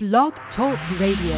Blog 0.00 0.32
Talk 0.54 0.78
Radio. 1.00 1.34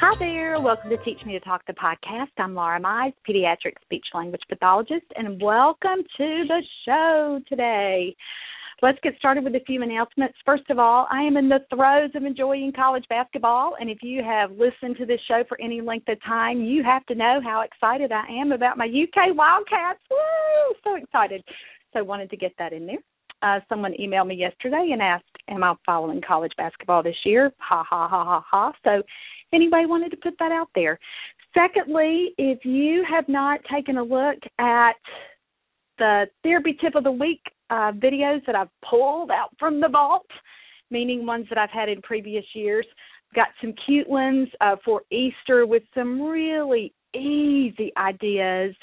Hi 0.00 0.14
there. 0.18 0.58
Welcome 0.58 0.88
to 0.88 0.96
Teach 1.04 1.18
Me 1.26 1.34
to 1.34 1.40
Talk 1.40 1.60
the 1.66 1.74
podcast. 1.74 2.28
I'm 2.38 2.54
Laura 2.54 2.80
Mize, 2.80 3.12
pediatric 3.28 3.74
speech 3.82 4.06
language 4.14 4.40
pathologist, 4.48 5.04
and 5.14 5.38
welcome 5.42 6.04
to 6.16 6.44
the 6.48 6.62
show 6.86 7.38
today. 7.50 8.16
Let's 8.82 8.98
get 9.02 9.14
started 9.18 9.42
with 9.42 9.54
a 9.54 9.64
few 9.66 9.82
announcements. 9.82 10.36
First 10.44 10.68
of 10.68 10.78
all, 10.78 11.06
I 11.10 11.22
am 11.22 11.38
in 11.38 11.48
the 11.48 11.60
throes 11.74 12.10
of 12.14 12.24
enjoying 12.24 12.72
college 12.72 13.04
basketball, 13.08 13.74
and 13.80 13.88
if 13.88 13.98
you 14.02 14.22
have 14.22 14.50
listened 14.50 14.98
to 14.98 15.06
this 15.06 15.20
show 15.26 15.44
for 15.48 15.58
any 15.62 15.80
length 15.80 16.08
of 16.10 16.22
time, 16.22 16.60
you 16.60 16.82
have 16.82 17.04
to 17.06 17.14
know 17.14 17.40
how 17.42 17.62
excited 17.62 18.12
I 18.12 18.26
am 18.28 18.52
about 18.52 18.76
my 18.76 18.84
UK 18.84 19.34
Wildcats. 19.34 20.00
Woo! 20.10 20.74
So 20.84 20.96
excited. 20.96 21.42
So 21.94 22.04
wanted 22.04 22.28
to 22.28 22.36
get 22.36 22.52
that 22.58 22.74
in 22.74 22.86
there. 22.86 22.98
Uh, 23.40 23.60
someone 23.66 23.94
emailed 23.98 24.26
me 24.26 24.34
yesterday 24.34 24.90
and 24.92 25.00
asked, 25.00 25.24
"Am 25.48 25.64
I 25.64 25.74
following 25.86 26.20
college 26.20 26.52
basketball 26.58 27.02
this 27.02 27.16
year?" 27.24 27.54
Ha 27.58 27.82
ha 27.82 28.08
ha 28.08 28.24
ha 28.24 28.44
ha. 28.46 28.72
So 28.84 29.02
anyway, 29.54 29.84
wanted 29.86 30.10
to 30.10 30.18
put 30.18 30.38
that 30.38 30.52
out 30.52 30.68
there. 30.74 30.98
Secondly, 31.54 32.34
if 32.36 32.64
you 32.66 33.04
have 33.04 33.26
not 33.26 33.60
taken 33.64 33.96
a 33.96 34.02
look 34.02 34.38
at 34.58 34.96
the 35.98 36.28
therapy 36.42 36.74
tip 36.74 36.94
of 36.94 37.04
the 37.04 37.10
week 37.10 37.40
uh, 37.70 37.92
videos 37.92 38.44
that 38.46 38.54
I've 38.54 38.68
pulled 38.88 39.30
out 39.30 39.50
from 39.58 39.80
the 39.80 39.88
vault, 39.88 40.26
meaning 40.90 41.26
ones 41.26 41.46
that 41.48 41.58
I've 41.58 41.70
had 41.70 41.88
in 41.88 42.02
previous 42.02 42.44
years. 42.54 42.86
Got 43.34 43.48
some 43.60 43.74
cute 43.84 44.08
ones 44.08 44.48
uh, 44.60 44.76
for 44.84 45.02
Easter 45.10 45.66
with 45.66 45.82
some 45.94 46.22
really 46.22 46.92
easy 47.14 47.92
ideas. 47.96 48.74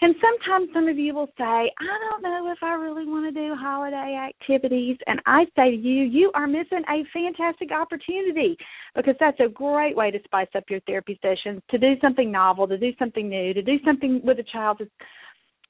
And 0.00 0.14
sometimes 0.20 0.68
some 0.72 0.86
of 0.86 0.96
you 0.96 1.12
will 1.12 1.26
say, 1.36 1.42
I 1.42 1.98
don't 2.08 2.22
know 2.22 2.52
if 2.52 2.58
I 2.62 2.74
really 2.74 3.04
want 3.04 3.34
to 3.34 3.40
do 3.40 3.56
holiday 3.56 4.16
activities. 4.16 4.96
And 5.08 5.20
I 5.26 5.44
say 5.56 5.72
to 5.72 5.76
you, 5.76 6.04
you 6.04 6.30
are 6.36 6.46
missing 6.46 6.84
a 6.88 7.02
fantastic 7.12 7.72
opportunity 7.72 8.56
because 8.94 9.16
that's 9.18 9.40
a 9.40 9.48
great 9.48 9.96
way 9.96 10.12
to 10.12 10.20
spice 10.22 10.48
up 10.54 10.64
your 10.70 10.78
therapy 10.86 11.18
sessions, 11.20 11.62
to 11.70 11.78
do 11.78 11.94
something 12.00 12.30
novel, 12.30 12.68
to 12.68 12.78
do 12.78 12.92
something 12.96 13.28
new, 13.28 13.52
to 13.54 13.62
do 13.62 13.78
something 13.84 14.20
with 14.22 14.38
a 14.38 14.44
child 14.44 14.76
that's 14.78 14.90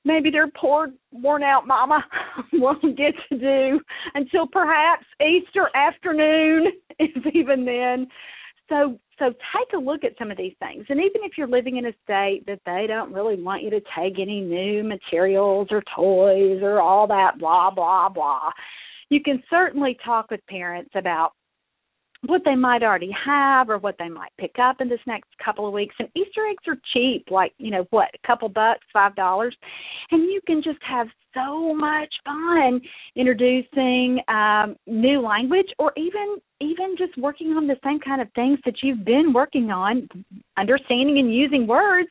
maybe 0.08 0.30
their 0.30 0.48
poor 0.48 0.88
worn 1.12 1.42
out 1.42 1.66
mama 1.66 2.04
won't 2.54 2.96
get 2.96 3.14
to 3.28 3.38
do 3.38 3.78
until 4.14 4.46
perhaps 4.46 5.04
Easter 5.20 5.68
afternoon, 5.74 6.72
if 6.98 7.34
even 7.34 7.64
then. 7.64 8.08
So 8.68 8.98
so 9.18 9.26
take 9.30 9.72
a 9.74 9.78
look 9.78 10.04
at 10.04 10.12
some 10.18 10.30
of 10.30 10.36
these 10.36 10.54
things. 10.60 10.84
And 10.88 11.00
even 11.00 11.22
if 11.22 11.32
you're 11.36 11.48
living 11.48 11.76
in 11.76 11.86
a 11.86 11.92
state 12.04 12.44
that 12.46 12.60
they 12.64 12.86
don't 12.86 13.12
really 13.12 13.40
want 13.40 13.62
you 13.62 13.70
to 13.70 13.80
take 13.96 14.18
any 14.18 14.40
new 14.40 14.84
materials 14.84 15.68
or 15.70 15.82
toys 15.94 16.60
or 16.62 16.80
all 16.80 17.06
that 17.08 17.38
blah 17.38 17.70
blah 17.70 18.08
blah, 18.08 18.50
you 19.10 19.20
can 19.22 19.42
certainly 19.50 19.96
talk 20.04 20.30
with 20.30 20.40
parents 20.46 20.90
about 20.94 21.32
what 22.26 22.42
they 22.44 22.56
might 22.56 22.82
already 22.82 23.14
have 23.24 23.70
or 23.70 23.78
what 23.78 23.96
they 23.98 24.08
might 24.08 24.32
pick 24.38 24.56
up 24.60 24.80
in 24.80 24.88
this 24.88 25.00
next 25.06 25.28
couple 25.44 25.66
of 25.66 25.72
weeks. 25.72 25.94
And 25.98 26.08
Easter 26.16 26.46
eggs 26.50 26.64
are 26.66 26.76
cheap, 26.92 27.26
like, 27.30 27.52
you 27.58 27.70
know, 27.70 27.86
what, 27.90 28.08
a 28.14 28.26
couple 28.26 28.48
bucks, 28.48 28.84
five 28.92 29.14
dollars. 29.14 29.56
And 30.10 30.22
you 30.24 30.40
can 30.46 30.62
just 30.62 30.80
have 30.82 31.06
so 31.34 31.74
much 31.74 32.12
fun 32.24 32.80
introducing 33.14 34.18
um 34.28 34.76
new 34.86 35.20
language 35.20 35.68
or 35.78 35.92
even 35.96 36.38
even 36.60 36.96
just 36.96 37.16
working 37.18 37.48
on 37.52 37.66
the 37.66 37.76
same 37.84 38.00
kind 38.00 38.20
of 38.20 38.28
things 38.34 38.58
that 38.64 38.74
you've 38.82 39.04
been 39.04 39.32
working 39.32 39.70
on, 39.70 40.08
understanding 40.56 41.18
and 41.18 41.32
using 41.32 41.66
words 41.66 42.08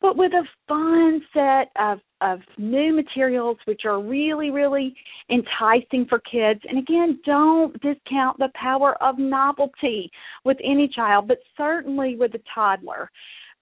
but 0.00 0.16
with 0.16 0.32
a 0.32 0.44
fun 0.68 1.20
set 1.32 1.70
of 1.80 1.98
of 2.22 2.40
new 2.56 2.94
materials 2.94 3.58
which 3.66 3.82
are 3.84 4.00
really 4.00 4.50
really 4.50 4.94
enticing 5.30 6.06
for 6.08 6.20
kids. 6.20 6.60
And 6.68 6.78
again 6.78 7.20
don't 7.24 7.72
discount 7.80 8.38
the 8.38 8.48
power 8.54 9.00
of 9.02 9.18
novelty 9.18 10.10
with 10.44 10.56
any 10.64 10.88
child 10.88 11.28
but 11.28 11.38
certainly 11.56 12.16
with 12.16 12.34
a 12.34 12.40
toddler 12.54 13.10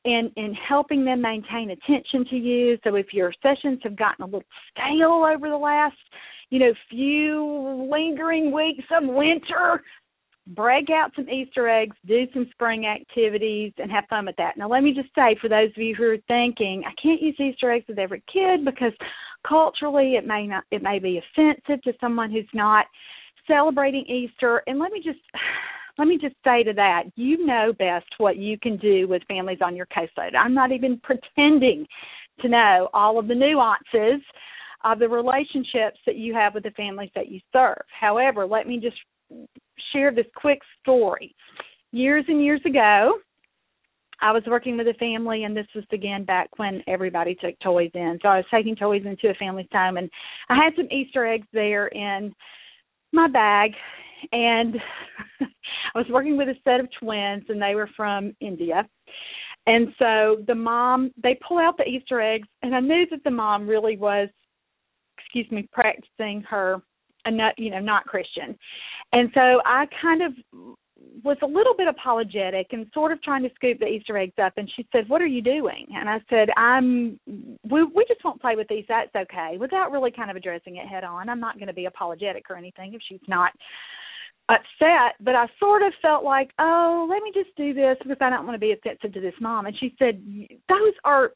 and 0.05 0.31
and 0.37 0.57
helping 0.69 1.05
them 1.05 1.23
maintain 1.23 1.71
attention 1.71 2.25
to 2.31 2.37
you. 2.37 2.79
So 2.85 2.95
if 2.95 3.13
your 3.13 3.33
sessions 3.43 3.81
have 3.83 3.97
gotten 3.97 4.23
a 4.23 4.27
little 4.27 4.45
stale 4.71 5.27
over 5.27 5.49
the 5.49 5.57
last 5.57 5.97
you 6.51 6.59
know 6.59 6.73
few 6.91 7.89
lingering 7.91 8.53
weeks 8.53 8.85
of 8.91 9.05
winter 9.05 9.83
break 10.49 10.91
out 10.91 11.13
some 11.17 11.29
Easter 11.29 11.69
eggs, 11.69 11.97
do 12.07 12.27
some 12.33 12.47
spring 12.53 12.87
activities, 12.87 13.73
and 13.79 13.91
have 13.91 14.05
fun 14.11 14.27
with 14.27 14.37
that. 14.37 14.57
Now, 14.57 14.69
let 14.69 14.83
me 14.83 14.93
just 14.93 15.15
say, 15.15 15.37
for 15.41 15.49
those 15.49 15.71
of 15.71 15.83
you 15.83 15.95
who 15.95 16.05
are 16.05 16.19
thinking, 16.29 16.83
I 16.87 16.93
can't 17.01 17.23
use 17.23 17.37
Easter 17.41 17.71
eggs 17.71 17.87
with 17.89 17.99
every 17.99 18.23
kid 18.33 18.65
because 18.65 18.93
culturally 19.47 20.15
it 20.17 20.27
may 20.27 20.47
not, 20.47 20.65
it 20.71 20.83
may 20.83 20.99
be 20.99 21.19
offensive 21.19 21.83
to 21.83 21.93
someone 22.01 22.31
who's 22.31 22.49
not 22.53 22.87
celebrating 23.47 24.05
Easter. 24.07 24.63
And 24.67 24.79
let 24.79 24.93
me 24.93 25.01
just 25.03 25.21
let 25.99 26.09
me 26.09 26.19
just 26.21 26.35
say 26.45 26.65
to 26.65 26.73
that, 26.73 27.05
you 27.15 27.47
know 27.47 27.73
best 27.79 28.07
what 28.19 28.37
you 28.37 28.59
can 28.59 28.77
do 28.79 29.07
with 29.07 29.23
families 29.29 29.59
on 29.63 29.77
your 29.77 29.87
caseload. 29.87 30.35
I'm 30.37 30.55
not 30.55 30.73
even 30.73 31.01
pretending 31.03 31.87
to 32.41 32.49
know 32.49 32.89
all 32.93 33.19
of 33.19 33.29
the 33.29 33.35
nuances 33.35 34.21
of 34.83 34.99
the 34.99 35.09
relationships 35.09 35.99
that 36.05 36.17
you 36.17 36.35
have 36.35 36.53
with 36.53 36.65
the 36.65 36.71
families 36.73 37.11
that 37.15 37.29
you 37.29 37.41
serve. 37.53 37.81
However, 37.89 38.45
let 38.45 38.67
me 38.67 38.81
just 38.81 38.97
share 39.93 40.13
this 40.13 40.27
quick 40.37 40.61
story. 40.81 41.35
Years 41.93 42.25
and 42.29 42.43
years 42.43 42.61
ago, 42.67 43.19
I 44.21 44.33
was 44.33 44.43
working 44.47 44.77
with 44.77 44.87
a 44.87 44.95
family, 44.95 45.45
and 45.45 45.57
this 45.57 45.67
was 45.75 45.85
again 45.93 46.25
back 46.25 46.49
when 46.57 46.83
everybody 46.87 47.35
took 47.35 47.59
toys 47.61 47.91
in. 47.95 48.19
So 48.23 48.29
I 48.29 48.37
was 48.37 48.47
taking 48.51 48.77
toys 48.77 49.03
into 49.05 49.29
a 49.29 49.35
family's 49.35 49.67
home, 49.73 49.97
and 49.97 50.11
I 50.49 50.55
had 50.55 50.73
some 50.77 50.89
Easter 50.91 51.27
eggs 51.27 51.47
there 51.53 51.89
in 51.89 52.35
my 53.13 53.29
bag. 53.29 53.73
And 54.33 54.77
I 55.41 55.99
was 55.99 56.07
working 56.11 56.37
with 56.37 56.49
a 56.49 56.55
set 56.65 56.81
of 56.81 56.89
twins, 56.99 57.45
and 57.49 57.61
they 57.61 57.75
were 57.75 57.91
from 57.97 58.35
India. 58.41 58.89
And 59.67 59.89
so 59.99 60.43
the 60.47 60.55
mom, 60.55 61.11
they 61.23 61.39
pull 61.47 61.59
out 61.59 61.77
the 61.77 61.85
Easter 61.85 62.21
eggs, 62.21 62.49
and 62.63 62.75
I 62.75 62.81
knew 62.81 63.07
that 63.11 63.25
the 63.25 63.31
mom 63.31 63.67
really 63.67 63.97
was, 63.97 64.29
excuse 65.19 65.51
me, 65.51 65.69
practicing 65.73 66.43
her, 66.49 66.83
you 67.57 67.71
know, 67.71 67.81
not 67.81 68.05
Christian. 68.07 68.57
And 69.13 69.31
so 69.35 69.61
I 69.65 69.87
kind 70.01 70.23
of 70.23 70.33
was 71.23 71.37
a 71.43 71.47
little 71.47 71.75
bit 71.77 71.87
apologetic 71.87 72.69
and 72.73 72.87
sort 72.93 73.13
of 73.13 73.23
trying 73.23 73.43
to 73.43 73.51
scoop 73.55 73.79
the 73.79 73.87
Easter 73.87 74.17
eggs 74.17 74.35
up. 74.43 74.55
And 74.57 74.71
she 74.75 74.87
said, 74.91 75.09
"What 75.09 75.23
are 75.23 75.27
you 75.27 75.43
doing?" 75.43 75.87
And 75.95 76.09
I 76.09 76.21
said, 76.29 76.49
"I'm 76.57 77.19
we 77.71 77.85
we 77.85 78.05
just 78.09 78.25
won't 78.25 78.41
play 78.41 78.57
with 78.57 78.69
these. 78.69 78.85
That's 78.89 79.15
okay." 79.15 79.57
Without 79.59 79.93
really 79.93 80.11
kind 80.11 80.31
of 80.31 80.37
addressing 80.37 80.77
it 80.77 80.89
head 80.89 81.05
on. 81.05 81.29
I'm 81.29 81.41
not 81.41 81.57
going 81.57 81.69
to 81.69 81.75
be 81.75 81.87
apologetic 81.87 82.51
or 82.51 82.57
anything 82.57 82.95
if 82.95 83.03
she's 83.09 83.21
not 83.29 83.53
upset. 84.49 85.15
But 85.21 85.35
I 85.35 85.47
sort 85.61 85.83
of 85.83 85.93
felt 86.03 86.25
like, 86.25 86.51
"Oh, 86.59 87.07
let 87.09 87.23
me 87.23 87.33
just 87.35 87.55
do 87.57 87.75
this 87.75 87.97
because 88.03 88.19
I 88.21 88.31
don't 88.31 88.47
want 88.47 88.57
to 88.57 88.67
be 88.67 88.73
offensive 88.73 89.13
to 89.13 89.21
this 89.21 89.41
mom." 89.41 89.67
And 89.67 89.79
she 89.79 89.95
said, 89.99 90.23
"Those 90.69 90.95
are." 91.05 91.33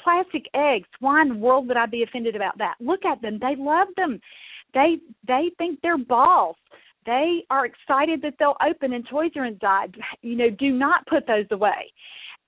Plastic 0.00 0.44
eggs. 0.54 0.86
Why 1.00 1.22
in 1.22 1.28
the 1.28 1.34
world 1.34 1.66
would 1.66 1.76
I 1.76 1.86
be 1.86 2.04
offended 2.04 2.36
about 2.36 2.56
that? 2.58 2.76
Look 2.78 3.04
at 3.04 3.20
them. 3.20 3.40
They 3.40 3.56
love 3.56 3.88
them. 3.96 4.20
They 4.74 4.98
they 5.26 5.50
think 5.58 5.80
they're 5.82 5.98
balls 5.98 6.56
they 7.08 7.44
are 7.48 7.64
excited 7.64 8.20
that 8.20 8.34
they'll 8.38 8.56
open 8.66 8.92
and 8.92 9.06
toys 9.08 9.30
are 9.34 9.46
inside. 9.46 9.96
You 10.20 10.36
know, 10.36 10.50
do 10.50 10.70
not 10.70 11.06
put 11.06 11.26
those 11.26 11.46
away. 11.50 11.90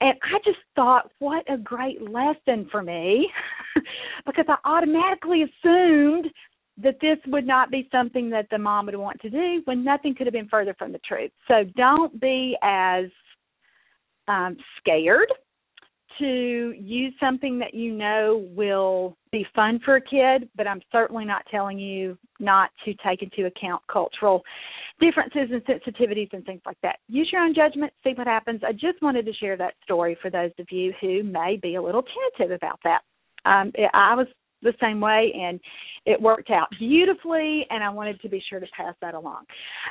And 0.03 0.15
I 0.23 0.39
just 0.45 0.59
thought, 0.77 1.11
what 1.19 1.51
a 1.51 1.57
great 1.57 2.03
lesson 2.03 2.69
for 2.71 2.83
me 2.83 3.27
because 4.27 4.45
I 4.49 4.57
automatically 4.67 5.45
assumed 5.45 6.27
that 6.83 6.97
this 7.01 7.19
would 7.27 7.47
not 7.47 7.71
be 7.71 7.89
something 7.91 8.29
that 8.31 8.49
the 8.51 8.59
mom 8.59 8.87
would 8.87 8.97
want 8.97 9.19
to 9.21 9.31
do 9.31 9.63
when 9.65 9.83
nothing 9.83 10.15
could 10.15 10.27
have 10.27 10.35
been 10.35 10.49
further 10.49 10.75
from 10.79 10.93
the 10.93 11.01
truth. 11.07 11.31
So 11.49 11.65
don't 11.77 12.21
be 12.21 12.57
as 12.63 13.07
um, 14.29 14.59
scared 14.79 15.33
to 16.21 16.75
use 16.79 17.13
something 17.19 17.59
that 17.59 17.75
you 17.75 17.93
know 17.93 18.47
will 18.55 19.17
be 19.33 19.45
fun 19.55 19.81
for 19.85 19.97
a 19.97 20.01
kid, 20.01 20.49
but 20.57 20.67
I'm 20.67 20.81
certainly 20.93 21.25
not 21.25 21.43
telling 21.51 21.79
you 21.79 22.17
not 22.39 22.71
to 22.85 22.95
take 23.05 23.23
into 23.23 23.47
account 23.47 23.83
cultural 23.91 24.43
differences 25.01 25.51
and 25.51 25.65
sensitivities 25.65 26.33
and 26.33 26.45
things 26.45 26.61
like 26.65 26.79
that. 26.83 26.99
Use 27.09 27.29
your 27.33 27.43
own 27.43 27.55
judgment, 27.55 27.93
see 28.05 28.13
what 28.15 28.27
happens. 28.27 28.61
I 28.67 28.73
just 28.73 29.03
wanted 29.03 29.27
to 29.27 29.33
share 29.35 29.57
that 29.57 29.75
story 29.83 30.17
for 30.21 30.31
those 30.31 30.53
of 30.59 30.67
you 30.71 30.93
who 31.01 31.23
may 31.25 31.59
be 31.61 31.75
a 31.75 31.83
little 31.83 32.05
tentative 32.39 32.57
about 32.57 32.79
that. 32.85 33.01
Um, 33.45 33.73
I 33.95 34.15
was 34.15 34.27
the 34.63 34.75
same 34.81 35.01
way 35.01 35.33
and 35.35 35.61
it 36.07 36.21
worked 36.21 36.51
out 36.51 36.69
beautifully 36.79 37.67
and 37.71 37.83
I 37.83 37.91
wanted 37.91 38.21
to 38.21 38.29
be 38.29 38.43
sure 38.49 38.61
to 38.61 38.67
pass 38.77 38.95
that 39.01 39.15
along. 39.15 39.45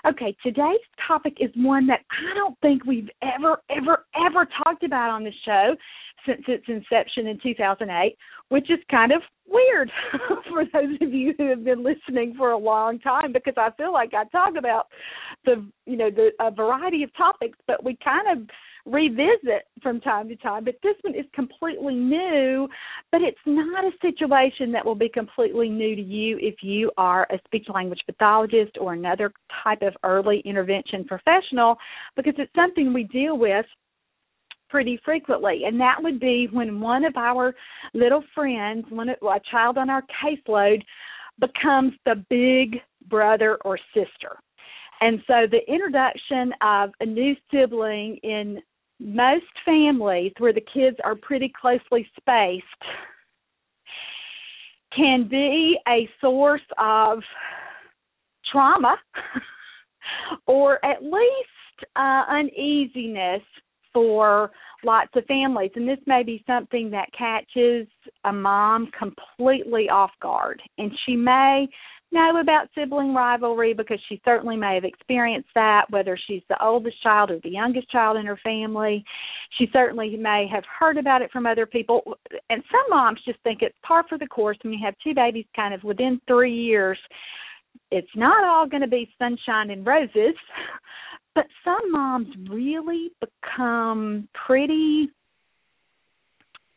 Okay, 0.07 0.35
today's 0.43 0.77
topic 1.07 1.37
is 1.39 1.49
one 1.55 1.87
that 1.87 2.01
I 2.11 2.35
don't 2.35 2.57
think 2.61 2.85
we've 2.85 3.09
ever 3.21 3.57
ever 3.69 4.05
ever 4.15 4.47
talked 4.63 4.83
about 4.83 5.09
on 5.09 5.23
the 5.23 5.33
show 5.45 5.75
since 6.25 6.41
its 6.47 6.65
inception 6.67 7.27
in 7.27 7.39
2008, 7.41 8.17
which 8.49 8.69
is 8.69 8.79
kind 8.89 9.11
of 9.11 9.21
weird 9.47 9.91
for 10.49 10.63
those 10.65 10.97
of 11.01 11.13
you 11.13 11.33
who 11.37 11.49
have 11.49 11.63
been 11.63 11.83
listening 11.83 12.33
for 12.37 12.51
a 12.51 12.57
long 12.57 12.99
time 12.99 13.33
because 13.33 13.55
I 13.57 13.69
feel 13.77 13.91
like 13.91 14.13
I 14.13 14.25
talk 14.25 14.53
about 14.57 14.87
the 15.45 15.65
you 15.85 15.97
know 15.97 16.09
the 16.09 16.29
a 16.39 16.51
variety 16.51 17.03
of 17.03 17.15
topics, 17.15 17.57
but 17.67 17.83
we 17.83 17.97
kind 18.03 18.39
of 18.39 18.47
revisit 18.85 19.67
from 19.81 20.01
time 20.01 20.27
to 20.29 20.35
time, 20.37 20.63
but 20.63 20.75
this 20.81 20.95
one 21.01 21.13
is 21.13 21.25
completely 21.33 21.95
new, 21.95 22.67
but 23.11 23.21
it's 23.21 23.37
not 23.45 23.83
a 23.83 23.91
situation 24.01 24.71
that 24.71 24.85
will 24.85 24.95
be 24.95 25.09
completely 25.09 25.69
new 25.69 25.95
to 25.95 26.01
you 26.01 26.37
if 26.41 26.55
you 26.61 26.91
are 26.97 27.27
a 27.29 27.39
speech 27.45 27.67
language 27.73 27.99
pathologist 28.05 28.77
or 28.79 28.93
another 28.93 29.31
type 29.63 29.81
of 29.81 29.93
early 30.03 30.41
intervention 30.45 31.03
professional 31.05 31.75
because 32.15 32.33
it's 32.37 32.53
something 32.55 32.93
we 32.93 33.03
deal 33.03 33.37
with 33.37 33.65
pretty 34.69 34.99
frequently, 35.03 35.63
and 35.65 35.79
that 35.79 36.01
would 36.01 36.19
be 36.19 36.47
when 36.51 36.79
one 36.79 37.03
of 37.05 37.15
our 37.17 37.53
little 37.93 38.23
friends, 38.35 38.85
one 38.89 39.09
a 39.09 39.15
child 39.51 39.77
on 39.77 39.89
our 39.89 40.03
caseload, 40.23 40.81
becomes 41.39 41.93
the 42.05 42.23
big 42.29 42.79
brother 43.09 43.57
or 43.65 43.79
sister. 43.93 44.37
And 45.01 45.21
so 45.27 45.47
the 45.49 45.61
introduction 45.71 46.53
of 46.61 46.91
a 46.99 47.05
new 47.05 47.35
sibling 47.51 48.17
in 48.23 48.61
most 48.99 49.45
families 49.63 50.33
where 50.39 50.53
the 50.53 50.65
kids 50.73 50.97
are 51.03 51.15
pretty 51.15 51.51
closely 51.59 52.07
spaced 52.19 52.65
can 54.95 55.27
be 55.29 55.77
a 55.87 56.09
source 56.19 56.61
of 56.77 57.19
trauma 58.51 58.97
or 60.47 60.83
at 60.83 61.01
least 61.01 61.89
uh, 61.95 62.23
uneasiness 62.29 63.41
for 63.93 64.51
lots 64.83 65.11
of 65.15 65.25
families. 65.25 65.71
And 65.75 65.87
this 65.87 65.99
may 66.05 66.23
be 66.23 66.43
something 66.47 66.91
that 66.91 67.09
catches 67.17 67.87
a 68.25 68.31
mom 68.31 68.89
completely 68.97 69.89
off 69.89 70.11
guard. 70.21 70.61
And 70.77 70.91
she 71.05 71.15
may 71.15 71.67
know 72.11 72.39
about 72.41 72.69
sibling 72.73 73.13
rivalry 73.13 73.73
because 73.73 73.99
she 74.09 74.19
certainly 74.25 74.57
may 74.57 74.75
have 74.75 74.83
experienced 74.83 75.49
that, 75.55 75.85
whether 75.89 76.17
she's 76.27 76.41
the 76.49 76.63
oldest 76.63 77.01
child 77.03 77.29
or 77.29 77.39
the 77.43 77.49
youngest 77.49 77.89
child 77.91 78.17
in 78.17 78.25
her 78.25 78.39
family. 78.43 79.03
She 79.57 79.67
certainly 79.71 80.15
may 80.17 80.47
have 80.51 80.63
heard 80.79 80.97
about 80.97 81.21
it 81.21 81.31
from 81.31 81.45
other 81.45 81.65
people. 81.65 82.01
And 82.49 82.63
some 82.71 82.89
moms 82.89 83.21
just 83.25 83.39
think 83.43 83.61
it's 83.61 83.75
par 83.83 84.05
for 84.09 84.17
the 84.17 84.27
course 84.27 84.57
when 84.63 84.73
you 84.73 84.79
have 84.83 84.95
two 85.03 85.13
babies 85.13 85.45
kind 85.55 85.73
of 85.73 85.83
within 85.83 86.19
three 86.27 86.53
years. 86.53 86.97
It's 87.91 88.07
not 88.15 88.43
all 88.43 88.67
going 88.67 88.81
to 88.81 88.87
be 88.87 89.09
sunshine 89.17 89.69
and 89.69 89.85
roses, 89.85 90.13
but 91.39 91.47
some 91.63 91.89
moms 91.93 92.27
really 92.49 93.11
become 93.21 94.27
pretty 94.45 95.07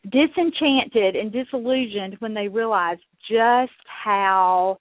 disenchanted 0.04 1.16
and 1.16 1.32
disillusioned 1.32 2.14
when 2.20 2.32
they 2.32 2.46
realize 2.46 2.98
just 3.28 3.72
how 3.86 4.78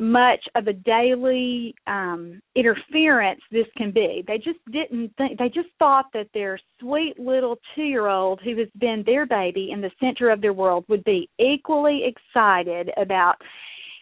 much 0.00 0.40
of 0.56 0.66
a 0.66 0.72
daily 0.72 1.76
um 1.86 2.40
interference 2.56 3.40
this 3.52 3.66
can 3.76 3.92
be. 3.92 4.24
They 4.26 4.38
just 4.38 4.58
didn't 4.72 5.12
think 5.16 5.38
they 5.38 5.48
just 5.48 5.68
thought 5.78 6.06
that 6.12 6.26
their 6.34 6.58
sweet 6.80 7.20
little 7.20 7.56
2-year-old 7.78 8.40
who 8.42 8.56
has 8.58 8.68
been 8.80 9.04
their 9.06 9.26
baby 9.26 9.70
in 9.72 9.80
the 9.80 9.92
center 10.00 10.28
of 10.28 10.40
their 10.40 10.54
world 10.54 10.84
would 10.88 11.04
be 11.04 11.30
equally 11.38 12.02
excited 12.04 12.90
about 12.96 13.36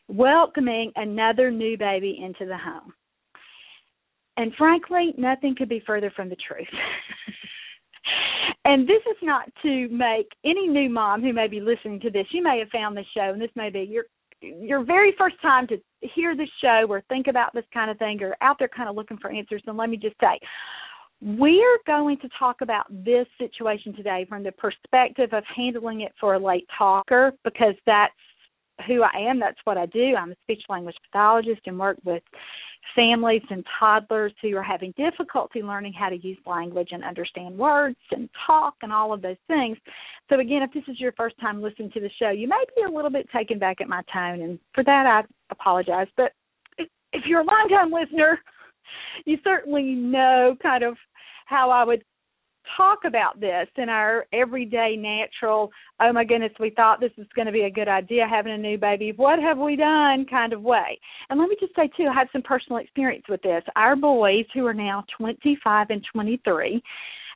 welcoming 0.09 0.91
another 0.97 1.50
new 1.50 1.77
baby 1.77 2.19
into 2.25 2.47
the 2.47 2.56
home. 2.56 2.95
And 4.38 4.55
frankly, 4.56 5.12
nothing 5.19 5.56
could 5.56 5.69
be 5.69 5.82
further 5.85 6.12
from 6.14 6.29
the 6.29 6.37
truth. 6.37 6.69
and 8.64 8.88
this 8.88 9.02
is 9.11 9.17
not 9.20 9.49
to 9.62 9.88
make 9.88 10.29
any 10.44 10.69
new 10.69 10.88
mom 10.88 11.23
who 11.23 11.32
may 11.32 11.49
be 11.49 11.61
listening 11.61 11.99
to 12.00 12.11
this, 12.11 12.26
you 12.31 12.43
may 12.43 12.61
have 12.61 12.69
found 12.69 12.96
this 12.96 13.05
show, 13.14 13.32
and 13.32 13.43
this 13.43 13.50
may 13.55 13.69
be 13.69 13.81
your 13.81 14.05
your 14.40 14.85
very 14.85 15.12
first 15.19 15.35
time 15.43 15.67
to 15.67 15.79
hear 16.14 16.37
this 16.37 16.49
show 16.62 16.87
or 16.88 17.02
think 17.08 17.26
about 17.26 17.52
this 17.55 17.64
kind 17.75 17.90
of 17.90 17.99
thing 17.99 18.23
or 18.23 18.37
out 18.40 18.55
there 18.61 18.69
kind 18.69 18.88
of 18.88 18.94
looking 18.94 19.19
for 19.19 19.32
answers, 19.32 19.61
then 19.67 19.76
let 19.76 19.90
me 19.90 19.96
just 19.96 20.14
say, 20.20 20.38
we're 21.20 21.79
going 21.88 22.17
to 22.19 22.29
talk 22.38 22.61
about 22.61 22.87
this 22.88 23.26
situation 23.37 23.93
today 23.96 24.25
from 24.29 24.44
the 24.44 24.52
perspective 24.52 25.31
of 25.32 25.43
handling 25.56 26.02
it 26.02 26.12
for 26.20 26.35
a 26.35 26.38
late 26.38 26.69
talker 26.79 27.32
because 27.43 27.75
that's 27.85 28.14
who 28.87 29.02
I 29.02 29.29
am. 29.29 29.40
That's 29.40 29.58
what 29.64 29.76
I 29.76 29.87
do. 29.87 30.14
I'm 30.17 30.31
a 30.31 30.37
speech 30.44 30.62
language 30.69 30.94
pathologist 31.11 31.62
and 31.67 31.76
work 31.76 31.99
with 32.05 32.23
families 32.94 33.43
and 33.50 33.64
toddlers 33.79 34.32
who 34.43 34.56
are 34.56 34.62
having 34.62 34.93
difficulty 34.96 35.62
learning 35.62 35.93
how 35.93 36.08
to 36.08 36.17
use 36.17 36.38
language 36.46 36.88
and 36.93 37.05
understand 37.05 37.56
words 37.56 37.96
and 38.11 38.29
talk 38.46 38.75
and 38.82 38.93
all 38.93 39.12
of 39.12 39.23
those 39.23 39.37
things. 39.46 39.76
So 40.29 40.40
again, 40.40 40.62
if 40.62 40.73
this 40.73 40.85
is 40.88 41.00
your 41.00 41.12
first 41.12 41.38
time 41.40 41.62
listening 41.62 41.90
to 41.93 42.00
the 42.00 42.11
show, 42.19 42.31
you 42.31 42.49
may 42.49 42.62
be 42.76 42.82
a 42.82 42.94
little 42.94 43.11
bit 43.11 43.29
taken 43.35 43.58
back 43.58 43.81
at 43.81 43.88
my 43.88 44.02
tone 44.12 44.43
and 44.43 44.58
for 44.75 44.85
that 44.85 45.06
I 45.06 45.23
apologize. 45.50 46.08
But 46.17 46.32
if 47.12 47.23
you're 47.26 47.40
a 47.40 47.44
long-time 47.44 47.93
listener, 47.93 48.38
you 49.25 49.38
certainly 49.44 49.94
know 49.94 50.56
kind 50.62 50.85
of 50.85 50.96
how 51.46 51.70
I 51.70 51.85
would 51.85 52.02
talk 52.76 53.00
about 53.06 53.41
this 53.41 53.67
in 53.76 53.88
our 53.88 54.26
everyday 54.32 54.97
natural 54.97 55.70
oh 56.00 56.12
my 56.12 56.25
goodness 56.25 56.53
we 56.59 56.70
thought 56.70 57.00
this 57.00 57.12
was 57.17 57.26
going 57.35 57.47
to 57.47 57.53
be 57.53 57.62
a 57.62 57.70
good 57.70 57.88
idea 57.88 58.26
having 58.29 58.53
a 58.53 58.59
new 58.59 58.79
baby. 58.79 59.12
What 59.17 59.38
have 59.38 59.59
we 59.59 59.76
done 59.76 60.26
kind 60.29 60.53
of 60.53 60.62
way? 60.62 60.99
And 61.31 61.38
let 61.38 61.49
me 61.49 61.56
just 61.61 61.75
say 61.76 61.91
too 61.97 62.09
i 62.11 62.15
have 62.15 62.29
some 62.32 62.43
personal 62.43 62.79
experience 62.79 63.25
with 63.29 63.43
this. 63.43 63.62
Our 63.76 63.97
boys 63.97 64.44
who 64.55 64.67
are 64.67 64.75
now 64.75 65.05
25 65.17 65.87
and 65.91 66.05
23 66.12 66.82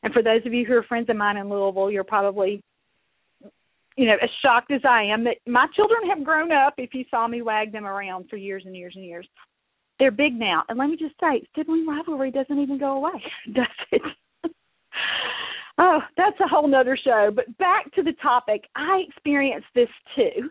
and 0.03 0.13
for 0.13 0.23
those 0.23 0.45
of 0.45 0.53
you 0.53 0.65
who 0.65 0.75
are 0.75 0.83
friends 0.83 1.09
of 1.09 1.17
mine 1.17 1.37
in 1.37 1.49
louisville 1.49 1.91
you're 1.91 2.05
probably 2.05 2.63
you 3.97 4.07
know 4.07 4.17
as 4.23 4.31
shocked 4.43 4.71
as 4.71 4.81
i 4.89 5.03
am 5.03 5.25
that 5.25 5.37
my 5.47 5.67
children 5.77 6.01
have 6.09 6.25
grown 6.25 6.51
up 6.51 6.75
if 6.79 6.95
you 6.95 7.05
saw 7.11 7.29
me 7.29 7.43
wag 7.43 7.73
them 7.73 7.87
around 7.87 8.29
for 8.29 8.37
years 8.37 8.63
and 8.67 8.77
years 8.77 8.95
and 8.97 9.05
years. 9.05 9.27
They're 9.99 10.11
big 10.11 10.35
now. 10.35 10.65
And 10.69 10.79
let 10.79 10.89
me 10.89 10.97
just 10.97 11.15
say 11.21 11.47
sibling 11.55 11.87
rivalry 11.87 12.33
doesn't 12.33 12.59
even 12.59 12.79
go 12.79 12.97
away 12.97 13.23
does 13.55 13.67
it 13.93 14.03
oh, 15.79 16.01
that's 16.17 16.39
a 16.41 16.49
whole 16.49 16.69
nother 16.69 16.99
show. 17.03 17.31
But 17.35 17.57
back 17.59 17.93
to 17.95 18.03
the 18.03 18.13
topic, 18.23 18.65
I 18.77 19.03
experienced 19.09 19.69
this 19.75 19.89
too. 20.17 20.51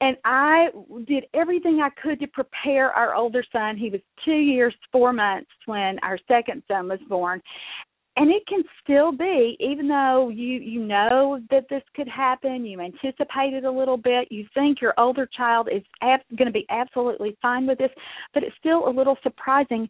And 0.00 0.16
I 0.26 0.68
did 1.06 1.24
everything 1.32 1.80
I 1.80 1.88
could 2.00 2.20
to 2.20 2.26
prepare 2.26 2.92
our 2.92 3.14
older 3.14 3.42
son. 3.50 3.78
He 3.78 3.88
was 3.88 4.00
two 4.24 4.32
years, 4.32 4.74
four 4.92 5.12
months 5.12 5.50
when 5.64 5.98
our 6.02 6.18
second 6.28 6.62
son 6.68 6.88
was 6.88 6.98
born. 7.08 7.40
And 8.18 8.30
it 8.30 8.46
can 8.46 8.62
still 8.82 9.12
be, 9.12 9.56
even 9.60 9.88
though 9.88 10.30
you 10.30 10.58
you 10.58 10.82
know 10.82 11.38
that 11.50 11.66
this 11.68 11.82
could 11.94 12.08
happen, 12.08 12.64
you 12.64 12.80
anticipate 12.80 13.52
it 13.52 13.64
a 13.64 13.70
little 13.70 13.98
bit, 13.98 14.28
you 14.30 14.46
think 14.54 14.80
your 14.80 14.94
older 14.96 15.28
child 15.36 15.68
is 15.70 15.82
ab- 16.00 16.20
going 16.36 16.46
to 16.46 16.52
be 16.52 16.66
absolutely 16.70 17.36
fine 17.42 17.66
with 17.66 17.76
this, 17.76 17.90
but 18.32 18.42
it's 18.42 18.56
still 18.58 18.88
a 18.88 18.90
little 18.90 19.18
surprising 19.22 19.86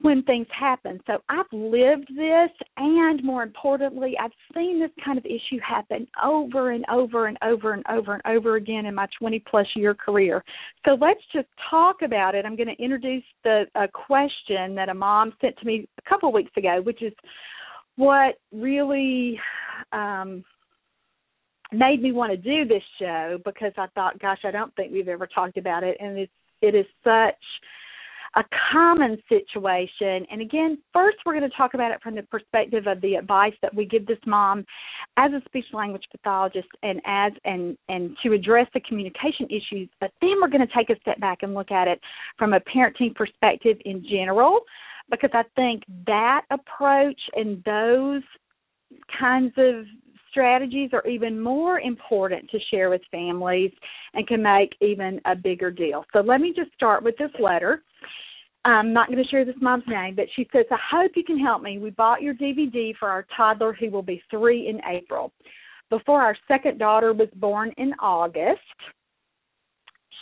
when 0.00 0.22
things 0.22 0.46
happen. 0.58 0.98
So 1.06 1.18
I've 1.28 1.52
lived 1.52 2.08
this, 2.16 2.50
and 2.78 3.22
more 3.22 3.42
importantly, 3.42 4.14
I've 4.22 4.30
seen 4.54 4.80
this 4.80 4.90
kind 5.04 5.18
of 5.18 5.26
issue 5.26 5.60
happen 5.66 6.06
over 6.24 6.70
and 6.70 6.84
over 6.90 7.26
and 7.26 7.36
over 7.42 7.74
and 7.74 7.84
over 7.90 8.14
and 8.14 8.22
over 8.26 8.56
again 8.56 8.86
in 8.86 8.94
my 8.94 9.06
20 9.18 9.44
plus 9.50 9.66
year 9.76 9.94
career. 9.94 10.42
So 10.86 10.92
let's 10.92 11.20
just 11.34 11.48
talk 11.70 11.96
about 12.02 12.34
it. 12.34 12.46
I'm 12.46 12.56
going 12.56 12.74
to 12.74 12.82
introduce 12.82 13.24
the 13.44 13.64
a 13.74 13.88
question 13.88 14.74
that 14.74 14.88
a 14.88 14.94
mom 14.94 15.34
sent 15.40 15.58
to 15.58 15.66
me 15.66 15.86
a 15.98 16.08
couple 16.08 16.30
of 16.30 16.34
weeks 16.34 16.52
ago, 16.56 16.80
which 16.82 17.02
is 17.02 17.12
what 17.96 18.36
really 18.52 19.38
um 19.92 20.42
made 21.72 22.02
me 22.02 22.10
want 22.10 22.32
to 22.32 22.36
do 22.36 22.64
this 22.64 22.82
show 22.98 23.38
because 23.44 23.72
I 23.76 23.86
thought, 23.94 24.18
gosh, 24.18 24.40
I 24.44 24.50
don't 24.50 24.74
think 24.74 24.92
we've 24.92 25.08
ever 25.08 25.26
talked 25.26 25.56
about 25.56 25.84
it, 25.84 25.96
and 26.00 26.18
it's 26.18 26.32
it 26.62 26.74
is 26.74 26.86
such 27.04 27.36
a 28.36 28.44
common 28.72 29.20
situation. 29.28 30.24
And 30.30 30.40
again, 30.40 30.78
first 30.92 31.18
we're 31.26 31.32
going 31.32 31.50
to 31.50 31.56
talk 31.56 31.74
about 31.74 31.90
it 31.90 32.00
from 32.02 32.14
the 32.14 32.22
perspective 32.22 32.86
of 32.86 33.00
the 33.00 33.14
advice 33.16 33.54
that 33.60 33.74
we 33.74 33.84
give 33.84 34.06
this 34.06 34.18
mom 34.24 34.64
as 35.16 35.32
a 35.32 35.42
speech 35.46 35.64
language 35.72 36.04
pathologist 36.12 36.68
and 36.82 37.00
as 37.06 37.32
and 37.44 37.76
and 37.88 38.16
to 38.22 38.32
address 38.32 38.68
the 38.72 38.80
communication 38.80 39.46
issues. 39.46 39.88
But 40.00 40.12
then 40.20 40.34
we're 40.40 40.48
going 40.48 40.66
to 40.66 40.74
take 40.74 40.90
a 40.90 41.00
step 41.00 41.18
back 41.20 41.38
and 41.42 41.54
look 41.54 41.72
at 41.72 41.88
it 41.88 42.00
from 42.38 42.52
a 42.52 42.60
parenting 42.60 43.14
perspective 43.14 43.78
in 43.84 44.04
general, 44.08 44.60
because 45.10 45.30
I 45.32 45.42
think 45.56 45.82
that 46.06 46.42
approach 46.50 47.20
and 47.34 47.62
those 47.64 48.22
kinds 49.18 49.52
of 49.56 49.86
strategies 50.30 50.90
are 50.92 51.06
even 51.06 51.40
more 51.40 51.80
important 51.80 52.48
to 52.50 52.58
share 52.70 52.90
with 52.90 53.02
families 53.10 53.72
and 54.14 54.26
can 54.26 54.42
make 54.42 54.70
even 54.80 55.20
a 55.26 55.34
bigger 55.34 55.70
deal. 55.70 56.04
So 56.12 56.20
let 56.20 56.40
me 56.40 56.52
just 56.54 56.72
start 56.74 57.02
with 57.02 57.16
this 57.18 57.30
letter. 57.38 57.82
I'm 58.64 58.92
not 58.92 59.08
going 59.08 59.22
to 59.22 59.28
share 59.30 59.44
this 59.44 59.54
mom's 59.60 59.84
name, 59.88 60.14
but 60.14 60.26
she 60.36 60.48
says, 60.52 60.66
I 60.70 60.76
hope 60.90 61.12
you 61.14 61.24
can 61.24 61.38
help 61.38 61.62
me. 61.62 61.78
We 61.78 61.90
bought 61.90 62.22
your 62.22 62.34
DVD 62.34 62.94
for 62.98 63.08
our 63.08 63.26
toddler 63.36 63.72
who 63.72 63.90
will 63.90 64.02
be 64.02 64.22
three 64.30 64.68
in 64.68 64.80
April. 64.88 65.32
Before 65.88 66.22
our 66.22 66.36
second 66.46 66.78
daughter 66.78 67.12
was 67.12 67.28
born 67.36 67.72
in 67.78 67.92
August, 68.00 68.60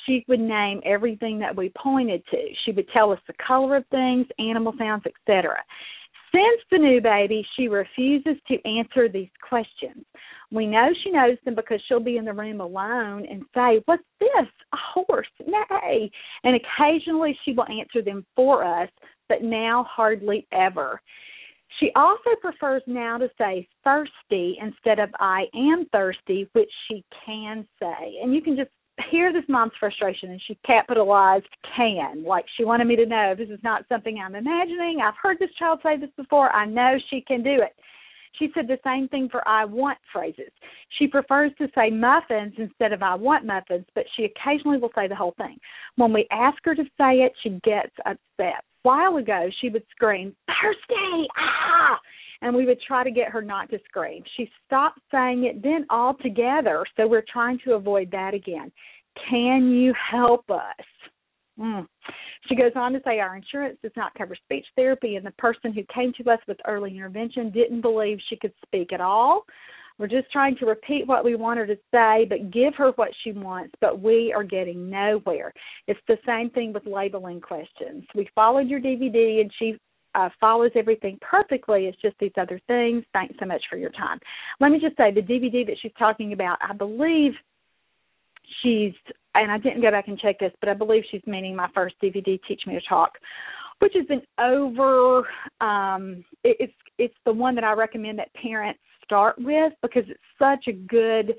she 0.06 0.24
would 0.28 0.40
name 0.40 0.80
everything 0.84 1.38
that 1.40 1.54
we 1.54 1.72
pointed 1.76 2.22
to. 2.30 2.38
She 2.64 2.72
would 2.72 2.88
tell 2.90 3.12
us 3.12 3.18
the 3.26 3.34
color 3.44 3.76
of 3.76 3.86
things, 3.90 4.26
animal 4.38 4.72
sounds, 4.78 5.02
etc. 5.04 5.56
Since 6.32 6.62
the 6.70 6.78
new 6.78 7.00
baby, 7.00 7.46
she 7.56 7.68
refuses 7.68 8.36
to 8.48 8.68
answer 8.68 9.08
these 9.08 9.30
questions. 9.46 10.04
We 10.50 10.66
know 10.66 10.88
she 11.02 11.10
knows 11.10 11.36
them 11.44 11.54
because 11.54 11.80
she'll 11.86 12.00
be 12.00 12.16
in 12.16 12.24
the 12.24 12.32
room 12.32 12.60
alone 12.60 13.26
and 13.30 13.42
say, 13.54 13.82
What's 13.86 14.02
this? 14.20 14.46
A 14.72 14.76
horse? 14.76 15.28
Nay. 15.46 16.10
And 16.44 16.56
occasionally 16.56 17.38
she 17.44 17.52
will 17.52 17.68
answer 17.68 18.02
them 18.02 18.24
for 18.36 18.64
us, 18.64 18.90
but 19.28 19.42
now 19.42 19.86
hardly 19.88 20.46
ever. 20.52 21.00
She 21.80 21.90
also 21.94 22.30
prefers 22.40 22.82
now 22.86 23.18
to 23.18 23.30
say 23.38 23.68
thirsty 23.84 24.58
instead 24.60 24.98
of 24.98 25.10
I 25.20 25.44
am 25.54 25.86
thirsty, 25.92 26.48
which 26.52 26.70
she 26.88 27.04
can 27.24 27.66
say. 27.78 28.18
And 28.22 28.34
you 28.34 28.40
can 28.40 28.56
just 28.56 28.70
hear 29.10 29.32
this 29.32 29.44
mom's 29.48 29.72
frustration 29.78 30.30
and 30.30 30.40
she 30.46 30.58
capitalized 30.66 31.46
can 31.76 32.24
like 32.24 32.44
she 32.56 32.64
wanted 32.64 32.86
me 32.86 32.96
to 32.96 33.06
know 33.06 33.34
this 33.36 33.48
is 33.48 33.60
not 33.62 33.84
something 33.88 34.18
i'm 34.18 34.34
imagining 34.34 34.98
i've 35.02 35.14
heard 35.22 35.38
this 35.38 35.50
child 35.58 35.78
say 35.82 35.96
this 35.96 36.10
before 36.16 36.50
i 36.50 36.64
know 36.64 36.96
she 37.10 37.20
can 37.20 37.42
do 37.42 37.62
it 37.62 37.74
she 38.38 38.50
said 38.54 38.68
the 38.68 38.78
same 38.84 39.08
thing 39.08 39.28
for 39.30 39.46
I 39.46 39.64
want 39.64 39.98
phrases. 40.12 40.50
She 40.98 41.06
prefers 41.06 41.52
to 41.58 41.68
say 41.74 41.90
muffins 41.90 42.54
instead 42.56 42.92
of 42.92 43.02
I 43.02 43.14
want 43.14 43.44
muffins, 43.44 43.86
but 43.94 44.04
she 44.16 44.24
occasionally 44.24 44.78
will 44.78 44.92
say 44.94 45.08
the 45.08 45.16
whole 45.16 45.34
thing. 45.38 45.58
When 45.96 46.12
we 46.12 46.26
ask 46.30 46.58
her 46.64 46.74
to 46.74 46.84
say 46.98 47.20
it, 47.20 47.32
she 47.42 47.60
gets 47.64 47.92
upset. 48.06 48.18
A 48.38 48.62
while 48.82 49.16
ago, 49.16 49.50
she 49.60 49.68
would 49.70 49.82
scream, 49.90 50.34
Thirsty! 50.46 51.26
Ah! 51.36 51.98
And 52.40 52.54
we 52.54 52.66
would 52.66 52.80
try 52.86 53.02
to 53.02 53.10
get 53.10 53.30
her 53.30 53.42
not 53.42 53.68
to 53.70 53.78
scream. 53.88 54.22
She 54.36 54.48
stopped 54.66 55.00
saying 55.10 55.44
it 55.44 55.62
then 55.62 55.86
altogether, 55.90 56.84
so 56.96 57.06
we're 57.08 57.24
trying 57.32 57.58
to 57.64 57.74
avoid 57.74 58.10
that 58.12 58.32
again. 58.32 58.70
Can 59.28 59.72
you 59.72 59.92
help 60.10 60.48
us? 60.50 60.86
Mm. 61.58 61.86
She 62.48 62.54
goes 62.54 62.72
on 62.76 62.92
to 62.92 63.00
say 63.04 63.18
our 63.18 63.36
insurance 63.36 63.78
does 63.82 63.92
not 63.96 64.14
cover 64.14 64.36
speech 64.36 64.64
therapy, 64.76 65.16
and 65.16 65.26
the 65.26 65.32
person 65.32 65.72
who 65.72 65.82
came 65.92 66.12
to 66.14 66.30
us 66.30 66.38
with 66.46 66.58
early 66.66 66.96
intervention 66.96 67.50
didn't 67.50 67.80
believe 67.80 68.18
she 68.28 68.36
could 68.36 68.52
speak 68.64 68.92
at 68.92 69.00
all. 69.00 69.44
We're 69.98 70.06
just 70.06 70.30
trying 70.30 70.56
to 70.58 70.66
repeat 70.66 71.08
what 71.08 71.24
we 71.24 71.34
want 71.34 71.58
her 71.58 71.66
to 71.66 71.76
say, 71.92 72.24
but 72.28 72.52
give 72.52 72.74
her 72.76 72.92
what 72.92 73.10
she 73.24 73.32
wants, 73.32 73.74
but 73.80 74.00
we 74.00 74.32
are 74.32 74.44
getting 74.44 74.88
nowhere. 74.88 75.52
It's 75.88 75.98
the 76.06 76.18
same 76.24 76.50
thing 76.50 76.72
with 76.72 76.86
labeling 76.86 77.40
questions. 77.40 78.04
We 78.14 78.28
followed 78.32 78.68
your 78.68 78.80
DVD, 78.80 79.40
and 79.40 79.50
she 79.58 79.76
uh, 80.14 80.28
follows 80.40 80.70
everything 80.74 81.18
perfectly. 81.20 81.86
It's 81.86 82.00
just 82.00 82.16
these 82.18 82.32
other 82.36 82.60
things. 82.66 83.04
Thanks 83.12 83.34
so 83.38 83.46
much 83.46 83.62
for 83.70 83.76
your 83.76 83.90
time. 83.90 84.18
Let 84.60 84.70
me 84.70 84.80
just 84.80 84.96
say 84.96 85.12
the 85.12 85.20
DVD 85.20 85.66
that 85.66 85.76
she's 85.80 85.92
talking 85.98 86.32
about, 86.32 86.58
I 86.60 86.72
believe 86.72 87.32
she's 88.62 88.92
and 89.34 89.52
I 89.52 89.58
didn't 89.58 89.82
go 89.82 89.90
back 89.90 90.08
and 90.08 90.18
check 90.18 90.38
this, 90.40 90.52
but 90.60 90.68
I 90.68 90.74
believe 90.74 91.04
she's 91.10 91.22
meaning 91.26 91.54
my 91.54 91.68
first 91.74 91.94
DVD, 92.02 92.40
Teach 92.48 92.62
Me 92.66 92.74
to 92.74 92.80
Talk, 92.88 93.12
which 93.78 93.94
is 93.94 94.06
an 94.08 94.22
over. 94.40 95.28
Um, 95.60 96.24
it, 96.42 96.56
it's 96.60 96.72
it's 96.98 97.14
the 97.24 97.32
one 97.32 97.54
that 97.54 97.64
I 97.64 97.72
recommend 97.72 98.18
that 98.18 98.32
parents 98.34 98.80
start 99.04 99.36
with 99.38 99.72
because 99.82 100.04
it's 100.08 100.20
such 100.38 100.66
a 100.66 100.72
good 100.72 101.34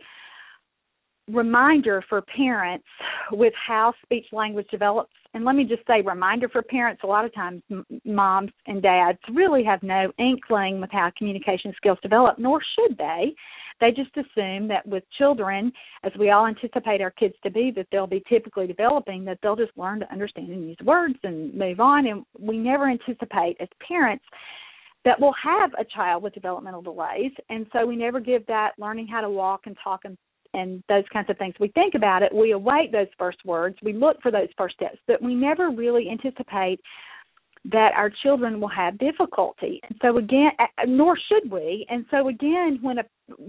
reminder 1.27 2.03
for 2.09 2.21
parents 2.21 2.85
with 3.31 3.53
how 3.67 3.93
speech 4.03 4.25
language 4.31 4.67
develops. 4.71 5.13
And 5.33 5.45
let 5.45 5.55
me 5.55 5.63
just 5.63 5.85
say, 5.85 6.01
reminder 6.01 6.49
for 6.49 6.61
parents. 6.63 7.03
A 7.03 7.07
lot 7.07 7.23
of 7.23 7.33
times, 7.33 7.61
m- 7.69 7.85
moms 8.03 8.51
and 8.65 8.81
dads 8.81 9.19
really 9.33 9.63
have 9.63 9.83
no 9.83 10.11
inkling 10.17 10.81
with 10.81 10.89
how 10.91 11.11
communication 11.17 11.73
skills 11.77 11.99
develop, 12.01 12.39
nor 12.39 12.61
should 12.75 12.97
they. 12.97 13.35
They 13.79 13.91
just 13.91 14.11
assume 14.17 14.67
that 14.67 14.85
with 14.85 15.03
children, 15.17 15.71
as 16.03 16.11
we 16.19 16.31
all 16.31 16.47
anticipate 16.47 16.99
our 16.99 17.11
kids 17.11 17.35
to 17.43 17.51
be, 17.51 17.71
that 17.75 17.87
they'll 17.91 18.07
be 18.07 18.23
typically 18.27 18.67
developing, 18.67 19.23
that 19.25 19.37
they'll 19.41 19.55
just 19.55 19.77
learn 19.77 19.99
to 19.99 20.11
understand 20.11 20.49
and 20.49 20.67
use 20.67 20.77
words 20.83 21.15
and 21.23 21.53
move 21.53 21.79
on. 21.79 22.07
And 22.07 22.25
we 22.37 22.57
never 22.57 22.89
anticipate 22.89 23.55
as 23.59 23.69
parents 23.87 24.25
that 25.05 25.19
we'll 25.19 25.35
have 25.41 25.71
a 25.79 25.85
child 25.85 26.23
with 26.23 26.33
developmental 26.33 26.81
delays. 26.81 27.31
And 27.49 27.65
so 27.71 27.85
we 27.85 27.95
never 27.95 28.19
give 28.19 28.45
that 28.47 28.71
learning 28.77 29.07
how 29.07 29.21
to 29.21 29.29
walk 29.29 29.61
and 29.65 29.77
talk 29.81 30.01
and 30.03 30.17
and 30.53 30.83
those 30.89 31.03
kinds 31.11 31.29
of 31.29 31.37
things. 31.37 31.53
We 31.59 31.69
think 31.69 31.95
about 31.95 32.23
it, 32.23 32.33
we 32.33 32.51
await 32.51 32.91
those 32.91 33.07
first 33.17 33.39
words, 33.45 33.77
we 33.83 33.93
look 33.93 34.21
for 34.21 34.31
those 34.31 34.47
first 34.57 34.75
steps, 34.75 34.97
but 35.07 35.21
we 35.21 35.35
never 35.35 35.69
really 35.69 36.09
anticipate 36.09 36.79
that 37.65 37.91
our 37.95 38.09
children 38.23 38.61
will 38.61 38.69
have 38.69 38.97
difficulty. 38.97 39.81
And 39.87 39.99
so 40.01 40.17
again, 40.17 40.51
nor 40.87 41.17
should 41.17 41.51
we. 41.51 41.85
And 41.89 42.05
so 42.09 42.29
again, 42.29 42.79
when 42.81 42.99
a 42.99 43.03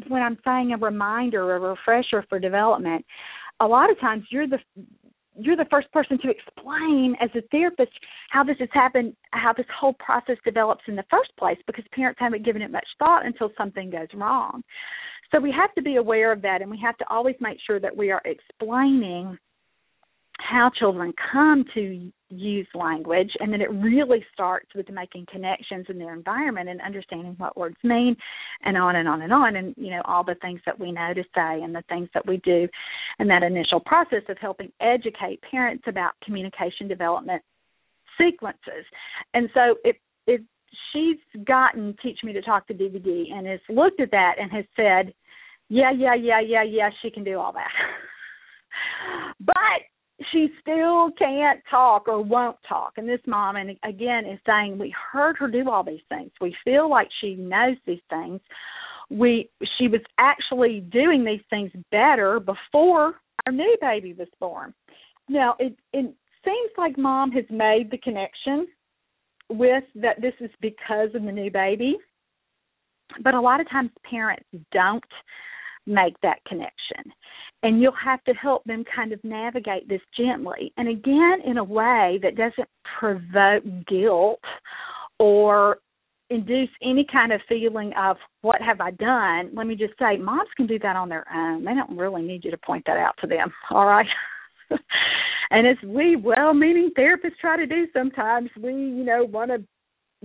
when 0.08 0.20
I'm 0.20 0.38
saying 0.44 0.72
a 0.72 0.76
reminder, 0.76 1.54
a 1.54 1.60
refresher 1.60 2.24
for 2.28 2.38
development, 2.38 3.04
a 3.60 3.66
lot 3.66 3.90
of 3.90 3.98
times 4.00 4.24
you're 4.30 4.48
the 4.48 4.58
you're 5.38 5.56
the 5.56 5.66
first 5.70 5.90
person 5.92 6.18
to 6.18 6.28
explain 6.28 7.16
as 7.20 7.30
a 7.34 7.40
therapist 7.50 7.92
how 8.30 8.42
this 8.44 8.56
has 8.58 8.68
happened, 8.72 9.14
how 9.30 9.52
this 9.52 9.66
whole 9.78 9.94
process 9.94 10.36
develops 10.44 10.82
in 10.88 10.96
the 10.96 11.04
first 11.10 11.30
place 11.38 11.56
because 11.66 11.84
parents 11.92 12.18
haven't 12.20 12.44
given 12.44 12.62
it 12.62 12.70
much 12.70 12.86
thought 12.98 13.24
until 13.24 13.50
something 13.56 13.90
goes 13.90 14.08
wrong. 14.14 14.62
So 15.32 15.40
we 15.40 15.52
have 15.52 15.72
to 15.74 15.82
be 15.82 15.96
aware 15.96 16.32
of 16.32 16.42
that 16.42 16.62
and 16.62 16.70
we 16.70 16.80
have 16.82 16.96
to 16.98 17.04
always 17.08 17.36
make 17.40 17.58
sure 17.66 17.80
that 17.80 17.96
we 17.96 18.10
are 18.10 18.22
explaining 18.24 19.38
how 20.38 20.70
children 20.78 21.12
come 21.32 21.64
to 21.74 22.10
use 22.30 22.66
language 22.74 23.30
and 23.40 23.52
then 23.52 23.60
it 23.60 23.70
really 23.72 24.24
starts 24.32 24.68
with 24.74 24.88
making 24.88 25.26
connections 25.30 25.84
in 25.88 25.98
their 25.98 26.14
environment 26.14 26.68
and 26.68 26.80
understanding 26.80 27.34
what 27.36 27.56
words 27.56 27.76
mean 27.82 28.16
and 28.62 28.76
on 28.76 28.96
and 28.96 29.06
on 29.06 29.20
and 29.22 29.32
on 29.32 29.56
and 29.56 29.74
you 29.76 29.90
know 29.90 30.00
all 30.06 30.24
the 30.24 30.36
things 30.40 30.60
that 30.64 30.78
we 30.78 30.92
know 30.92 31.12
to 31.12 31.22
say 31.34 31.60
and 31.62 31.74
the 31.74 31.82
things 31.88 32.08
that 32.14 32.26
we 32.26 32.38
do 32.38 32.66
and 33.18 33.28
that 33.28 33.42
initial 33.42 33.80
process 33.80 34.22
of 34.28 34.38
helping 34.38 34.72
educate 34.80 35.40
parents 35.50 35.84
about 35.88 36.12
communication 36.24 36.88
development 36.88 37.42
sequences. 38.20 38.84
And 39.34 39.48
so 39.54 39.76
it 39.84 39.96
if 40.26 40.40
she's 40.92 41.44
gotten 41.44 41.96
teach 42.02 42.18
me 42.22 42.32
to 42.32 42.42
talk 42.42 42.66
to 42.66 42.74
dvd 42.74 43.32
and 43.32 43.46
has 43.46 43.60
looked 43.68 44.00
at 44.00 44.10
that 44.10 44.34
and 44.40 44.50
has 44.50 44.64
said 44.76 45.12
yeah 45.68 45.90
yeah 45.90 46.14
yeah 46.14 46.40
yeah 46.40 46.62
yeah 46.62 46.90
she 47.02 47.10
can 47.10 47.24
do 47.24 47.38
all 47.38 47.52
that 47.52 47.70
but 49.40 49.54
she 50.32 50.48
still 50.60 51.10
can't 51.18 51.60
talk 51.70 52.06
or 52.06 52.22
won't 52.22 52.56
talk. 52.68 52.94
And 52.96 53.08
this 53.08 53.20
mom, 53.26 53.56
and 53.56 53.76
again, 53.84 54.26
is 54.26 54.38
saying 54.46 54.78
we 54.78 54.94
heard 55.12 55.36
her 55.38 55.48
do 55.48 55.68
all 55.70 55.82
these 55.82 56.00
things. 56.08 56.30
We 56.40 56.54
feel 56.64 56.90
like 56.90 57.08
she 57.20 57.34
knows 57.34 57.76
these 57.86 58.02
things. 58.10 58.40
We 59.08 59.50
she 59.78 59.88
was 59.88 60.02
actually 60.18 60.80
doing 60.80 61.24
these 61.24 61.40
things 61.48 61.70
better 61.90 62.38
before 62.38 63.14
our 63.46 63.52
new 63.52 63.76
baby 63.80 64.12
was 64.12 64.28
born. 64.38 64.74
Now 65.28 65.56
it 65.58 65.76
it 65.92 66.14
seems 66.44 66.70
like 66.78 66.96
mom 66.98 67.32
has 67.32 67.44
made 67.50 67.90
the 67.90 67.98
connection 67.98 68.68
with 69.50 69.84
that 69.96 70.20
this 70.20 70.34
is 70.40 70.50
because 70.60 71.08
of 71.14 71.24
the 71.24 71.32
new 71.32 71.50
baby. 71.50 71.96
But 73.22 73.34
a 73.34 73.40
lot 73.40 73.60
of 73.60 73.68
times 73.68 73.90
parents 74.08 74.46
don't 74.72 75.04
make 75.86 76.14
that 76.22 76.44
connection 76.46 77.12
and 77.62 77.80
you'll 77.80 77.92
have 77.92 78.22
to 78.24 78.32
help 78.34 78.62
them 78.64 78.84
kind 78.94 79.12
of 79.12 79.22
navigate 79.24 79.88
this 79.88 80.00
gently 80.16 80.72
and 80.76 80.88
again 80.88 81.38
in 81.44 81.58
a 81.58 81.64
way 81.64 82.20
that 82.22 82.36
doesn't 82.36 82.68
provoke 82.98 83.64
guilt 83.88 84.40
or 85.18 85.78
induce 86.30 86.70
any 86.82 87.04
kind 87.12 87.32
of 87.32 87.40
feeling 87.48 87.92
of 88.00 88.16
what 88.42 88.62
have 88.62 88.80
I 88.80 88.92
done. 88.92 89.50
Let 89.52 89.66
me 89.66 89.74
just 89.74 89.94
say, 89.98 90.16
moms 90.16 90.48
can 90.56 90.66
do 90.66 90.78
that 90.78 90.96
on 90.96 91.08
their 91.08 91.26
own. 91.34 91.64
They 91.64 91.74
don't 91.74 91.98
really 91.98 92.22
need 92.22 92.44
you 92.44 92.52
to 92.52 92.58
point 92.58 92.84
that 92.86 92.96
out 92.96 93.14
to 93.20 93.26
them. 93.26 93.52
All 93.70 93.86
right. 93.86 94.06
and 95.50 95.66
as 95.66 95.76
we 95.84 96.16
well 96.16 96.54
meaning 96.54 96.90
therapists 96.98 97.38
try 97.40 97.56
to 97.56 97.66
do 97.66 97.86
sometimes, 97.92 98.50
we, 98.60 98.72
you 98.72 99.04
know, 99.04 99.24
want 99.24 99.50
to 99.50 99.62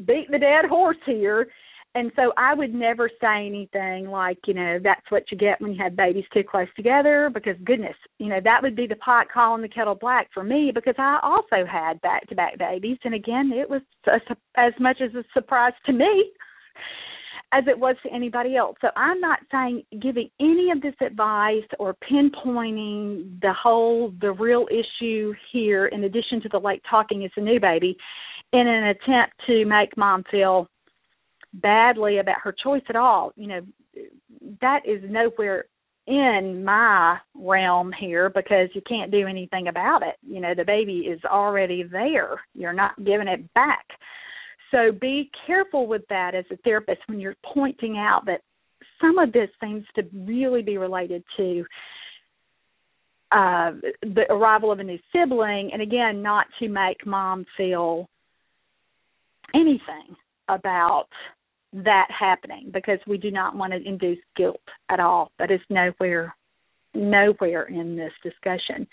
beat 0.03 0.29
the 0.31 0.39
dead 0.39 0.65
horse 0.65 0.97
here. 1.05 1.47
And 1.95 2.11
so 2.17 2.33
I 2.37 2.53
would 2.53 2.73
never 2.73 3.09
say 3.21 3.47
anything 3.47 4.09
like, 4.09 4.37
you 4.47 4.53
know, 4.53 4.79
that's 4.83 5.09
what 5.09 5.23
you 5.31 5.37
get 5.37 5.61
when 5.61 5.71
you 5.73 5.81
have 5.81 5.95
babies 5.95 6.25
too 6.33 6.43
close 6.43 6.67
together 6.75 7.31
because 7.33 7.55
goodness, 7.63 7.95
you 8.19 8.27
know, 8.27 8.41
that 8.43 8.61
would 8.61 8.75
be 8.75 8.85
the 8.85 8.97
pot 8.97 9.27
calling 9.33 9.61
the 9.61 9.69
kettle 9.69 9.95
black 9.95 10.27
for 10.33 10.43
me 10.43 10.73
because 10.75 10.95
I 10.97 11.19
also 11.23 11.65
had 11.65 12.01
back 12.01 12.27
to 12.27 12.35
back 12.35 12.57
babies. 12.57 12.97
And 13.05 13.13
again, 13.13 13.53
it 13.53 13.69
was 13.69 13.81
as 14.57 14.73
much 14.77 14.97
as 14.99 15.15
a 15.15 15.23
surprise 15.33 15.71
to 15.85 15.93
me 15.93 16.31
as 17.51 17.63
it 17.67 17.77
was 17.77 17.95
to 18.03 18.13
anybody 18.13 18.55
else. 18.55 18.75
So 18.81 18.89
I'm 18.95 19.19
not 19.19 19.39
saying 19.51 19.83
giving 20.01 20.29
any 20.39 20.71
of 20.71 20.81
this 20.81 20.95
advice 20.99 21.63
or 21.79 21.95
pinpointing 22.09 23.39
the 23.41 23.53
whole 23.53 24.13
the 24.19 24.31
real 24.31 24.65
issue 24.69 25.33
here 25.51 25.87
in 25.87 26.03
addition 26.03 26.41
to 26.41 26.49
the 26.49 26.59
late 26.59 26.81
talking 26.89 27.23
as 27.23 27.31
a 27.37 27.41
new 27.41 27.59
baby 27.59 27.97
in 28.53 28.67
an 28.67 28.85
attempt 28.85 29.33
to 29.47 29.65
make 29.65 29.95
mom 29.97 30.23
feel 30.29 30.67
badly 31.53 32.17
about 32.19 32.41
her 32.43 32.53
choice 32.63 32.83
at 32.89 32.95
all, 32.95 33.31
you 33.35 33.47
know, 33.47 33.61
that 34.61 34.81
is 34.85 35.01
nowhere 35.09 35.65
in 36.07 36.63
my 36.63 37.17
realm 37.33 37.91
here 37.99 38.29
because 38.29 38.69
you 38.73 38.81
can't 38.87 39.11
do 39.11 39.25
anything 39.27 39.67
about 39.67 40.03
it. 40.03 40.15
You 40.21 40.39
know, 40.39 40.53
the 40.53 40.63
baby 40.63 40.99
is 40.99 41.19
already 41.25 41.83
there. 41.83 42.41
You're 42.53 42.73
not 42.73 43.03
giving 43.03 43.27
it 43.27 43.51
back. 43.53 43.85
So 44.72 44.91
be 44.91 45.29
careful 45.45 45.88
with 45.88 46.01
that 46.10 46.36
as 46.36 46.45
a 46.51 46.57
therapist 46.57 47.01
when 47.07 47.19
you're 47.19 47.36
pointing 47.53 47.98
out 47.98 48.25
that 48.25 48.41
some 49.01 49.17
of 49.17 49.31
this 49.31 49.50
seems 49.62 49.86
to 49.95 50.03
really 50.13 50.62
be 50.62 50.77
related 50.77 51.24
to 51.38 51.65
uh, 53.31 53.72
the 54.01 54.25
arrival 54.29 54.72
of 54.72 54.79
a 54.79 54.84
new 54.84 55.00
sibling, 55.12 55.72
and 55.74 55.81
again, 55.81 56.22
not 56.22 56.48
to 56.60 56.69
make 56.69 57.05
mom 57.05 57.45
feel 57.57 58.07
anything 59.53 60.15
about 60.48 61.07
that 61.74 62.07
happening 62.17 62.69
because 62.74 63.00
we 63.07 63.17
do 63.17 63.31
not 63.31 63.55
want 63.55 63.74
to 63.74 63.81
induce 63.88 64.19
guilt 64.38 64.62
at 64.89 65.00
all. 65.00 65.31
That 65.39 65.51
is 65.51 65.60
nowhere 65.69 66.34
nowhere 66.93 67.63
in 67.63 67.98
this 67.98 68.13
discussion. 68.24 68.88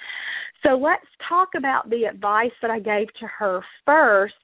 So 0.65 0.71
let's 0.71 1.07
talk 1.29 1.51
about 1.57 1.89
the 1.89 2.05
advice 2.05 2.51
that 2.61 2.71
I 2.71 2.81
gave 2.81 3.07
to 3.21 3.27
her 3.39 3.61
first 3.87 4.35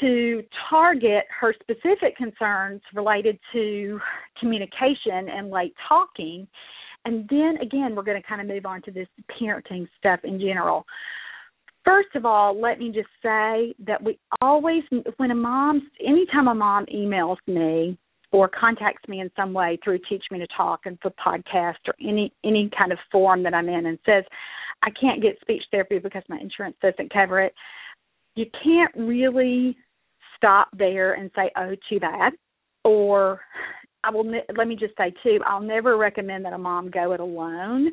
to 0.00 0.42
target 0.68 1.24
her 1.40 1.54
specific 1.60 2.16
concerns 2.16 2.80
related 2.94 3.38
to 3.52 3.98
communication 4.38 5.28
and 5.28 5.50
late 5.50 5.74
talking. 5.88 6.46
And 7.04 7.28
then 7.28 7.56
again, 7.62 7.94
we're 7.94 8.02
going 8.02 8.20
to 8.20 8.28
kind 8.28 8.40
of 8.40 8.46
move 8.46 8.66
on 8.66 8.82
to 8.82 8.90
this 8.90 9.08
parenting 9.40 9.86
stuff 9.98 10.20
in 10.24 10.40
general. 10.40 10.84
First 11.84 12.08
of 12.16 12.26
all, 12.26 12.60
let 12.60 12.80
me 12.80 12.88
just 12.88 13.08
say 13.22 13.72
that 13.86 14.02
we 14.02 14.18
always, 14.40 14.82
when 15.18 15.30
a 15.30 15.36
mom, 15.36 15.88
anytime 16.04 16.48
a 16.48 16.54
mom 16.54 16.84
emails 16.86 17.36
me 17.46 17.96
or 18.32 18.48
contacts 18.48 19.08
me 19.08 19.20
in 19.20 19.30
some 19.36 19.52
way 19.52 19.78
through 19.84 20.00
Teach 20.08 20.24
Me 20.32 20.40
to 20.40 20.48
Talk 20.56 20.80
and 20.84 20.98
for 21.00 21.12
podcast 21.12 21.76
or 21.86 21.94
any 22.00 22.32
any 22.44 22.68
kind 22.76 22.90
of 22.90 22.98
forum 23.12 23.44
that 23.44 23.54
I'm 23.54 23.68
in 23.68 23.86
and 23.86 23.98
says, 24.04 24.24
I 24.82 24.90
can't 25.00 25.22
get 25.22 25.40
speech 25.40 25.62
therapy 25.70 26.00
because 26.00 26.24
my 26.28 26.38
insurance 26.38 26.76
doesn't 26.82 27.12
cover 27.12 27.40
it, 27.40 27.54
you 28.36 28.46
can't 28.62 28.92
really 28.96 29.76
stop 30.36 30.68
there 30.76 31.14
and 31.14 31.30
say, 31.34 31.50
"Oh, 31.56 31.74
too 31.88 31.98
bad," 31.98 32.34
or 32.84 33.40
I 34.04 34.10
will. 34.10 34.24
Ne- 34.24 34.44
Let 34.56 34.68
me 34.68 34.76
just 34.76 34.96
say 34.96 35.12
too, 35.22 35.40
I'll 35.44 35.60
never 35.60 35.96
recommend 35.96 36.44
that 36.44 36.52
a 36.52 36.58
mom 36.58 36.90
go 36.90 37.12
it 37.12 37.20
alone 37.20 37.90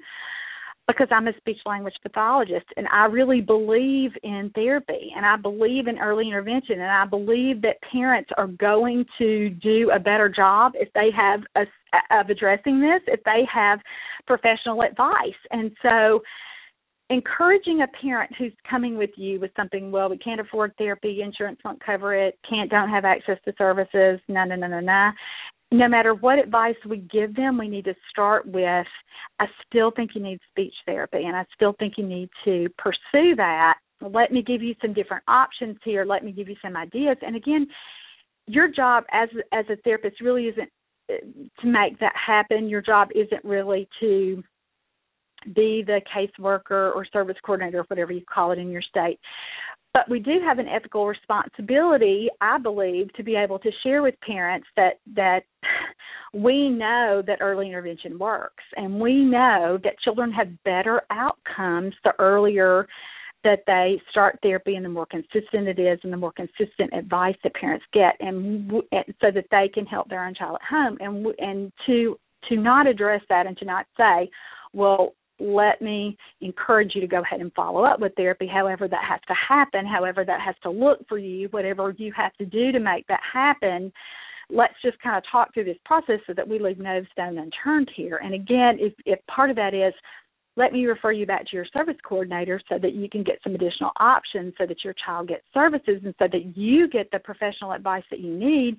because 0.88 1.08
I'm 1.12 1.28
a 1.28 1.38
speech 1.38 1.60
language 1.66 1.94
pathologist 2.04 2.66
and 2.76 2.88
I 2.92 3.06
really 3.06 3.40
believe 3.40 4.12
in 4.22 4.52
therapy 4.54 5.14
and 5.16 5.26
I 5.26 5.38
believe 5.38 5.88
in 5.88 5.98
early 5.98 6.28
intervention 6.28 6.82
and 6.82 6.92
I 6.92 7.06
believe 7.06 7.62
that 7.62 7.78
parents 7.92 8.30
are 8.38 8.48
going 8.48 9.06
to 9.18 9.50
do 9.50 9.92
a 9.92 10.00
better 10.00 10.28
job 10.28 10.74
if 10.76 10.90
they 10.94 11.10
have 11.16 11.42
a, 11.56 11.62
of 12.12 12.30
addressing 12.30 12.82
this 12.82 13.02
if 13.08 13.24
they 13.24 13.48
have 13.52 13.80
professional 14.28 14.82
advice. 14.82 15.40
And 15.52 15.72
so 15.82 16.22
encouraging 17.10 17.82
a 17.82 18.02
parent 18.02 18.32
who's 18.38 18.54
coming 18.70 18.98
with 18.98 19.12
you 19.18 19.40
with 19.40 19.52
something 19.56 19.92
well 19.92 20.10
we 20.10 20.18
can't 20.18 20.42
afford 20.42 20.72
therapy 20.78 21.22
insurance 21.22 21.60
won't 21.64 21.84
cover 21.84 22.16
it 22.16 22.38
can't 22.50 22.70
don't 22.70 22.90
have 22.90 23.06
access 23.06 23.38
to 23.46 23.54
services 23.58 24.20
no 24.28 24.44
no 24.46 24.56
no 24.56 24.68
no 24.68 24.80
no 24.80 25.12
no 25.72 25.88
matter 25.88 26.14
what 26.14 26.40
advice 26.40 26.76
we 26.88 26.98
give 26.98 27.36
them 27.36 27.58
we 27.58 27.68
need 27.68 27.86
to 27.86 27.96
start 28.10 28.46
with 28.46 28.88
i 29.40 29.46
still 29.68 29.92
think 29.92 30.12
you 30.16 30.24
need 30.24 30.40
speech 30.50 30.74
therapy 30.86 31.24
and 31.26 31.36
i 31.36 31.46
still 31.54 31.76
think 31.78 31.96
you 31.98 32.06
need 32.06 32.30
to 32.44 32.68
pursue 32.78 33.36
that. 33.36 33.76
Let 34.02 34.34
me 34.34 34.42
give 34.42 34.62
you 34.62 34.76
some 34.82 34.94
different 34.94 35.24
options 35.30 35.78
here. 35.86 36.04
Let 36.04 36.26
me 36.26 36.34
give 36.34 36.50
you 36.50 36.58
some 36.62 36.76
ideas. 36.76 37.16
And 37.22 37.36
again 37.36 37.68
your 38.48 38.68
job 38.68 39.06
as 39.12 39.30
as 39.52 39.66
a 39.70 39.78
therapist 39.78 40.22
really 40.22 40.46
isn't 40.48 40.70
uh, 41.10 41.16
to 41.62 41.68
make 41.68 42.00
that 42.00 42.14
happen. 42.16 42.70
Your 42.70 42.82
job 42.82 43.10
isn't 43.16 43.44
really 43.44 43.88
to 44.00 44.44
be 45.54 45.84
the 45.86 46.02
caseworker 46.14 46.94
or 46.96 47.06
service 47.12 47.38
coordinator, 47.44 47.80
or 47.80 47.84
whatever 47.84 48.12
you 48.12 48.24
call 48.32 48.52
it 48.52 48.60
in 48.60 48.70
your 48.70 48.82
state. 48.82 49.20
But 49.94 50.10
we 50.10 50.20
do 50.20 50.40
have 50.44 50.58
an 50.58 50.68
ethical 50.68 51.06
responsibility, 51.06 52.28
I 52.42 52.58
believe, 52.58 53.14
to 53.14 53.24
be 53.24 53.36
able 53.36 53.60
to 53.60 53.70
share 53.84 54.02
with 54.02 54.16
parents 54.22 54.68
that 54.76 55.00
that 55.16 55.42
we 56.34 56.70
know 56.70 57.22
that 57.28 57.38
early 57.42 57.68
intervention 57.68 58.18
works, 58.18 58.64
and 58.76 59.00
we 59.00 59.24
know 59.24 59.78
that 59.84 60.00
children 60.00 60.32
have 60.32 60.64
better 60.64 61.02
outcomes 61.12 61.94
the 62.04 62.14
earlier 62.18 62.88
that 63.44 63.64
they 63.68 64.02
start 64.10 64.40
therapy 64.42 64.76
and 64.76 64.86
the 64.86 64.90
more 64.90 65.06
consistent 65.06 65.68
it 65.68 65.78
is 65.78 66.00
and 66.04 66.14
the 66.14 66.18
more 66.18 66.32
consistent 66.32 66.94
advice 66.94 67.36
that 67.44 67.54
parents 67.54 67.86
get 67.94 68.16
and, 68.20 68.72
and 68.92 69.04
so 69.22 69.32
that 69.32 69.46
they 69.52 69.70
can 69.74 69.86
help 69.86 70.10
their 70.10 70.26
own 70.26 70.34
child 70.34 70.58
at 70.62 70.68
home 70.68 70.98
and 71.02 71.28
and 71.40 71.72
to 71.86 72.18
to 72.50 72.56
not 72.56 72.88
address 72.88 73.22
that 73.30 73.46
and 73.46 73.58
to 73.58 73.66
not 73.66 73.86
say 73.98 74.30
well 74.72 75.14
let 75.44 75.82
me 75.82 76.18
encourage 76.42 76.96
you 76.96 77.02
to 77.02 77.08
go 77.08 77.22
ahead 77.22 77.42
and 77.42 77.54
follow 77.54 77.84
up 77.84 78.00
with 78.00 78.16
therapy, 78.16 78.48
however 78.48 78.88
that 78.88 79.04
has 79.04 79.20
to 79.28 79.34
happen, 79.34 79.86
however 79.86 80.24
that 80.24 80.40
has 80.40 80.56
to 80.64 80.70
look 80.70 81.06
for 81.10 81.18
you, 81.18 81.50
whatever 81.50 81.94
you 81.98 82.14
have 82.16 82.34
to 82.36 82.46
do 82.46 82.72
to 82.72 82.80
make 82.80 83.06
that 83.08 83.20
happen. 83.32 83.92
Let's 84.50 84.76
just 84.84 85.00
kind 85.00 85.18
of 85.18 85.24
talk 85.30 85.54
through 85.54 85.66
this 85.66 85.78
process 85.86 86.20
so 86.26 86.34
that 86.34 86.48
we 86.48 86.60
leave 86.60 86.80
no 86.80 87.02
stone 87.12 87.38
unturned 87.38 87.92
here. 87.96 88.22
And 88.24 88.34
again, 88.34 88.78
if, 88.80 88.94
if 89.06 89.20
part 89.28 89.50
of 89.50 89.56
that 89.58 89.74
is 89.74 89.94
let 90.56 90.72
me 90.72 90.86
refer 90.86 91.12
you 91.12 91.26
back 91.26 91.46
to 91.48 91.56
your 91.56 91.66
service 91.74 91.96
coordinator 92.08 92.62
so 92.70 92.78
that 92.80 92.94
you 92.94 93.10
can 93.10 93.24
get 93.24 93.40
some 93.44 93.56
additional 93.56 93.92
options 94.00 94.54
so 94.58 94.66
that 94.68 94.84
your 94.84 94.94
child 95.06 95.30
gets 95.30 95.44
services 95.54 96.02
and 96.04 96.14
so 96.20 96.28
that 96.32 96.56
you 96.56 96.88
get 96.88 97.10
the 97.12 97.20
professional 97.20 97.72
advice 97.72 98.04
that 98.12 98.20
you 98.20 98.36
need 98.36 98.78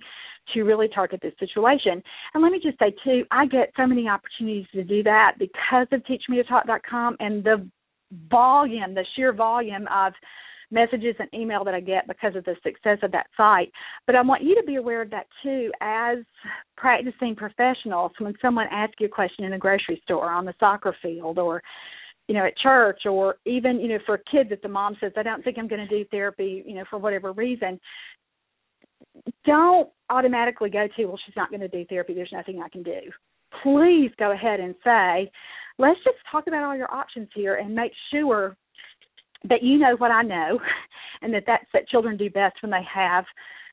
to 0.52 0.62
really 0.62 0.88
target 0.88 1.20
this 1.22 1.32
situation. 1.40 2.02
And 2.34 2.42
let 2.42 2.52
me 2.52 2.60
just 2.62 2.78
say 2.78 2.94
too, 3.02 3.24
I 3.30 3.46
get 3.46 3.72
so 3.76 3.86
many 3.86 4.08
opportunities 4.08 4.66
to 4.72 4.84
do 4.84 5.02
that 5.02 5.32
because 5.38 5.88
of 5.90 6.02
teachmetotalk.com 6.04 7.16
and 7.18 7.42
the 7.42 7.68
volume, 8.30 8.94
the 8.94 9.04
sheer 9.16 9.32
volume 9.32 9.88
of 9.92 10.12
messages 10.74 11.14
and 11.18 11.28
email 11.32 11.64
that 11.64 11.74
I 11.74 11.80
get 11.80 12.06
because 12.06 12.36
of 12.36 12.44
the 12.44 12.56
success 12.62 12.98
of 13.02 13.12
that 13.12 13.28
site. 13.36 13.72
But 14.06 14.16
I 14.16 14.22
want 14.22 14.42
you 14.42 14.54
to 14.56 14.66
be 14.66 14.76
aware 14.76 15.00
of 15.00 15.10
that 15.10 15.26
too 15.42 15.70
as 15.80 16.18
practicing 16.76 17.34
professionals 17.36 18.12
when 18.18 18.34
someone 18.42 18.66
asks 18.70 18.96
you 18.98 19.06
a 19.06 19.08
question 19.08 19.44
in 19.44 19.54
a 19.54 19.58
grocery 19.58 20.02
store, 20.04 20.30
on 20.30 20.44
the 20.44 20.54
soccer 20.60 20.94
field, 21.00 21.38
or 21.38 21.62
you 22.28 22.34
know, 22.34 22.46
at 22.46 22.56
church 22.56 23.02
or 23.04 23.36
even, 23.44 23.78
you 23.78 23.88
know, 23.88 23.98
for 24.06 24.14
a 24.14 24.30
kid 24.30 24.48
that 24.48 24.62
the 24.62 24.68
mom 24.68 24.96
says, 25.00 25.12
I 25.16 25.22
don't 25.22 25.44
think 25.44 25.58
I'm 25.58 25.68
gonna 25.68 25.86
do 25.86 26.04
therapy, 26.10 26.64
you 26.66 26.74
know, 26.74 26.84
for 26.88 26.98
whatever 26.98 27.32
reason, 27.32 27.78
don't 29.44 29.90
automatically 30.08 30.70
go 30.70 30.88
to, 30.96 31.04
well, 31.04 31.20
she's 31.24 31.36
not 31.36 31.50
gonna 31.50 31.68
do 31.68 31.84
therapy, 31.84 32.14
there's 32.14 32.32
nothing 32.32 32.62
I 32.62 32.68
can 32.70 32.82
do. 32.82 33.00
Please 33.62 34.10
go 34.18 34.32
ahead 34.32 34.58
and 34.58 34.74
say, 34.82 35.30
let's 35.78 36.02
just 36.02 36.16
talk 36.30 36.46
about 36.46 36.64
all 36.64 36.76
your 36.76 36.92
options 36.92 37.28
here 37.34 37.56
and 37.56 37.74
make 37.74 37.92
sure 38.10 38.56
that 39.48 39.62
you 39.62 39.78
know 39.78 39.96
what 39.98 40.10
I 40.10 40.22
know, 40.22 40.58
and 41.22 41.32
that 41.34 41.44
that's 41.46 41.66
that 41.72 41.88
children 41.88 42.16
do 42.16 42.30
best 42.30 42.56
when 42.62 42.70
they 42.70 42.84
have, 42.92 43.24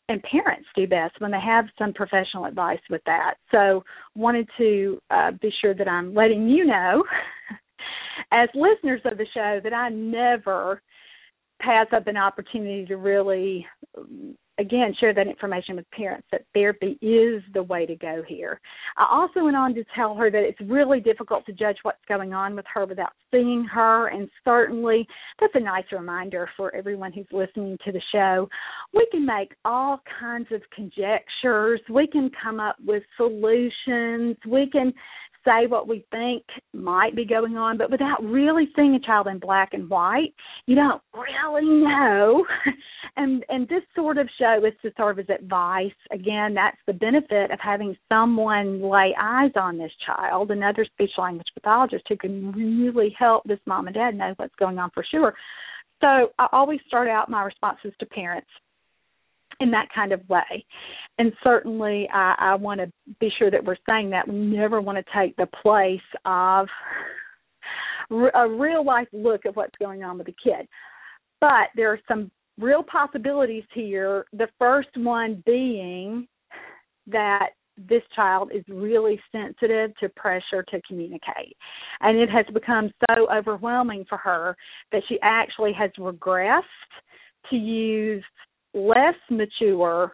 and 0.10 0.22
parents 0.24 0.68
do 0.76 0.88
best 0.88 1.20
when 1.20 1.32
they 1.32 1.40
have 1.40 1.66
some 1.78 1.94
professional 1.94 2.46
advice 2.46 2.82
with 2.90 3.02
that. 3.06 3.36
So 3.52 3.84
wanted 4.16 4.50
to 4.58 5.00
uh, 5.10 5.32
be 5.42 5.52
sure 5.62 5.74
that 5.74 5.88
I'm 5.88 6.14
letting 6.14 6.48
you 6.50 6.66
know, 6.66 7.04
as 8.32 8.50
listeners 8.54 9.02
of 9.06 9.18
the 9.18 9.28
show, 9.34 9.60
that 9.64 9.74
I 9.74 9.90
never 9.90 10.82
pass 11.62 11.88
up 11.96 12.08
an 12.08 12.18
opportunity 12.18 12.86
to 12.86 12.98
really 12.98 13.66
again 14.58 14.94
share 15.00 15.14
that 15.14 15.28
information 15.28 15.76
with 15.76 15.90
parents 15.92 16.28
that 16.32 16.46
therapy 16.54 16.98
is 17.02 17.42
the 17.54 17.64
way 17.64 17.86
to 17.86 17.96
go 17.96 18.24
here. 18.28 18.60
I 18.98 19.08
also 19.10 19.44
went 19.44 19.56
on 19.56 19.74
to 19.76 19.84
tell 19.96 20.16
her 20.16 20.30
that 20.30 20.44
it's 20.44 20.60
really 20.62 21.00
difficult 21.00 21.46
to 21.46 21.54
judge 21.54 21.78
what's 21.84 22.04
going 22.08 22.34
on 22.34 22.56
with 22.56 22.66
her 22.74 22.86
without 22.86 23.14
seeing 23.32 23.66
her 23.66 24.08
and 24.08 24.30
certainly 24.44 25.08
that's 25.40 25.54
a 25.56 25.60
nice 25.60 25.86
reminder 25.92 26.50
for 26.58 26.74
everyone 26.76 27.14
who's 27.14 27.26
listening 27.32 27.78
to 27.86 27.92
the 27.92 28.02
show. 28.14 28.48
We 28.94 29.08
can 29.12 29.26
make 29.26 29.54
all 29.66 30.02
kinds 30.20 30.48
of 30.52 30.62
conjectures, 30.74 31.82
we 31.90 32.08
can 32.08 32.30
come 32.44 32.60
up 32.60 32.76
with 32.86 33.04
solutions, 33.18 34.38
we 34.48 34.70
can 34.72 34.94
say 35.46 35.68
what 35.68 35.88
we 35.88 36.06
think 36.12 36.44
might 36.74 37.16
be 37.16 37.26
going 37.26 37.58
on, 37.58 37.78
but 37.78 37.92
without 37.92 38.24
really 38.24 38.70
seeing 38.76 38.96
a 38.96 39.00
child 39.00 39.28
in 39.28 39.40
black 39.40 39.74
and 39.74 39.90
white, 39.90 40.34
you 40.66 40.76
don't 40.76 41.02
really 41.14 41.68
know. 41.68 42.46
and 43.18 43.44
and 43.50 43.68
this 43.68 43.84
sort 43.96 44.18
of 44.18 44.30
show 44.40 44.62
is 44.66 44.74
to 44.82 44.92
serve 44.98 45.20
as 45.20 45.30
advice. 45.30 45.92
Again, 46.12 46.54
that's 46.54 46.78
the 46.88 46.94
benefit 46.94 47.52
of 47.52 47.60
having 47.60 47.96
someone 48.10 48.82
lay 48.82 49.14
eyes 49.20 49.52
on 49.56 49.78
this 49.78 49.92
child, 50.06 50.52
another 50.52 50.86
speech 50.86 51.12
language 51.18 51.48
pathologist 51.54 52.06
who 52.10 52.18
can 52.18 52.52
really 52.52 53.16
help 53.18 53.44
this 53.46 53.60
mom 53.66 53.88
and 53.88 53.96
dad 53.96 54.16
know 54.16 54.34
what's 54.38 54.56
going 54.56 54.78
on 54.78 54.90
for 54.94 55.04
sure. 55.10 55.34
So 56.02 56.32
I 56.40 56.48
always 56.52 56.80
start 56.88 57.08
out 57.08 57.30
my 57.30 57.44
responses 57.44 57.94
to 58.00 58.06
parents 58.08 58.50
in 59.62 59.72
that 59.72 59.88
kind 59.94 60.12
of 60.12 60.28
way. 60.28 60.66
And 61.18 61.32
certainly, 61.44 62.10
I, 62.14 62.36
I 62.38 62.56
want 62.56 62.82
to 62.82 62.92
be 63.20 63.32
sure 63.38 63.52
that 63.52 63.64
we're 63.64 63.78
saying 63.88 64.10
that 64.10 64.28
we 64.28 64.36
never 64.36 64.82
want 64.82 64.98
to 64.98 65.14
take 65.18 65.36
the 65.38 65.48
place 65.62 66.00
of 66.26 66.68
a 68.12 68.50
real 68.50 68.84
life 68.84 69.08
look 69.14 69.46
at 69.46 69.56
what's 69.56 69.76
going 69.80 70.04
on 70.04 70.18
with 70.18 70.28
the 70.28 70.36
kid. 70.44 70.68
But 71.40 71.70
there 71.76 71.92
are 71.92 72.00
some 72.08 72.30
real 72.60 72.84
possibilities 72.84 73.64
here. 73.74 74.26
The 74.34 74.50
first 74.60 74.90
one 74.96 75.42
being 75.46 76.28
that 77.08 77.50
this 77.78 78.04
child 78.16 78.52
is 78.54 78.64
really 78.68 79.20
sensitive 79.32 79.92
to 80.00 80.10
pressure 80.10 80.64
to 80.70 80.82
communicate. 80.88 81.56
And 82.02 82.18
it 82.18 82.30
has 82.30 82.46
become 82.54 82.92
so 83.10 83.28
overwhelming 83.32 84.06
for 84.10 84.18
her 84.18 84.56
that 84.92 85.04
she 85.08 85.18
actually 85.22 85.74
has 85.74 85.90
regressed 85.98 86.62
to 87.50 87.56
use 87.56 88.24
less 88.74 89.16
mature 89.30 90.14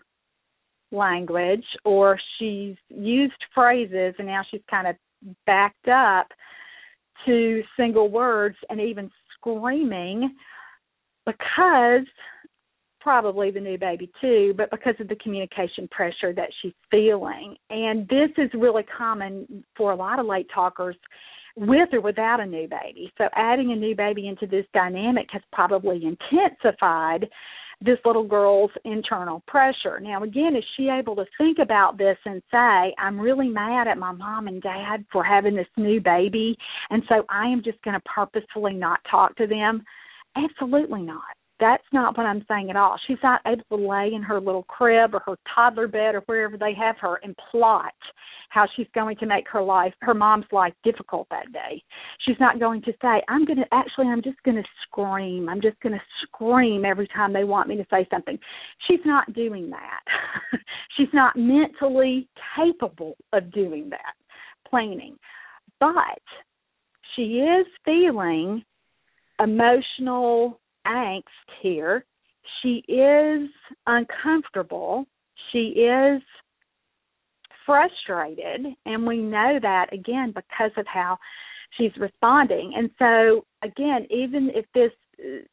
language 0.91 1.65
or 1.83 2.19
she's 2.37 2.75
used 2.89 3.33
phrases 3.53 4.15
and 4.17 4.27
now 4.27 4.41
she's 4.49 4.61
kind 4.69 4.87
of 4.87 4.95
backed 5.45 5.87
up 5.87 6.27
to 7.25 7.61
single 7.75 8.09
words 8.09 8.55
and 8.69 8.79
even 8.79 9.09
screaming 9.35 10.33
because 11.25 12.05
probably 13.01 13.51
the 13.51 13.59
new 13.59 13.77
baby 13.77 14.09
too, 14.19 14.53
but 14.57 14.69
because 14.71 14.95
of 14.99 15.07
the 15.07 15.15
communication 15.17 15.87
pressure 15.89 16.33
that 16.33 16.49
she's 16.61 16.73
feeling. 16.91 17.55
And 17.69 18.07
this 18.07 18.29
is 18.37 18.49
really 18.53 18.83
common 18.97 19.63
for 19.75 19.91
a 19.91 19.95
lot 19.95 20.19
of 20.19 20.25
late 20.25 20.47
talkers 20.53 20.95
with 21.55 21.89
or 21.93 22.01
without 22.01 22.39
a 22.39 22.45
new 22.45 22.67
baby. 22.67 23.11
So 23.17 23.29
adding 23.33 23.71
a 23.71 23.75
new 23.75 23.95
baby 23.95 24.27
into 24.27 24.45
this 24.45 24.65
dynamic 24.73 25.27
has 25.31 25.41
probably 25.53 26.03
intensified 26.05 27.27
this 27.79 27.99
little 28.05 28.27
girl's 28.27 28.71
internal 28.85 29.43
pressure. 29.47 29.99
Now, 30.01 30.23
again, 30.23 30.55
is 30.55 30.63
she 30.75 30.89
able 30.89 31.15
to 31.15 31.25
think 31.37 31.59
about 31.61 31.97
this 31.97 32.17
and 32.25 32.41
say, 32.51 32.95
I'm 32.97 33.19
really 33.19 33.49
mad 33.49 33.87
at 33.87 33.97
my 33.97 34.11
mom 34.11 34.47
and 34.47 34.61
dad 34.61 35.05
for 35.11 35.23
having 35.23 35.55
this 35.55 35.67
new 35.77 36.01
baby, 36.01 36.57
and 36.89 37.03
so 37.07 37.23
I 37.29 37.45
am 37.45 37.61
just 37.63 37.81
going 37.83 37.93
to 37.93 38.01
purposefully 38.01 38.73
not 38.73 38.99
talk 39.09 39.35
to 39.37 39.47
them? 39.47 39.83
Absolutely 40.35 41.03
not. 41.03 41.36
That's 41.59 41.83
not 41.91 42.15
what 42.15 42.27
I'm 42.27 42.45
saying 42.47 42.69
at 42.69 42.75
all. 42.75 42.99
She's 43.07 43.17
not 43.23 43.41
able 43.47 43.77
to 43.77 43.87
lay 43.87 44.11
in 44.13 44.21
her 44.21 44.39
little 44.39 44.63
crib 44.63 45.15
or 45.15 45.21
her 45.25 45.37
toddler 45.53 45.87
bed 45.87 46.13
or 46.13 46.21
wherever 46.21 46.57
they 46.57 46.73
have 46.75 46.97
her 46.99 47.19
and 47.23 47.35
plot 47.51 47.93
how 48.49 48.65
she's 48.75 48.87
going 48.93 49.17
to 49.17 49.25
make 49.25 49.47
her 49.49 49.61
life 49.61 49.93
her 50.01 50.13
mom's 50.13 50.45
life 50.51 50.73
difficult 50.83 51.27
that 51.29 51.51
day. 51.51 51.81
She's 52.25 52.39
not 52.39 52.59
going 52.59 52.81
to 52.83 52.93
say, 53.01 53.21
I'm 53.27 53.45
gonna 53.45 53.65
actually 53.71 54.07
I'm 54.07 54.21
just 54.21 54.41
gonna 54.43 54.63
scream. 54.83 55.49
I'm 55.49 55.61
just 55.61 55.79
gonna 55.81 56.01
scream 56.23 56.85
every 56.85 57.07
time 57.07 57.33
they 57.33 57.43
want 57.43 57.69
me 57.69 57.75
to 57.77 57.85
say 57.89 58.07
something. 58.09 58.37
She's 58.87 58.99
not 59.05 59.33
doing 59.33 59.69
that. 59.71 60.01
she's 60.97 61.13
not 61.13 61.35
mentally 61.35 62.29
capable 62.55 63.17
of 63.33 63.51
doing 63.51 63.89
that, 63.89 64.13
planning. 64.69 65.17
But 65.79 66.21
she 67.15 67.39
is 67.39 67.67
feeling 67.83 68.63
emotional 69.39 70.59
angst 70.87 71.23
here. 71.61 72.05
She 72.61 72.83
is 72.87 73.49
uncomfortable. 73.85 75.05
She 75.51 75.59
is 75.79 76.21
frustrated, 77.65 78.65
and 78.85 79.05
we 79.05 79.17
know 79.17 79.59
that 79.61 79.93
again 79.93 80.33
because 80.33 80.71
of 80.77 80.85
how 80.87 81.17
she's 81.77 81.91
responding. 81.97 82.73
And 82.75 82.89
so, 82.97 83.45
again, 83.63 84.07
even 84.09 84.49
if 84.55 84.65
this 84.73 84.91
uh, 85.19 85.43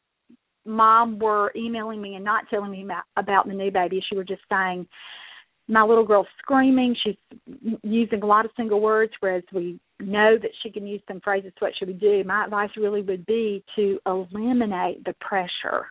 mom 0.65 1.19
were 1.19 1.51
emailing 1.55 2.01
me 2.01 2.15
and 2.15 2.23
not 2.23 2.45
telling 2.49 2.71
me 2.71 2.83
about, 2.83 3.03
about 3.17 3.47
the 3.47 3.53
new 3.53 3.71
baby, 3.71 4.03
she 4.07 4.15
were 4.15 4.23
just 4.23 4.41
saying, 4.49 4.87
my 5.67 5.83
little 5.83 6.05
girl's 6.05 6.27
screaming. 6.39 6.95
She's 7.03 7.15
using 7.83 8.21
a 8.21 8.25
lot 8.25 8.45
of 8.45 8.51
single 8.55 8.81
words, 8.81 9.13
whereas 9.19 9.43
we 9.53 9.79
know 9.99 10.37
that 10.41 10.51
she 10.61 10.71
can 10.71 10.85
use 10.85 11.01
some 11.07 11.21
phrases. 11.21 11.53
What 11.59 11.73
should 11.77 11.87
we 11.87 11.93
do? 11.93 12.23
My 12.25 12.45
advice 12.45 12.69
really 12.77 13.01
would 13.01 13.25
be 13.25 13.63
to 13.75 13.99
eliminate 14.05 15.03
the 15.05 15.15
pressure 15.21 15.87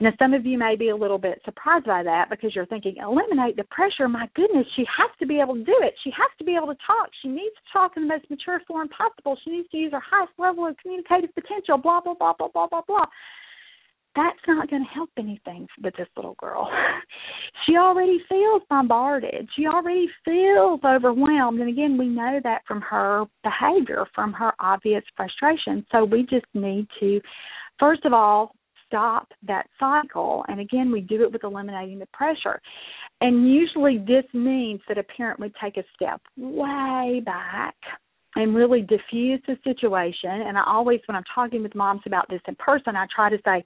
now, 0.00 0.10
some 0.18 0.34
of 0.34 0.44
you 0.44 0.58
may 0.58 0.74
be 0.74 0.88
a 0.88 0.96
little 0.96 1.18
bit 1.18 1.40
surprised 1.44 1.86
by 1.86 2.02
that 2.02 2.28
because 2.28 2.52
you're 2.54 2.66
thinking, 2.66 2.96
eliminate 3.00 3.56
the 3.56 3.64
pressure. 3.70 4.08
My 4.08 4.28
goodness, 4.34 4.66
she 4.74 4.84
has 4.90 5.10
to 5.20 5.26
be 5.26 5.38
able 5.38 5.54
to 5.54 5.62
do 5.62 5.76
it. 5.82 5.94
She 6.02 6.10
has 6.10 6.30
to 6.38 6.44
be 6.44 6.56
able 6.56 6.66
to 6.66 6.78
talk. 6.84 7.10
She 7.22 7.28
needs 7.28 7.54
to 7.54 7.72
talk 7.72 7.92
in 7.96 8.02
the 8.02 8.08
most 8.08 8.28
mature 8.28 8.60
form 8.66 8.88
possible. 8.88 9.38
She 9.44 9.50
needs 9.50 9.68
to 9.70 9.76
use 9.76 9.92
her 9.92 10.02
highest 10.02 10.32
level 10.36 10.66
of 10.66 10.76
communicative 10.78 11.30
potential, 11.34 11.78
blah, 11.78 12.00
blah, 12.00 12.14
blah, 12.14 12.34
blah, 12.36 12.48
blah, 12.48 12.66
blah, 12.66 12.82
blah. 12.86 13.06
That's 14.16 14.38
not 14.46 14.70
going 14.70 14.84
to 14.84 14.90
help 14.94 15.10
anything 15.18 15.66
with 15.82 15.94
this 15.96 16.06
little 16.16 16.36
girl. 16.38 16.70
she 17.66 17.76
already 17.76 18.18
feels 18.28 18.62
bombarded. 18.70 19.48
She 19.56 19.66
already 19.66 20.06
feels 20.24 20.80
overwhelmed. 20.84 21.60
And 21.60 21.68
again, 21.68 21.98
we 21.98 22.06
know 22.06 22.38
that 22.44 22.62
from 22.66 22.80
her 22.82 23.24
behavior, 23.42 24.06
from 24.14 24.32
her 24.34 24.52
obvious 24.60 25.02
frustration. 25.16 25.84
So 25.90 26.04
we 26.04 26.22
just 26.22 26.46
need 26.54 26.86
to, 27.00 27.20
first 27.80 28.04
of 28.04 28.12
all, 28.12 28.54
stop 28.86 29.28
that 29.46 29.66
cycle. 29.80 30.44
And 30.48 30.60
again, 30.60 30.92
we 30.92 31.00
do 31.00 31.22
it 31.24 31.32
with 31.32 31.42
eliminating 31.42 31.98
the 31.98 32.06
pressure. 32.12 32.60
And 33.20 33.50
usually, 33.50 33.98
this 33.98 34.24
means 34.32 34.80
that 34.88 34.98
a 34.98 35.02
parent 35.02 35.40
would 35.40 35.54
take 35.62 35.76
a 35.76 35.84
step 35.96 36.20
way 36.36 37.22
back 37.24 37.74
and 38.36 38.54
really 38.54 38.82
diffuse 38.82 39.40
the 39.46 39.56
situation. 39.64 40.30
And 40.30 40.58
I 40.58 40.64
always, 40.66 41.00
when 41.06 41.16
I'm 41.16 41.24
talking 41.34 41.62
with 41.62 41.74
moms 41.74 42.02
about 42.06 42.28
this 42.28 42.40
in 42.48 42.54
person, 42.56 42.96
I 42.96 43.06
try 43.14 43.30
to 43.30 43.38
say, 43.44 43.64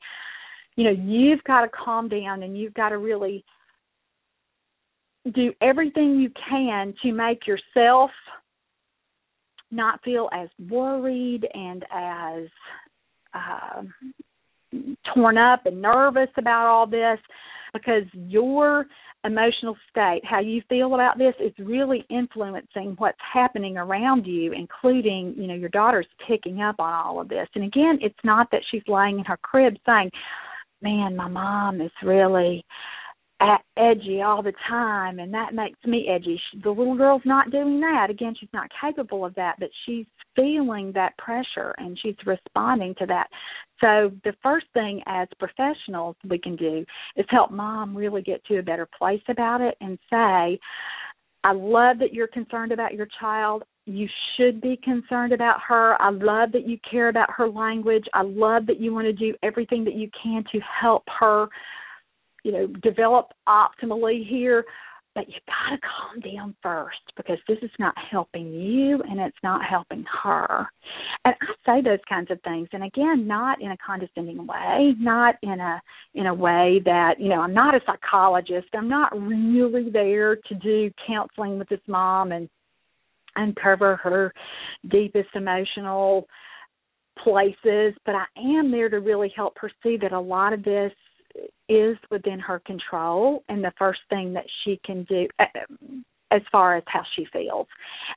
you 0.79 0.85
know, 0.85 0.91
you've 0.93 1.43
got 1.43 1.63
to 1.63 1.69
calm 1.69 2.09
down 2.09 2.45
and 2.45 2.57
you've 2.57 2.73
got 2.73 2.91
to 2.91 2.99
really 2.99 3.45
do 5.35 5.53
everything 5.61 6.21
you 6.21 6.31
can 6.49 6.95
to 7.03 7.13
make 7.13 7.49
yourself 7.49 8.13
not 9.73 10.01
feel 10.05 10.29
as 10.33 10.49
worried 10.71 11.45
and 11.53 11.85
as 11.93 12.45
uh, 13.35 13.83
torn 15.13 15.37
up 15.37 15.67
and 15.67 15.83
nervous 15.83 16.31
about 16.37 16.69
all 16.69 16.87
this 16.87 17.19
because 17.73 18.05
your 18.13 18.87
emotional 19.25 19.77
state, 19.91 20.21
how 20.23 20.39
you 20.39 20.63
feel 20.69 20.95
about 20.95 21.19
this, 21.19 21.35
is 21.41 21.53
really 21.59 22.05
influencing 22.09 22.95
what's 22.99 23.19
happening 23.35 23.77
around 23.77 24.27
you, 24.27 24.53
including, 24.53 25.35
you 25.37 25.49
know, 25.49 25.55
your 25.55 25.71
daughter's 25.71 26.07
picking 26.29 26.61
up 26.61 26.77
on 26.79 26.95
all 26.95 27.21
of 27.21 27.29
this. 27.29 27.49
And 27.57 27.65
again, 27.65 27.99
it's 28.01 28.15
not 28.23 28.49
that 28.53 28.63
she's 28.71 28.85
lying 28.87 29.19
in 29.19 29.25
her 29.25 29.39
crib 29.39 29.75
saying, 29.85 30.13
Man, 30.81 31.17
my 31.17 31.29
mom 31.29 31.81
is 31.81 31.91
really 32.03 32.65
edgy 33.77 34.21
all 34.21 34.43
the 34.43 34.53
time 34.69 35.21
and 35.21 35.33
that 35.33 35.55
makes 35.55 35.79
me 35.85 36.09
edgy. 36.09 36.41
She, 36.51 36.61
the 36.61 36.71
little 36.71 36.97
girl's 36.97 37.23
not 37.25 37.53
doing 37.53 37.81
that. 37.81 38.09
Again 38.11 38.35
she's 38.39 38.49
not 38.53 38.69
capable 38.81 39.25
of 39.25 39.35
that 39.37 39.57
but 39.61 39.69
she's 39.87 40.07
feeling 40.35 40.91
that 40.95 41.17
pressure 41.19 41.75
and 41.79 41.97
she's 42.03 42.17
responding 42.27 42.95
to 42.99 43.07
that. 43.07 43.29
So 43.81 44.11
the 44.25 44.35
first 44.43 44.67
thing 44.75 45.03
as 45.07 45.29
professionals 45.39 46.17
we 46.29 46.39
can 46.39 46.57
do 46.57 46.85
is 47.17 47.27
help 47.29 47.53
mom 47.53 47.97
really 47.97 48.23
get 48.23 48.45
to 48.47 48.59
a 48.59 48.63
better 48.63 48.89
place 48.99 49.23
about 49.29 49.61
it 49.61 49.77
and 49.81 49.99
say 50.11 50.59
i 51.45 51.53
love 51.53 52.01
that 52.01 52.13
you're 52.13 52.27
concerned 52.27 52.73
about 52.73 52.95
your 52.95 53.07
child 53.21 53.63
you 53.89 54.09
should 54.37 54.61
be 54.61 54.79
concerned 54.83 55.33
about 55.33 55.59
her. 55.67 56.01
I 56.01 56.11
love 56.11 56.53
that 56.53 56.67
you 56.69 56.79
care 56.89 57.09
about 57.09 57.31
her 57.37 57.49
language. 57.49 58.05
I 58.15 58.23
love 58.23 58.67
that 58.67 58.81
you 58.81 58.93
want 58.93 59.07
to 59.07 59.13
do 59.13 59.35
everything 59.43 59.85
that 59.85 59.95
you 59.95 60.11
can 60.23 60.45
to 60.53 60.61
help 60.81 61.05
her 61.19 61.49
you 62.45 62.53
know 62.53 62.67
develop 62.83 63.33
optimally 63.49 64.27
here 64.29 64.65
but 65.19 65.27
you 65.27 65.35
got 65.47 65.75
to 65.75 65.81
calm 65.83 66.21
down 66.37 66.55
first 66.63 67.01
because 67.17 67.39
this 67.49 67.59
is 67.63 67.71
not 67.81 67.93
helping 68.09 68.53
you 68.53 69.03
and 69.11 69.19
it's 69.19 69.37
not 69.43 69.65
helping 69.69 70.05
her. 70.23 70.69
And 71.25 71.35
I 71.41 71.47
say 71.67 71.83
those 71.83 71.99
kinds 72.09 72.31
of 72.31 72.41
things 72.43 72.69
and 72.73 72.85
again 72.85 73.27
not 73.27 73.61
in 73.61 73.73
a 73.73 73.77
condescending 73.85 74.47
way, 74.47 74.95
not 74.97 75.35
in 75.43 75.59
a 75.59 75.81
in 76.15 76.27
a 76.27 76.35
way 76.35 76.81
that, 76.85 77.15
you 77.19 77.31
know, 77.31 77.41
I'm 77.41 77.53
not 77.53 77.75
a 77.75 77.81
psychologist. 77.85 78.69
I'm 78.75 78.89
not 78.89 79.11
really 79.21 79.91
there 79.91 80.37
to 80.37 80.55
do 80.55 80.89
counseling 81.05 81.59
with 81.59 81.69
this 81.69 81.81
mom 81.89 82.31
and 82.31 82.49
uncover 83.39 83.97
her 83.97 84.33
deepest 84.91 85.29
emotional 85.35 86.27
places, 87.23 87.95
but 88.07 88.15
I 88.15 88.25
am 88.39 88.71
there 88.71 88.89
to 88.89 89.01
really 89.01 89.33
help 89.35 89.55
her 89.61 89.71
see 89.83 89.97
that 90.03 90.13
a 90.13 90.21
lot 90.21 90.53
of 90.53 90.63
this 90.63 90.93
is 91.69 91.97
within 92.11 92.39
her 92.41 92.61
control 92.61 93.45
and 93.49 93.63
the 93.63 93.73
first 93.79 94.01
thing 94.09 94.33
that 94.35 94.47
she 94.65 94.81
can 94.85 95.05
do 95.05 95.27
uh, 95.39 95.45
as 96.31 96.43
far 96.51 96.77
as 96.77 96.85
how 96.87 97.03
she 97.17 97.27
feels. 97.33 97.67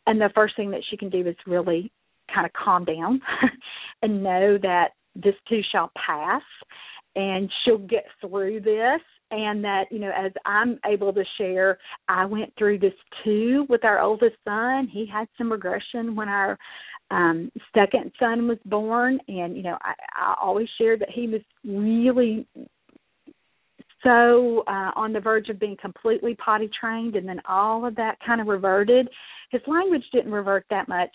And 0.08 0.20
the 0.20 0.32
first 0.34 0.56
thing 0.56 0.72
that 0.72 0.82
she 0.90 0.98
can 0.98 1.10
do 1.10 1.28
is 1.28 1.36
really 1.46 1.92
kind 2.34 2.46
of 2.46 2.54
calm 2.54 2.86
down 2.86 3.22
and 4.02 4.24
know 4.24 4.58
that 4.62 4.90
this 5.16 5.36
too 5.50 5.62
shall 5.72 5.92
pass 6.06 6.42
and 7.16 7.50
she'll 7.64 7.78
get 7.78 8.06
through 8.22 8.62
this 8.62 9.02
and 9.32 9.64
that 9.64 9.86
you 9.92 10.00
know 10.00 10.12
as 10.16 10.32
i'm 10.46 10.80
able 10.86 11.12
to 11.14 11.24
share 11.38 11.78
i 12.08 12.26
went 12.26 12.54
through 12.58 12.78
this 12.78 12.94
too 13.24 13.66
with 13.70 13.84
our 13.84 14.00
oldest 14.00 14.36
son 14.46 14.88
he 14.92 15.06
had 15.12 15.28
some 15.38 15.52
regression 15.52 16.16
when 16.16 16.30
our 16.30 16.58
um 17.10 17.52
second 17.76 18.12
son 18.20 18.48
was 18.48 18.58
born 18.66 19.20
and 19.28 19.56
you 19.56 19.64
know 19.64 19.78
i 19.82 19.94
i 20.16 20.36
always 20.42 20.68
shared 20.78 21.00
that 21.00 21.10
he 21.10 21.28
was 21.28 21.42
really 21.64 22.46
so 24.04 24.64
uh, 24.68 24.92
on 24.96 25.14
the 25.14 25.20
verge 25.20 25.50
of 25.50 25.60
being 25.60 25.78
completely 25.80 26.36
potty 26.36 26.70
trained, 26.80 27.16
and 27.16 27.28
then 27.28 27.42
all 27.48 27.86
of 27.86 27.96
that 27.96 28.18
kind 28.26 28.42
of 28.42 28.48
reverted. 28.48 29.08
His 29.52 29.62
language 29.68 30.04
didn't 30.12 30.32
revert 30.32 30.66
that 30.70 30.88
much, 30.88 31.12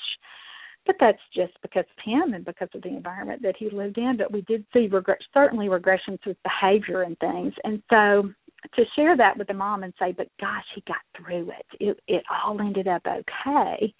but 0.87 0.97
that's 1.01 1.19
just 1.35 1.53
because 1.63 1.85
of 1.85 2.05
him 2.05 2.35
and 2.35 2.45
because 2.45 2.69
of 2.75 2.83
the 2.83 2.89
environment 2.89 3.43
that 3.43 3.57
he 3.59 3.71
lived 3.71 3.99
in. 3.99 4.17
But 4.17 4.33
we 4.33 4.43
did 4.43 4.65
see 4.73 4.89
regre- 4.89 5.17
certainly 5.35 5.67
regressions 5.67 6.19
with 6.27 6.37
behavior 6.43 7.03
and 7.03 7.19
things, 7.19 7.53
and 7.65 7.83
so 7.91 8.31
to 8.75 8.85
share 8.97 9.17
that 9.17 9.37
with 9.37 9.49
the 9.49 9.55
mom 9.55 9.83
and 9.85 9.93
say, 9.99 10.13
"But 10.13 10.29
gosh, 10.41 10.65
he 10.75 10.83
got 10.87 11.03
through 11.17 11.51
it. 11.51 11.67
It 11.81 12.01
it 12.09 12.25
all 12.31 12.61
ended 12.61 12.89
up 12.89 13.03
okay." 13.07 13.95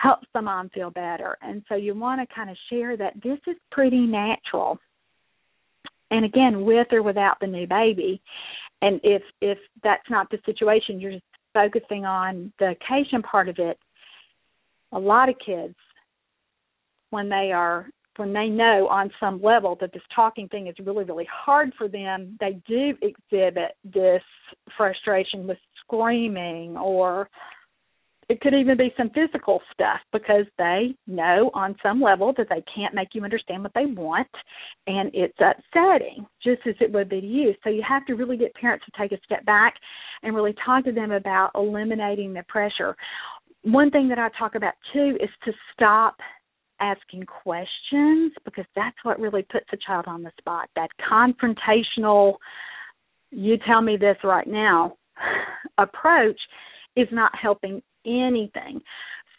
helps 0.00 0.28
the 0.32 0.40
mom 0.40 0.68
feel 0.68 0.90
better. 0.90 1.36
And 1.42 1.60
so 1.68 1.74
you 1.74 1.92
want 1.92 2.20
to 2.20 2.32
kind 2.32 2.48
of 2.48 2.56
share 2.70 2.96
that 2.96 3.14
this 3.20 3.40
is 3.48 3.56
pretty 3.72 3.98
natural 3.98 4.78
and 6.10 6.24
again 6.24 6.64
with 6.64 6.86
or 6.92 7.02
without 7.02 7.38
the 7.40 7.46
new 7.46 7.66
baby 7.66 8.20
and 8.82 9.00
if 9.02 9.22
if 9.40 9.58
that's 9.82 10.08
not 10.10 10.30
the 10.30 10.38
situation 10.46 11.00
you're 11.00 11.12
just 11.12 11.24
focusing 11.52 12.04
on 12.04 12.52
the 12.58 12.70
occasion 12.70 13.22
part 13.22 13.48
of 13.48 13.58
it 13.58 13.78
a 14.92 14.98
lot 14.98 15.28
of 15.28 15.34
kids 15.44 15.74
when 17.10 17.28
they 17.28 17.52
are 17.52 17.88
when 18.16 18.32
they 18.32 18.48
know 18.48 18.88
on 18.88 19.10
some 19.20 19.40
level 19.40 19.76
that 19.80 19.92
this 19.92 20.02
talking 20.14 20.48
thing 20.48 20.66
is 20.66 20.74
really 20.84 21.04
really 21.04 21.28
hard 21.30 21.72
for 21.78 21.88
them 21.88 22.36
they 22.40 22.60
do 22.66 22.94
exhibit 23.02 23.76
this 23.84 24.22
frustration 24.76 25.46
with 25.46 25.58
screaming 25.84 26.76
or 26.76 27.28
it 28.28 28.42
could 28.42 28.52
even 28.52 28.76
be 28.76 28.92
some 28.96 29.10
physical 29.10 29.60
stuff 29.72 30.00
because 30.12 30.44
they 30.58 30.94
know 31.06 31.50
on 31.54 31.74
some 31.82 32.00
level 32.00 32.34
that 32.36 32.48
they 32.50 32.62
can't 32.74 32.94
make 32.94 33.08
you 33.14 33.24
understand 33.24 33.62
what 33.62 33.72
they 33.74 33.86
want 33.86 34.28
and 34.86 35.10
it's 35.14 35.38
upsetting 35.40 36.26
just 36.42 36.60
as 36.66 36.74
it 36.80 36.92
would 36.92 37.08
be 37.08 37.22
to 37.22 37.26
you. 37.26 37.54
So 37.64 37.70
you 37.70 37.82
have 37.88 38.04
to 38.06 38.14
really 38.14 38.36
get 38.36 38.54
parents 38.54 38.84
to 38.84 38.92
take 39.00 39.12
a 39.12 39.22
step 39.24 39.46
back 39.46 39.74
and 40.22 40.34
really 40.34 40.54
talk 40.64 40.84
to 40.84 40.92
them 40.92 41.10
about 41.10 41.52
eliminating 41.54 42.34
the 42.34 42.42
pressure. 42.48 42.94
One 43.62 43.90
thing 43.90 44.08
that 44.10 44.18
I 44.18 44.28
talk 44.38 44.54
about 44.54 44.74
too 44.92 45.16
is 45.20 45.30
to 45.46 45.52
stop 45.72 46.16
asking 46.80 47.24
questions 47.24 48.32
because 48.44 48.66
that's 48.76 48.96
what 49.02 49.20
really 49.20 49.42
puts 49.50 49.66
a 49.72 49.76
child 49.76 50.04
on 50.06 50.22
the 50.22 50.32
spot. 50.38 50.68
That 50.76 50.88
confrontational 51.10 52.36
you 53.30 53.56
tell 53.66 53.82
me 53.82 53.96
this 53.96 54.16
right 54.24 54.46
now 54.46 54.96
approach 55.78 56.40
is 56.96 57.08
not 57.12 57.32
helping 57.40 57.82
anything. 58.06 58.80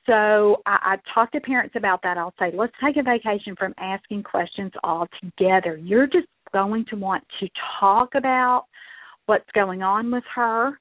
So 0.06 0.58
I, 0.66 0.96
I 0.96 0.98
talk 1.14 1.32
to 1.34 1.40
parents 1.40 1.76
about 1.78 2.02
that. 2.04 2.18
I'll 2.18 2.34
say, 2.40 2.52
let's 2.54 2.74
take 2.84 2.98
a 2.98 3.04
vacation 3.04 3.56
from 3.58 3.74
asking 3.78 4.24
questions 4.24 4.72
altogether. 4.84 5.78
You're 5.78 6.08
just 6.08 6.28
going 6.54 6.86
to 6.90 6.96
want 6.96 7.24
to 7.40 7.48
talk 7.80 8.16
about 8.16 8.66
what's 9.28 9.50
going 9.54 9.84
on 9.84 10.12
with 10.12 10.24
her, 10.34 10.80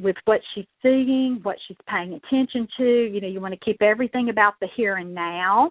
with 0.00 0.16
what 0.24 0.40
she's 0.54 0.66
seeing, 0.82 1.40
what 1.42 1.56
she's 1.66 1.76
paying 1.88 2.14
attention 2.14 2.68
to. 2.78 2.84
You 2.84 3.20
know, 3.20 3.28
you 3.28 3.40
want 3.40 3.54
to 3.54 3.60
keep 3.64 3.80
everything 3.82 4.28
about 4.28 4.54
the 4.60 4.68
here 4.76 4.96
and 4.96 5.14
now. 5.14 5.70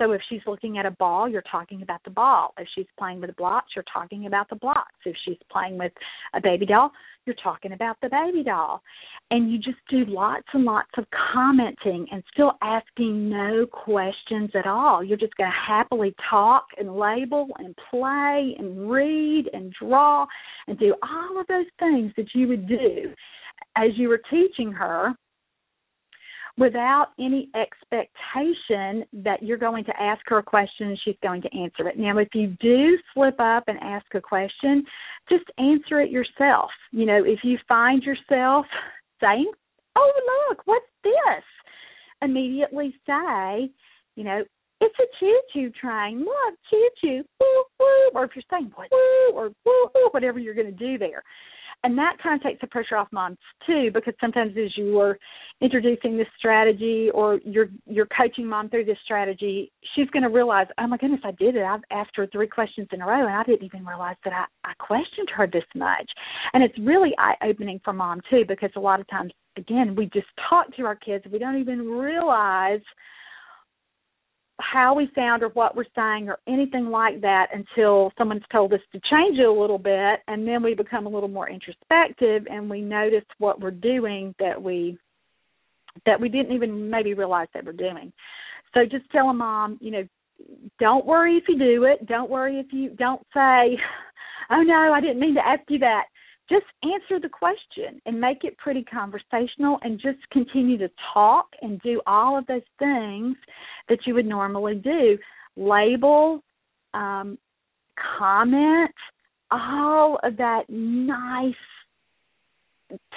So 0.00 0.12
if 0.12 0.22
she's 0.30 0.40
looking 0.46 0.78
at 0.78 0.86
a 0.86 0.90
ball, 0.92 1.28
you're 1.28 1.44
talking 1.50 1.82
about 1.82 2.02
the 2.04 2.10
ball. 2.10 2.54
If 2.58 2.66
she's 2.74 2.86
playing 2.98 3.20
with 3.20 3.36
blocks, 3.36 3.72
you're 3.76 3.84
talking 3.92 4.26
about 4.26 4.48
the 4.48 4.56
blocks. 4.56 4.94
If 5.04 5.14
she's 5.24 5.36
playing 5.52 5.76
with 5.76 5.92
a 6.32 6.40
baby 6.40 6.64
doll, 6.64 6.90
you're 7.26 7.36
talking 7.42 7.72
about 7.72 7.96
the 8.00 8.08
baby 8.08 8.42
doll. 8.42 8.80
And 9.30 9.52
you 9.52 9.58
just 9.58 9.76
do 9.90 10.06
lots 10.06 10.46
and 10.54 10.64
lots 10.64 10.88
of 10.96 11.04
commenting 11.34 12.06
and 12.10 12.22
still 12.32 12.52
asking 12.62 13.28
no 13.28 13.66
questions 13.66 14.50
at 14.54 14.66
all. 14.66 15.04
You're 15.04 15.18
just 15.18 15.36
going 15.36 15.50
to 15.50 15.72
happily 15.72 16.14
talk 16.30 16.64
and 16.78 16.96
label 16.96 17.48
and 17.58 17.76
play 17.90 18.56
and 18.58 18.90
read 18.90 19.50
and 19.52 19.72
draw 19.78 20.26
and 20.66 20.78
do 20.78 20.94
all 21.02 21.38
of 21.38 21.46
those 21.46 21.66
things 21.78 22.10
that 22.16 22.28
you 22.34 22.48
would 22.48 22.66
do 22.66 23.12
as 23.76 23.90
you 23.96 24.08
were 24.08 24.22
teaching 24.30 24.72
her 24.72 25.14
without 26.60 27.08
any 27.18 27.48
expectation 27.54 29.02
that 29.24 29.42
you're 29.42 29.56
going 29.56 29.82
to 29.82 30.00
ask 30.00 30.20
her 30.26 30.38
a 30.38 30.42
question 30.42 30.88
and 30.88 31.00
she's 31.02 31.16
going 31.22 31.40
to 31.40 31.48
answer 31.58 31.88
it. 31.88 31.98
Now, 31.98 32.18
if 32.18 32.28
you 32.34 32.54
do 32.60 32.98
slip 33.14 33.40
up 33.40 33.64
and 33.66 33.78
ask 33.80 34.04
a 34.14 34.20
question, 34.20 34.84
just 35.30 35.44
answer 35.56 36.02
it 36.02 36.10
yourself. 36.10 36.70
You 36.92 37.06
know, 37.06 37.24
if 37.24 37.40
you 37.42 37.56
find 37.66 38.02
yourself 38.02 38.66
saying, 39.20 39.50
Oh, 39.96 40.48
look, 40.48 40.60
what's 40.66 40.84
this? 41.02 41.42
Immediately 42.22 42.94
say, 43.06 43.70
you 44.14 44.22
know, 44.22 44.44
it's 44.80 44.94
a 45.00 45.04
choo 45.18 45.40
choo 45.52 45.70
train. 45.80 46.20
Look, 46.20 46.54
choo 46.70 46.88
choo, 47.00 47.24
woo 47.40 47.64
woo. 47.80 48.10
Or 48.14 48.24
if 48.24 48.30
you're 48.34 48.44
saying 48.50 48.70
woo 48.76 49.32
or 49.34 49.50
woo 49.64 49.88
woo, 49.94 50.08
whatever 50.12 50.38
you're 50.38 50.54
going 50.54 50.66
to 50.66 50.72
do 50.72 50.98
there 50.98 51.22
and 51.82 51.96
that 51.96 52.16
kind 52.22 52.34
of 52.34 52.42
takes 52.42 52.60
the 52.60 52.66
pressure 52.66 52.96
off 52.96 53.08
moms 53.12 53.38
too 53.66 53.90
because 53.92 54.14
sometimes 54.20 54.54
as 54.56 54.76
you 54.76 54.98
are 55.00 55.18
introducing 55.60 56.16
this 56.16 56.26
strategy 56.38 57.10
or 57.14 57.40
you're 57.44 57.68
you're 57.86 58.06
coaching 58.06 58.46
mom 58.46 58.68
through 58.68 58.84
this 58.84 58.98
strategy 59.04 59.72
she's 59.94 60.08
going 60.10 60.22
to 60.22 60.28
realize 60.28 60.66
oh 60.78 60.86
my 60.86 60.96
goodness 60.96 61.20
i 61.24 61.32
did 61.32 61.56
it. 61.56 61.62
I've 61.62 61.80
asked 61.90 62.12
her 62.16 62.26
three 62.26 62.48
questions 62.48 62.88
in 62.92 63.02
a 63.02 63.06
row 63.06 63.26
and 63.26 63.34
i 63.34 63.42
didn't 63.44 63.64
even 63.64 63.84
realize 63.84 64.16
that 64.24 64.32
i 64.32 64.44
i 64.68 64.72
questioned 64.78 65.28
her 65.34 65.46
this 65.46 65.64
much. 65.74 66.10
And 66.52 66.62
it's 66.62 66.78
really 66.78 67.12
eye 67.18 67.34
opening 67.42 67.80
for 67.84 67.92
mom 67.92 68.20
too 68.30 68.44
because 68.46 68.70
a 68.76 68.80
lot 68.80 69.00
of 69.00 69.08
times 69.08 69.32
again 69.56 69.94
we 69.96 70.06
just 70.06 70.28
talk 70.48 70.74
to 70.76 70.82
our 70.84 70.96
kids. 70.96 71.24
We 71.30 71.38
don't 71.38 71.58
even 71.58 71.88
realize 71.88 72.80
how 74.60 74.94
we 74.94 75.08
sound 75.14 75.42
or 75.42 75.48
what 75.50 75.76
we're 75.76 75.84
saying 75.94 76.28
or 76.28 76.38
anything 76.46 76.86
like 76.86 77.20
that 77.20 77.46
until 77.52 78.12
someone's 78.16 78.42
told 78.52 78.72
us 78.72 78.80
to 78.92 79.00
change 79.10 79.38
it 79.38 79.46
a 79.46 79.52
little 79.52 79.78
bit 79.78 80.20
and 80.28 80.46
then 80.46 80.62
we 80.62 80.74
become 80.74 81.06
a 81.06 81.08
little 81.08 81.28
more 81.28 81.48
introspective 81.48 82.46
and 82.50 82.68
we 82.68 82.80
notice 82.80 83.24
what 83.38 83.60
we're 83.60 83.70
doing 83.70 84.34
that 84.38 84.60
we 84.60 84.98
that 86.06 86.20
we 86.20 86.28
didn't 86.28 86.54
even 86.54 86.90
maybe 86.90 87.14
realize 87.14 87.48
that 87.52 87.64
we're 87.64 87.72
doing. 87.72 88.12
So 88.74 88.80
just 88.84 89.10
tell 89.10 89.28
a 89.28 89.34
mom, 89.34 89.78
you 89.80 89.90
know, 89.90 90.08
don't 90.78 91.04
worry 91.04 91.36
if 91.36 91.44
you 91.48 91.58
do 91.58 91.84
it. 91.84 92.06
Don't 92.06 92.30
worry 92.30 92.58
if 92.60 92.72
you 92.72 92.90
don't 92.90 93.20
say, 93.34 93.78
"Oh 94.50 94.62
no, 94.62 94.92
I 94.92 95.00
didn't 95.00 95.20
mean 95.20 95.34
to 95.34 95.46
ask 95.46 95.62
you 95.68 95.78
that." 95.80 96.04
Just 96.50 96.66
answer 96.82 97.20
the 97.20 97.28
question 97.28 98.02
and 98.06 98.20
make 98.20 98.44
it 98.44 98.58
pretty 98.58 98.82
conversational 98.82 99.78
and 99.82 100.00
just 100.00 100.18
continue 100.32 100.76
to 100.76 100.90
talk 101.14 101.46
and 101.62 101.80
do 101.80 102.00
all 102.06 102.36
of 102.36 102.46
those 102.46 102.60
things 102.78 103.36
that 103.88 104.00
you 104.06 104.14
would 104.14 104.26
normally 104.26 104.74
do 104.74 105.16
label 105.56 106.42
um, 106.92 107.38
comment 108.18 108.90
all 109.50 110.18
of 110.22 110.36
that 110.36 110.64
nice 110.68 111.54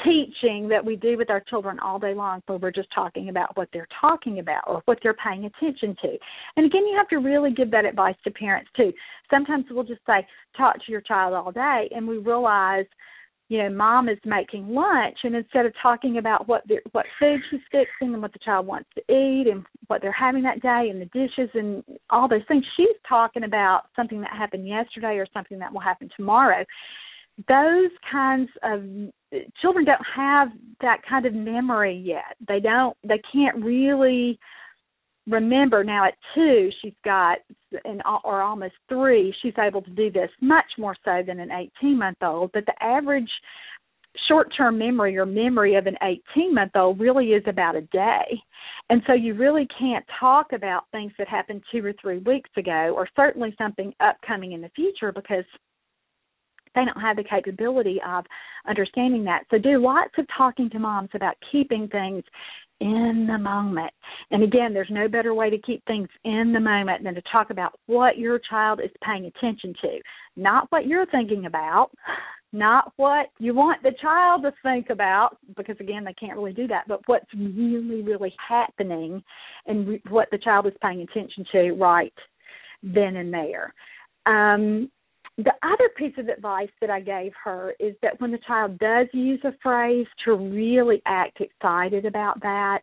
teaching 0.04 0.68
that 0.68 0.84
we 0.84 0.96
do 0.96 1.18
with 1.18 1.30
our 1.30 1.42
children 1.50 1.80
all 1.80 1.98
day 1.98 2.14
long 2.14 2.42
where 2.46 2.58
we're 2.60 2.72
just 2.72 2.90
talking 2.94 3.30
about 3.30 3.56
what 3.58 3.70
they're 3.74 3.88
talking 4.00 4.40
about 4.40 4.64
or 4.68 4.82
what 4.86 5.00
they're 5.02 5.16
paying 5.16 5.46
attention 5.46 5.96
to. 6.02 6.18
And 6.56 6.66
again, 6.66 6.86
you 6.86 6.96
have 6.98 7.08
to 7.10 7.18
really 7.18 7.52
give 7.52 7.72
that 7.72 7.86
advice 7.86 8.16
to 8.24 8.32
parents 8.32 8.70
too. 8.76 8.94
Sometimes 9.32 9.66
we'll 9.70 9.84
just 9.84 10.02
say, 10.06 10.26
talk 10.56 10.76
to 10.76 10.92
your 10.92 11.02
child 11.02 11.34
all 11.34 11.52
day, 11.52 11.90
and 11.96 12.08
we 12.08 12.18
realize 12.18 12.86
you 13.54 13.60
know, 13.60 13.70
mom 13.70 14.10
is 14.10 14.18
making 14.26 14.68
lunch, 14.68 15.16
and 15.24 15.36
instead 15.36 15.68
of 15.68 15.74
talking 15.80 16.18
about 16.18 16.48
what 16.48 16.64
what 16.92 17.06
food 17.20 17.40
she's 17.52 17.60
fixing 17.72 18.12
and 18.12 18.20
what 18.20 18.34
the 18.34 18.40
child 18.40 18.66
wants 18.66 18.90
to 18.96 19.02
eat 19.14 19.46
and 19.48 19.64
what 19.86 20.02
they're 20.02 20.12
having 20.12 20.42
that 20.42 20.60
day 20.60 20.88
and 20.90 21.00
the 21.00 21.06
dishes 21.06 21.52
and 21.54 21.84
all 22.10 22.28
those 22.28 22.42
things, 22.48 22.66
she's 22.76 22.88
talking 23.08 23.44
about 23.44 23.84
something 23.96 24.22
that 24.22 24.32
happened 24.32 24.68
yesterday 24.68 25.18
or 25.18 25.28
something 25.32 25.60
that 25.60 25.72
will 25.72 25.82
happen 25.82 26.10
tomorrow. 26.18 26.66
Those 27.48 27.92
kinds 28.12 28.50
of 28.64 28.82
children 29.62 29.86
don't 29.86 30.02
have 30.16 30.48
that 30.82 31.02
kind 31.08 31.28
of 31.28 31.36
memory 31.36 32.02
yet. 32.04 32.36
They 32.48 32.60
don't. 32.60 32.98
They 33.08 33.22
can't 33.32 33.64
really 33.64 34.40
remember 35.28 35.84
now 35.84 36.06
at 36.06 36.16
two 36.36 36.70
she's 36.82 36.94
got 37.06 37.38
and 37.86 38.02
or 38.24 38.42
almost 38.42 38.74
three 38.90 39.34
she's 39.42 39.54
able 39.58 39.82
to 39.82 39.92
do 39.92 40.12
this 40.12 40.30
much 40.42 40.66
more 40.78 40.96
so 41.06 41.22
than 41.26 41.40
an 41.40 41.50
18 41.82 41.98
month 41.98 42.18
old 42.22 42.52
but 42.54 42.66
the 42.66 42.84
average 42.84 43.30
short 44.28 44.54
term 44.56 44.78
memory 44.78 45.18
or 45.18 45.26
memory 45.26 45.76
of 45.76 45.88
an 45.88 45.96
18 46.36 46.54
month 46.54 46.72
old 46.76 47.00
really 47.00 47.28
is 47.28 47.44
about 47.48 47.76
a 47.76 47.82
day 47.82 48.38
and 48.90 49.02
so 49.08 49.14
you 49.14 49.34
really 49.34 49.68
can't 49.80 50.06
talk 50.20 50.48
about 50.52 50.84
things 50.92 51.14
that 51.18 51.28
happened 51.28 51.64
two 51.72 51.84
or 51.86 51.94
three 52.02 52.20
weeks 52.20 52.50
ago 52.58 52.94
or 52.96 53.08
certainly 53.16 53.56
something 53.58 53.94
upcoming 54.02 54.52
in 54.52 54.62
the 54.62 54.70
future 54.76 55.14
because 55.14 55.46
they 56.76 56.86
don't 56.86 57.00
have 57.00 57.18
the 57.18 57.24
capability 57.24 58.00
of 58.06 58.26
understanding 58.68 59.24
that. 59.26 59.44
So 59.52 59.58
do 59.58 59.82
lots 59.82 60.14
of 60.18 60.26
talking 60.36 60.70
to 60.72 60.80
moms 60.80 61.10
about 61.14 61.36
keeping 61.52 61.88
things 61.88 62.24
in 62.84 63.26
the 63.28 63.38
moment. 63.38 63.94
And 64.32 64.44
again, 64.44 64.74
there's 64.74 64.90
no 64.92 65.08
better 65.08 65.34
way 65.34 65.50
to 65.50 65.58
keep 65.58 65.84
things 65.86 66.10
in 66.26 66.52
the 66.54 66.60
moment 66.60 67.04
than 67.04 67.16
to 67.16 67.22
talk 67.32 67.50
about 67.50 67.80
what 67.86 68.18
your 68.18 68.40
child 68.50 68.82
is 68.84 68.92
paying 69.04 69.26
attention 69.26 69.74
to, 69.82 70.00
not 70.36 70.68
what 70.70 70.86
you're 70.86 71.06
thinking 71.06 71.46
about, 71.46 71.92
not 72.52 72.92
what 72.98 73.28
you 73.40 73.56
want 73.56 73.82
the 73.84 73.94
child 74.02 74.44
to 74.44 74.52
think 74.64 74.90
about, 74.90 75.38
because 75.56 75.78
again, 75.80 76.04
they 76.04 76.14
can't 76.14 76.38
really 76.38 76.52
do 76.52 76.68
that, 76.68 76.84
but 76.88 77.00
what's 77.06 77.34
really, 77.34 78.02
really 78.02 78.36
happening 78.48 79.24
and 79.66 80.00
what 80.10 80.28
the 80.32 80.38
child 80.38 80.68
is 80.68 80.74
paying 80.82 81.02
attention 81.02 81.46
to 81.54 81.72
right 81.72 82.14
then 82.84 83.16
and 83.16 83.34
there. 83.34 83.74
Um, 84.26 84.92
the 85.38 85.54
other 85.64 85.90
piece 85.98 86.14
of 86.18 86.28
advice 86.28 86.70
that 86.80 86.90
I 86.90 87.00
gave 87.00 87.32
her 87.44 87.74
is 87.80 87.96
that 88.02 88.20
when 88.22 88.32
the 88.32 88.40
child 88.46 88.78
does 88.78 89.08
use 89.14 89.42
a 89.44 89.54
phrase, 89.64 90.06
to 90.26 90.36
really 90.36 91.02
act 91.06 91.42
excited 91.42 92.06
about 92.06 92.40
that 92.42 92.82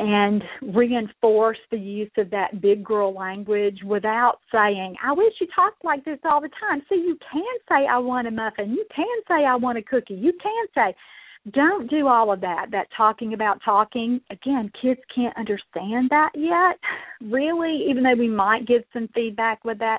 and 0.00 0.42
reinforce 0.62 1.58
the 1.70 1.78
use 1.78 2.10
of 2.18 2.30
that 2.30 2.60
big 2.60 2.84
girl 2.84 3.12
language 3.12 3.80
without 3.84 4.38
saying, 4.52 4.94
I 5.04 5.12
wish 5.12 5.32
you 5.40 5.48
talked 5.54 5.84
like 5.84 6.04
this 6.04 6.18
all 6.24 6.40
the 6.40 6.50
time. 6.60 6.82
So 6.88 6.94
you 6.94 7.16
can 7.32 7.42
say, 7.68 7.86
I 7.88 7.98
want 7.98 8.28
a 8.28 8.30
muffin. 8.30 8.70
You 8.70 8.84
can 8.94 9.06
say, 9.26 9.44
I 9.44 9.56
want 9.56 9.78
a 9.78 9.82
cookie. 9.82 10.14
You 10.14 10.32
can 10.40 10.66
say, 10.74 10.94
don't 11.52 11.88
do 11.90 12.06
all 12.06 12.32
of 12.32 12.40
that, 12.42 12.66
that 12.70 12.88
talking 12.96 13.32
about 13.32 13.60
talking. 13.64 14.20
Again, 14.30 14.70
kids 14.80 15.00
can't 15.14 15.36
understand 15.36 16.10
that 16.10 16.30
yet, 16.34 16.78
really, 17.20 17.86
even 17.88 18.04
though 18.04 18.16
we 18.16 18.28
might 18.28 18.66
give 18.66 18.82
some 18.92 19.08
feedback 19.14 19.64
with 19.64 19.78
that. 19.78 19.98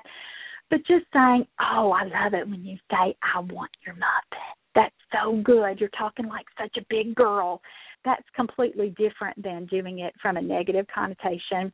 But 0.69 0.79
just 0.79 1.05
saying, 1.13 1.47
oh, 1.59 1.91
I 1.91 2.03
love 2.03 2.33
it 2.33 2.47
when 2.47 2.63
you 2.63 2.77
say, 2.91 3.15
I 3.23 3.39
want 3.39 3.71
your 3.85 3.95
muffin. 3.95 4.39
That's 4.75 4.95
so 5.11 5.41
good. 5.43 5.79
You're 5.79 5.89
talking 5.97 6.27
like 6.27 6.45
such 6.59 6.77
a 6.77 6.85
big 6.89 7.15
girl. 7.15 7.61
That's 8.05 8.23
completely 8.35 8.95
different 8.97 9.41
than 9.41 9.65
doing 9.65 9.99
it 9.99 10.13
from 10.21 10.37
a 10.37 10.41
negative 10.41 10.85
connotation 10.93 11.73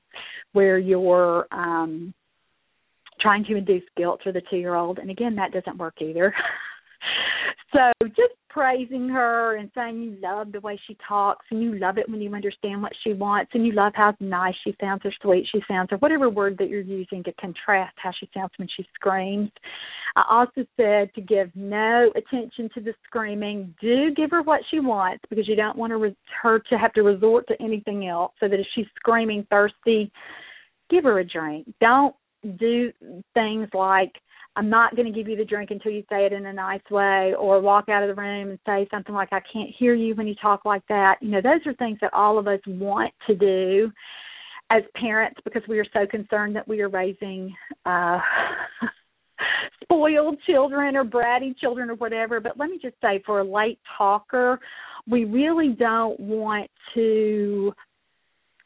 where 0.53 0.77
you're 0.77 1.47
um 1.51 2.13
trying 3.21 3.45
to 3.45 3.55
induce 3.55 3.83
guilt 3.95 4.21
for 4.23 4.31
the 4.31 4.41
two 4.49 4.57
year 4.57 4.75
old. 4.75 4.99
And 4.99 5.09
again, 5.09 5.35
that 5.35 5.51
doesn't 5.51 5.77
work 5.77 5.95
either. 6.01 6.33
So 7.73 7.91
just 8.07 8.33
praising 8.55 9.09
her 9.09 9.57
and 9.57 9.69
saying 9.75 10.01
you 10.01 10.17
love 10.23 10.49
the 10.53 10.61
way 10.61 10.79
she 10.87 10.97
talks 11.05 11.45
and 11.51 11.61
you 11.61 11.77
love 11.77 11.97
it 11.97 12.07
when 12.07 12.21
you 12.21 12.33
understand 12.33 12.81
what 12.81 12.93
she 13.03 13.11
wants 13.11 13.51
and 13.53 13.67
you 13.67 13.73
love 13.73 13.91
how 13.93 14.15
nice 14.21 14.53
she 14.63 14.73
sounds 14.79 15.01
or 15.03 15.11
sweet 15.21 15.45
she 15.51 15.59
sounds 15.67 15.89
or 15.91 15.97
whatever 15.97 16.29
word 16.29 16.57
that 16.57 16.69
you're 16.69 16.79
using 16.79 17.21
to 17.21 17.33
contrast 17.33 17.93
how 17.97 18.11
she 18.17 18.29
sounds 18.33 18.51
when 18.55 18.69
she 18.77 18.87
screams. 18.95 19.51
I 20.15 20.23
also 20.29 20.65
said 20.77 21.13
to 21.15 21.21
give 21.21 21.51
no 21.53 22.13
attention 22.15 22.69
to 22.75 22.79
the 22.79 22.93
screaming. 23.05 23.75
Do 23.81 24.11
give 24.15 24.31
her 24.31 24.41
what 24.41 24.61
she 24.71 24.79
wants 24.79 25.25
because 25.29 25.49
you 25.49 25.57
don't 25.57 25.77
want 25.77 25.91
her 26.41 26.59
to 26.59 26.77
have 26.77 26.93
to 26.93 27.01
resort 27.01 27.49
to 27.49 27.61
anything 27.61 28.07
else. 28.07 28.31
So 28.39 28.47
that 28.47 28.57
if 28.57 28.67
she's 28.73 28.87
screaming 28.95 29.45
thirsty, 29.49 30.09
give 30.89 31.03
her 31.03 31.19
a 31.19 31.25
drink. 31.25 31.67
Don't 31.81 32.15
do 32.57 32.93
things 33.33 33.67
like 33.73 34.13
I'm 34.55 34.69
not 34.69 34.95
going 34.95 35.11
to 35.11 35.17
give 35.17 35.27
you 35.27 35.35
the 35.35 35.45
drink 35.45 35.71
until 35.71 35.91
you 35.91 36.03
say 36.09 36.25
it 36.25 36.33
in 36.33 36.45
a 36.45 36.53
nice 36.53 36.81
way, 36.89 37.33
or 37.37 37.59
walk 37.59 37.89
out 37.89 38.03
of 38.03 38.15
the 38.15 38.21
room 38.21 38.51
and 38.51 38.59
say 38.65 38.87
something 38.89 39.13
like, 39.13 39.29
I 39.31 39.41
can't 39.51 39.69
hear 39.77 39.93
you 39.93 40.15
when 40.15 40.27
you 40.27 40.35
talk 40.41 40.65
like 40.65 40.83
that. 40.87 41.17
You 41.21 41.31
know, 41.31 41.41
those 41.41 41.65
are 41.65 41.73
things 41.73 41.97
that 42.01 42.13
all 42.13 42.37
of 42.37 42.47
us 42.47 42.59
want 42.67 43.13
to 43.27 43.35
do 43.35 43.91
as 44.71 44.81
parents 44.95 45.39
because 45.43 45.61
we 45.67 45.79
are 45.79 45.85
so 45.93 46.07
concerned 46.07 46.55
that 46.55 46.67
we 46.67 46.81
are 46.81 46.89
raising 46.89 47.53
uh 47.85 48.19
spoiled 49.83 50.37
children 50.47 50.95
or 50.95 51.03
bratty 51.03 51.55
children 51.57 51.89
or 51.89 51.95
whatever. 51.95 52.39
But 52.39 52.57
let 52.57 52.69
me 52.69 52.79
just 52.81 52.95
say, 53.01 53.21
for 53.25 53.39
a 53.39 53.43
late 53.43 53.79
talker, 53.97 54.59
we 55.07 55.25
really 55.25 55.75
don't 55.77 56.19
want 56.19 56.69
to 56.95 57.73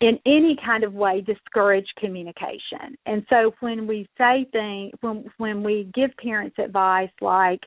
in 0.01 0.17
any 0.25 0.57
kind 0.65 0.83
of 0.83 0.93
way 0.93 1.21
discourage 1.21 1.87
communication. 1.97 2.97
And 3.05 3.25
so 3.29 3.53
when 3.59 3.85
we 3.87 4.07
say 4.17 4.47
things 4.51 4.93
when 5.01 5.25
when 5.37 5.63
we 5.63 5.89
give 5.93 6.11
parents 6.21 6.57
advice 6.57 7.09
like 7.21 7.61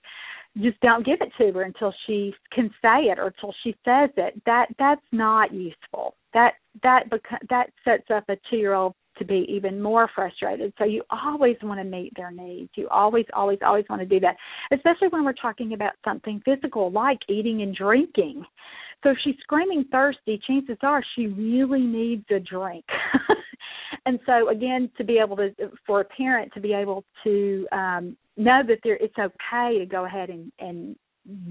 just 0.58 0.78
don't 0.80 1.06
give 1.06 1.18
it 1.20 1.32
to 1.38 1.52
her 1.52 1.62
until 1.62 1.94
she 2.06 2.34
can 2.52 2.68
say 2.82 3.04
it 3.04 3.18
or 3.18 3.28
until 3.28 3.54
she 3.62 3.74
says 3.84 4.10
it 4.16 4.40
that 4.44 4.66
that's 4.78 5.00
not 5.10 5.52
useful 5.52 6.14
that 6.34 6.54
that 6.82 7.08
beca- 7.10 7.48
that 7.48 7.70
sets 7.84 8.10
up 8.10 8.24
a 8.28 8.36
2-year-old 8.52 8.94
to 9.18 9.24
be 9.24 9.46
even 9.48 9.80
more 9.80 10.08
frustrated. 10.14 10.72
So 10.78 10.84
you 10.84 11.02
always 11.10 11.56
want 11.62 11.80
to 11.80 11.84
meet 11.84 12.12
their 12.16 12.30
needs. 12.30 12.70
You 12.76 12.88
always, 12.88 13.26
always, 13.34 13.58
always 13.64 13.84
want 13.90 14.00
to 14.00 14.06
do 14.06 14.20
that, 14.20 14.36
especially 14.72 15.08
when 15.08 15.24
we're 15.24 15.34
talking 15.34 15.74
about 15.74 15.92
something 16.04 16.40
physical 16.44 16.90
like 16.90 17.18
eating 17.28 17.62
and 17.62 17.74
drinking. 17.74 18.44
So 19.02 19.10
if 19.10 19.16
she's 19.24 19.36
screaming 19.40 19.84
thirsty, 19.90 20.40
chances 20.46 20.78
are 20.82 21.02
she 21.16 21.26
really 21.26 21.80
needs 21.80 22.24
a 22.30 22.38
drink. 22.38 22.84
and 24.06 24.18
so 24.26 24.48
again, 24.48 24.90
to 24.96 25.04
be 25.04 25.18
able 25.18 25.36
to, 25.36 25.50
for 25.86 26.00
a 26.00 26.04
parent 26.04 26.52
to 26.54 26.60
be 26.60 26.72
able 26.72 27.04
to 27.24 27.66
um, 27.72 28.16
know 28.36 28.62
that 28.66 28.78
there, 28.84 28.96
it's 28.96 29.18
okay 29.18 29.78
to 29.78 29.86
go 29.86 30.04
ahead 30.04 30.30
and, 30.30 30.52
and 30.60 30.96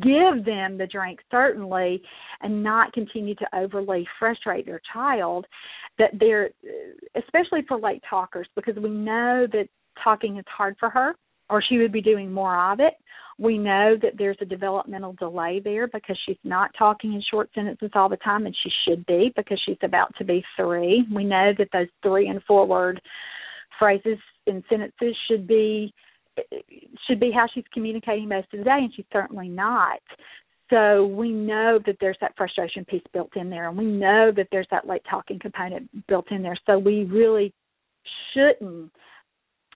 give 0.01 0.43
them 0.45 0.77
the 0.77 0.87
drink 0.91 1.19
certainly 1.29 2.01
and 2.41 2.61
not 2.61 2.91
continue 2.91 3.35
to 3.35 3.45
overly 3.53 4.05
frustrate 4.19 4.65
their 4.65 4.81
child 4.93 5.45
that 5.97 6.11
they're 6.19 6.49
especially 7.15 7.61
for 7.67 7.79
late 7.79 8.01
talkers 8.09 8.47
because 8.55 8.75
we 8.75 8.89
know 8.89 9.47
that 9.51 9.69
talking 10.03 10.37
is 10.37 10.45
hard 10.47 10.75
for 10.77 10.89
her 10.89 11.15
or 11.49 11.61
she 11.61 11.77
would 11.77 11.91
be 11.91 12.01
doing 12.01 12.31
more 12.31 12.71
of 12.71 12.79
it. 12.79 12.93
We 13.37 13.57
know 13.57 13.97
that 14.01 14.13
there's 14.17 14.37
a 14.41 14.45
developmental 14.45 15.13
delay 15.13 15.61
there 15.63 15.87
because 15.87 16.17
she's 16.25 16.37
not 16.43 16.71
talking 16.77 17.13
in 17.13 17.23
short 17.31 17.49
sentences 17.55 17.91
all 17.95 18.09
the 18.09 18.17
time, 18.17 18.45
and 18.45 18.55
she 18.63 18.69
should 18.85 19.05
be 19.05 19.31
because 19.35 19.59
she's 19.65 19.77
about 19.81 20.13
to 20.17 20.25
be 20.25 20.43
three. 20.55 21.05
We 21.13 21.23
know 21.23 21.53
that 21.57 21.69
those 21.73 21.87
three 22.03 22.27
and 22.27 22.41
four 22.43 22.65
word 22.65 23.01
phrases 23.79 24.17
and 24.47 24.63
sentences 24.69 25.15
should 25.29 25.47
be 25.47 25.93
should 27.07 27.19
be 27.19 27.31
how 27.31 27.45
she's 27.53 27.65
communicating 27.73 28.29
most 28.29 28.47
of 28.53 28.59
the 28.59 28.63
day, 28.63 28.77
and 28.79 28.93
she's 28.95 29.05
certainly 29.11 29.49
not. 29.49 29.99
So 30.69 31.05
we 31.05 31.31
know 31.31 31.79
that 31.85 31.97
there's 31.99 32.17
that 32.21 32.33
frustration 32.37 32.85
piece 32.85 33.03
built 33.11 33.35
in 33.35 33.49
there, 33.49 33.67
and 33.67 33.77
we 33.77 33.85
know 33.85 34.31
that 34.35 34.47
there's 34.51 34.67
that 34.71 34.87
late 34.87 35.01
talking 35.09 35.37
component 35.37 35.89
built 36.07 36.31
in 36.31 36.41
there. 36.41 36.57
So 36.65 36.79
we 36.79 37.03
really 37.03 37.53
shouldn't 38.33 38.91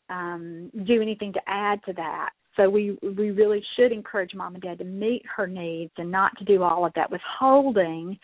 um, 0.10 0.72
do 0.86 1.02
anything 1.02 1.34
to 1.34 1.41
add 1.48 1.84
to 1.86 1.94
that. 1.94 2.30
So 2.56 2.70
we 2.70 2.98
we 3.02 3.32
really 3.32 3.63
should 3.76 3.91
encourage 3.91 4.34
mom 4.34 4.56
and 4.56 4.63
dad 4.63 4.80
to 4.80 4.86
meet 4.86 5.24
her 5.36 5.48
needs 5.48 5.91
and 5.98 6.12
not 6.12 6.38
to 6.38 6.46
do 6.46 6.63
all 6.63 6.86
of 6.86 6.94
that 6.96 7.12
withholding 7.12 8.18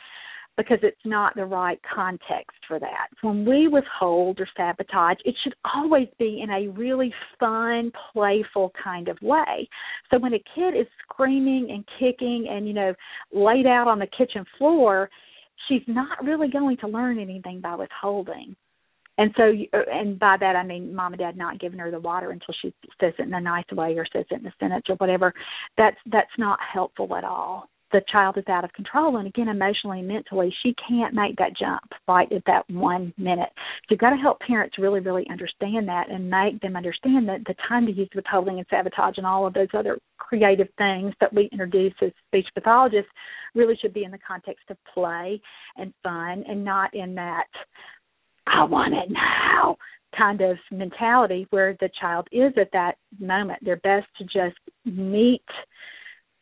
because 0.57 0.79
it's 0.83 0.97
not 1.05 1.35
the 1.35 1.45
right 1.45 1.79
context 1.93 2.57
for 2.67 2.79
that. 2.79 3.07
When 3.21 3.45
we 3.45 3.67
withhold 3.67 4.39
or 4.39 4.47
sabotage, 4.55 5.17
it 5.23 5.35
should 5.43 5.55
always 5.73 6.07
be 6.19 6.41
in 6.43 6.49
a 6.49 6.67
really 6.77 7.13
fun, 7.39 7.91
playful 8.13 8.71
kind 8.81 9.07
of 9.07 9.17
way. 9.21 9.67
So 10.11 10.19
when 10.19 10.33
a 10.33 10.43
kid 10.53 10.77
is 10.77 10.87
screaming 11.03 11.69
and 11.71 11.85
kicking 11.97 12.47
and, 12.51 12.67
you 12.67 12.73
know, 12.73 12.93
laid 13.33 13.65
out 13.65 13.87
on 13.87 13.99
the 13.99 14.07
kitchen 14.07 14.45
floor, 14.57 15.09
she's 15.67 15.83
not 15.87 16.23
really 16.23 16.49
going 16.49 16.77
to 16.77 16.87
learn 16.87 17.17
anything 17.17 17.61
by 17.61 17.75
withholding. 17.75 18.55
And 19.17 19.31
so, 19.37 19.51
uh, 19.73 19.81
and 19.91 20.17
by 20.17 20.37
that 20.39 20.55
I 20.55 20.63
mean 20.63 20.95
mom 20.95 21.13
and 21.13 21.19
dad 21.19 21.37
not 21.37 21.59
giving 21.59 21.79
her 21.79 21.91
the 21.91 21.99
water 21.99 22.31
until 22.31 22.55
she 22.61 22.73
says 22.99 23.13
it 23.19 23.27
in 23.27 23.33
a 23.33 23.41
nice 23.41 23.65
way 23.71 23.97
or 23.97 24.05
says 24.11 24.25
it 24.31 24.41
in 24.41 24.47
a 24.47 24.53
sentence 24.59 24.85
or 24.89 24.95
whatever. 24.95 25.33
That's 25.77 25.97
that's 26.11 26.31
not 26.37 26.59
helpful 26.73 27.15
at 27.15 27.23
all. 27.23 27.69
The 27.91 28.01
child 28.09 28.37
is 28.37 28.45
out 28.47 28.63
of 28.63 28.71
control. 28.71 29.17
And 29.17 29.27
again 29.27 29.49
emotionally 29.49 29.99
and 29.99 30.07
mentally 30.07 30.53
she 30.63 30.73
can't 30.87 31.13
make 31.13 31.35
that 31.37 31.57
jump 31.57 31.83
right 32.07 32.31
at 32.31 32.43
that 32.45 32.63
one 32.69 33.13
minute. 33.17 33.49
So 33.55 33.87
you've 33.91 33.99
got 33.99 34.11
to 34.11 34.15
help 34.15 34.39
parents 34.39 34.79
really 34.79 35.01
really 35.01 35.27
understand 35.29 35.87
that 35.89 36.09
and 36.09 36.29
make 36.29 36.61
them 36.61 36.77
understand 36.77 37.27
that 37.27 37.41
the 37.45 37.55
time 37.67 37.85
to 37.87 37.91
use 37.91 38.09
withholding 38.15 38.59
and 38.59 38.67
sabotage 38.69 39.17
and 39.17 39.27
all 39.27 39.45
of 39.45 39.53
those 39.53 39.67
other 39.73 39.99
creative 40.17 40.69
things 40.77 41.13
that 41.19 41.33
we 41.33 41.49
introduce 41.51 41.93
as 42.01 42.11
speech 42.27 42.47
pathologists 42.55 43.11
really 43.53 43.75
should 43.81 43.93
be 43.93 44.05
in 44.05 44.11
the 44.11 44.19
context 44.25 44.63
of 44.69 44.77
play 44.93 45.41
and 45.75 45.93
fun 46.01 46.45
and 46.47 46.63
not 46.63 46.93
in 46.93 47.13
that 47.15 47.47
i 48.47 48.63
want 48.63 48.93
it 48.93 49.09
now 49.09 49.75
kind 50.17 50.41
of 50.41 50.57
mentality 50.71 51.47
where 51.51 51.75
the 51.79 51.89
child 51.99 52.27
is 52.31 52.51
at 52.59 52.71
that 52.73 52.97
moment 53.19 53.59
they're 53.63 53.77
best 53.77 54.07
to 54.17 54.23
just 54.25 54.57
meet 54.85 55.43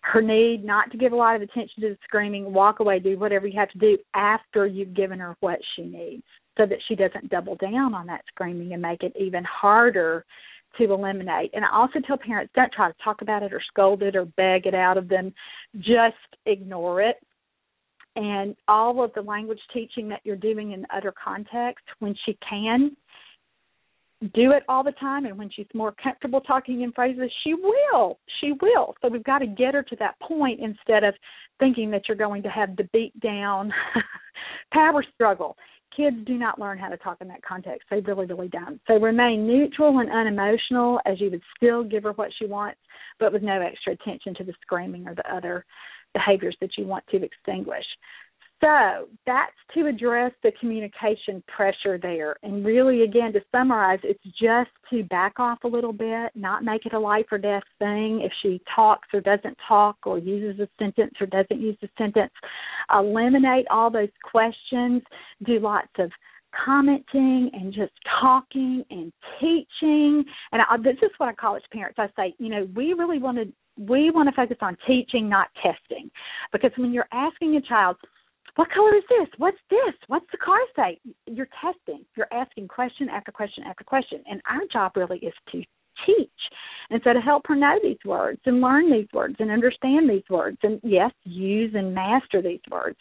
her 0.02 0.22
need 0.22 0.64
not 0.64 0.92
to 0.92 0.98
give 0.98 1.12
a 1.12 1.16
lot 1.16 1.36
of 1.36 1.42
attention 1.42 1.82
to 1.82 1.90
the 1.90 1.98
screaming, 2.04 2.54
walk 2.54 2.80
away, 2.80 3.00
do 3.00 3.20
whatever 3.20 3.48
you 3.48 3.60
have 3.60 3.70
to 3.72 3.78
do 3.78 3.98
after 4.16 4.66
you've 4.66 4.94
given 4.94 5.20
her 5.20 5.36
what 5.42 5.60
she 5.76 5.84
needs 5.84 6.24
so 6.58 6.66
that 6.66 6.80
she 6.88 6.96
doesn't 6.96 7.30
double 7.30 7.56
down 7.56 7.94
on 7.94 8.08
that 8.08 8.24
screaming 8.28 8.74
and 8.74 8.82
make 8.82 9.04
it 9.04 9.14
even 9.20 9.44
harder 9.44 10.26
to 10.78 10.92
eliminate. 10.92 11.52
And 11.54 11.66
I 11.66 11.70
also 11.74 12.00
tell 12.06 12.18
parents 12.18 12.52
don't 12.56 12.72
try 12.72 12.90
to 12.90 12.98
talk 13.04 13.22
about 13.22 13.44
it 13.44 13.54
or 13.54 13.62
scold 13.68 14.04
it 14.04 14.16
or 14.16 14.26
beg 14.26 14.66
it 14.66 14.76
out 14.76 14.98
of 14.98 15.10
them. 15.10 15.34
Just 15.78 16.16
ignore 16.46 17.02
it. 17.02 17.16
And 18.20 18.54
all 18.68 19.02
of 19.02 19.14
the 19.14 19.22
language 19.22 19.62
teaching 19.74 20.10
that 20.10 20.20
you're 20.26 20.36
doing 20.36 20.74
in 20.74 20.86
other 20.94 21.14
contexts, 21.24 21.88
when 22.00 22.14
she 22.26 22.38
can, 22.48 22.92
do 24.34 24.52
it 24.52 24.64
all 24.68 24.84
the 24.84 24.92
time 25.00 25.24
and 25.24 25.38
when 25.38 25.50
she's 25.50 25.66
more 25.74 25.94
comfortable 26.04 26.42
talking 26.42 26.82
in 26.82 26.92
phrases 26.92 27.32
she 27.46 27.54
will 27.54 28.20
she 28.42 28.52
will. 28.62 28.94
So 29.02 29.08
we've 29.08 29.24
got 29.24 29.40
to 29.40 29.48
get 29.48 29.74
her 29.74 29.84
to 29.84 29.96
that 30.00 30.20
point 30.20 30.60
instead 30.60 31.06
of 31.06 31.14
thinking 31.58 31.90
that 31.92 32.02
you're 32.10 32.18
going 32.18 32.44
to 32.44 32.50
have 32.50 32.76
the 32.76 32.90
beat 32.92 33.18
down 33.22 33.72
power 34.74 35.06
struggle. 35.16 35.56
Kids 35.96 36.18
do 36.26 36.34
not 36.34 36.60
learn 36.60 36.78
how 36.78 36.90
to 36.90 36.98
talk 36.98 37.20
in 37.22 37.30
that 37.30 37.42
context. 37.44 37.88
They 37.90 38.02
really 38.02 38.26
really 38.26 38.50
don't. 38.50 38.82
So 38.88 38.96
remain 38.96 39.48
neutral 39.48 40.00
and 40.00 40.12
unemotional 40.12 41.00
as 41.06 41.22
you 41.22 41.32
would 41.32 41.42
still 41.56 41.86
give 41.86 42.04
her 42.04 42.12
what 42.12 42.32
she 42.38 42.46
wants 42.46 42.80
but 43.20 43.34
with 43.34 43.44
no 43.44 43.62
extra 43.62 43.94
attention 43.94 44.34
to 44.36 44.44
the 44.44 44.54
screaming 44.62 45.08
or 45.08 45.14
the 45.14 45.34
other 45.34 45.66
behaviors 46.14 46.58
that 46.62 46.72
you 46.78 46.86
want 46.86 47.04
to 47.08 47.24
extinguish 47.24 47.86
so 48.62 49.08
that's 49.26 49.54
to 49.74 49.88
address 49.88 50.34
the 50.44 50.52
communication 50.60 51.42
pressure 51.48 51.98
there. 51.98 52.36
And 52.44 52.66
really, 52.66 53.04
again, 53.04 53.32
to 53.34 53.40
summarize, 53.54 54.00
it's 54.04 54.24
just 54.24 54.70
to 54.90 55.04
back 55.04 55.40
off 55.40 55.60
a 55.64 55.68
little 55.68 55.94
bit, 55.94 56.32
not 56.36 56.64
make 56.64 56.86
it 56.86 56.94
a 56.94 57.00
life 57.00 57.26
or 57.32 57.38
death 57.38 57.64
thing. 57.80 58.22
If 58.22 58.34
she 58.42 58.62
talks 58.76 59.08
or 59.14 59.22
doesn't 59.22 59.58
talk, 59.66 59.98
or 60.06 60.18
uses 60.18 60.60
a 60.60 60.68
sentence 60.78 61.14
or 61.22 61.28
doesn't 61.28 61.62
use 61.62 61.78
a 61.84 61.88
sentence, 61.98 62.34
eliminate 62.94 63.66
all 63.72 63.90
those 63.90 64.10
questions. 64.30 65.04
Do 65.46 65.60
lots 65.60 65.88
of 65.98 66.12
commenting 66.66 67.52
and 67.54 67.72
just 67.72 67.94
talking 68.20 68.84
and 68.90 69.14
teaching. 69.40 70.26
And 70.52 70.62
I, 70.62 70.76
this 70.84 70.98
is 71.02 71.12
what 71.18 71.30
I 71.30 71.34
call 71.34 71.56
it 71.56 71.64
parents. 71.72 71.98
I 71.98 72.08
say, 72.18 72.36
you 72.40 72.50
know, 72.50 72.68
we 72.76 72.94
really 72.94 73.20
want 73.20 73.38
to 73.38 73.54
we 73.88 74.12
want 74.12 74.30
to 74.30 74.36
focus 74.36 74.58
on 74.62 74.78
teaching, 74.86 75.30
not 75.30 75.48
testing, 75.64 76.12
because 76.52 76.72
when 76.78 76.94
you're 76.94 77.08
asking 77.12 77.56
a 77.56 77.62
child 77.62 77.96
what 78.56 78.70
color 78.72 78.94
is 78.96 79.04
this? 79.08 79.28
What's 79.38 79.58
this? 79.70 79.94
What's 80.08 80.26
the 80.34 80.38
car 80.38 80.60
say? 80.76 81.00
You're 81.28 81.48
testing. 81.62 82.04
You're 82.18 82.28
asking 82.34 82.68
question 82.68 83.08
after 83.08 83.32
question 83.32 83.64
after 83.64 83.86
question. 83.86 84.22
And 84.30 84.42
our 84.50 84.62
job 84.74 84.94
really 84.98 85.20
is 85.20 85.34
to 85.54 85.64
teach. 86.06 86.30
And 86.90 87.00
so 87.04 87.14
to 87.14 87.22
help 87.22 87.44
her 87.48 87.56
know 87.56 87.80
these 87.82 88.04
words 88.04 88.42
and 88.46 88.62
learn 88.62 88.92
these 88.92 89.08
words 89.14 89.36
and 89.40 89.52
understand 89.52 90.10
these 90.10 90.28
words 90.30 90.58
and 90.64 90.80
yes, 90.84 91.12
use 91.24 91.74
and 91.76 91.94
master 91.94 92.42
these 92.42 92.60
words. 92.70 92.98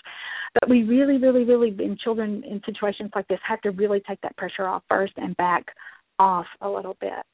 But 0.54 0.68
we 0.68 0.84
really, 0.84 1.18
really, 1.18 1.44
really 1.44 1.74
in 1.82 1.96
children 2.02 2.44
in 2.44 2.60
situations 2.64 3.10
like 3.14 3.26
this 3.28 3.40
have 3.46 3.60
to 3.62 3.70
really 3.70 4.00
take 4.08 4.20
that 4.20 4.36
pressure 4.36 4.68
off 4.68 4.82
first 4.88 5.14
and 5.16 5.36
back 5.36 5.64
off 6.18 6.46
a 6.60 6.68
little 6.68 6.96
bit. 7.00 7.24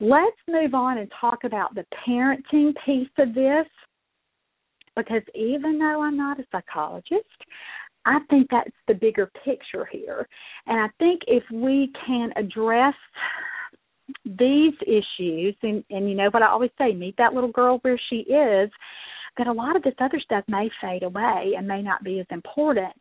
Let's 0.00 0.36
move 0.48 0.74
on 0.74 0.98
and 0.98 1.10
talk 1.20 1.44
about 1.44 1.74
the 1.74 1.84
parenting 2.06 2.72
piece 2.84 3.08
of 3.18 3.34
this 3.34 3.66
because 4.96 5.22
even 5.34 5.78
though 5.78 6.02
I'm 6.02 6.16
not 6.16 6.38
a 6.38 6.44
psychologist, 6.52 7.24
I 8.06 8.18
think 8.30 8.48
that's 8.50 8.70
the 8.86 8.94
bigger 8.94 9.30
picture 9.44 9.86
here. 9.90 10.28
And 10.66 10.80
I 10.80 10.88
think 10.98 11.22
if 11.26 11.42
we 11.52 11.90
can 12.06 12.32
address 12.36 12.94
these 14.24 14.74
issues 14.86 15.56
and 15.62 15.82
and 15.88 16.08
you 16.08 16.14
know 16.14 16.28
what 16.30 16.42
I 16.42 16.48
always 16.48 16.70
say, 16.78 16.92
meet 16.92 17.16
that 17.16 17.32
little 17.32 17.50
girl 17.50 17.78
where 17.82 17.98
she 18.10 18.16
is, 18.16 18.70
that 19.38 19.46
a 19.46 19.52
lot 19.52 19.76
of 19.76 19.82
this 19.82 19.94
other 20.00 20.20
stuff 20.20 20.44
may 20.48 20.70
fade 20.80 21.02
away 21.02 21.52
and 21.56 21.66
may 21.66 21.82
not 21.82 22.02
be 22.04 22.20
as 22.20 22.26
important. 22.30 22.92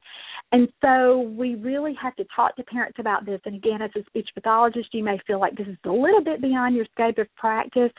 And 0.52 0.68
so 0.82 1.34
we 1.36 1.56
really 1.56 1.96
have 2.02 2.16
to 2.18 2.26
talk 2.36 2.56
to 2.56 2.64
parents 2.64 2.98
about 3.00 3.26
this. 3.26 3.42
And 3.46 3.56
again, 3.56 3.82
as 3.82 3.90
a 3.96 4.06
speech 4.06 4.30
pathologist, 4.36 4.90
you 4.94 5.04
may 5.04 5.20
feel 5.26 5.40
like 5.40 5.56
this 5.56 5.68
is 5.68 5.78
a 5.86 5.92
little 5.92 6.24
bit 6.24 6.42
beyond 6.42 6.76
your 6.76 6.86
scope 6.94 7.18
of 7.18 7.28
practice. 7.36 7.92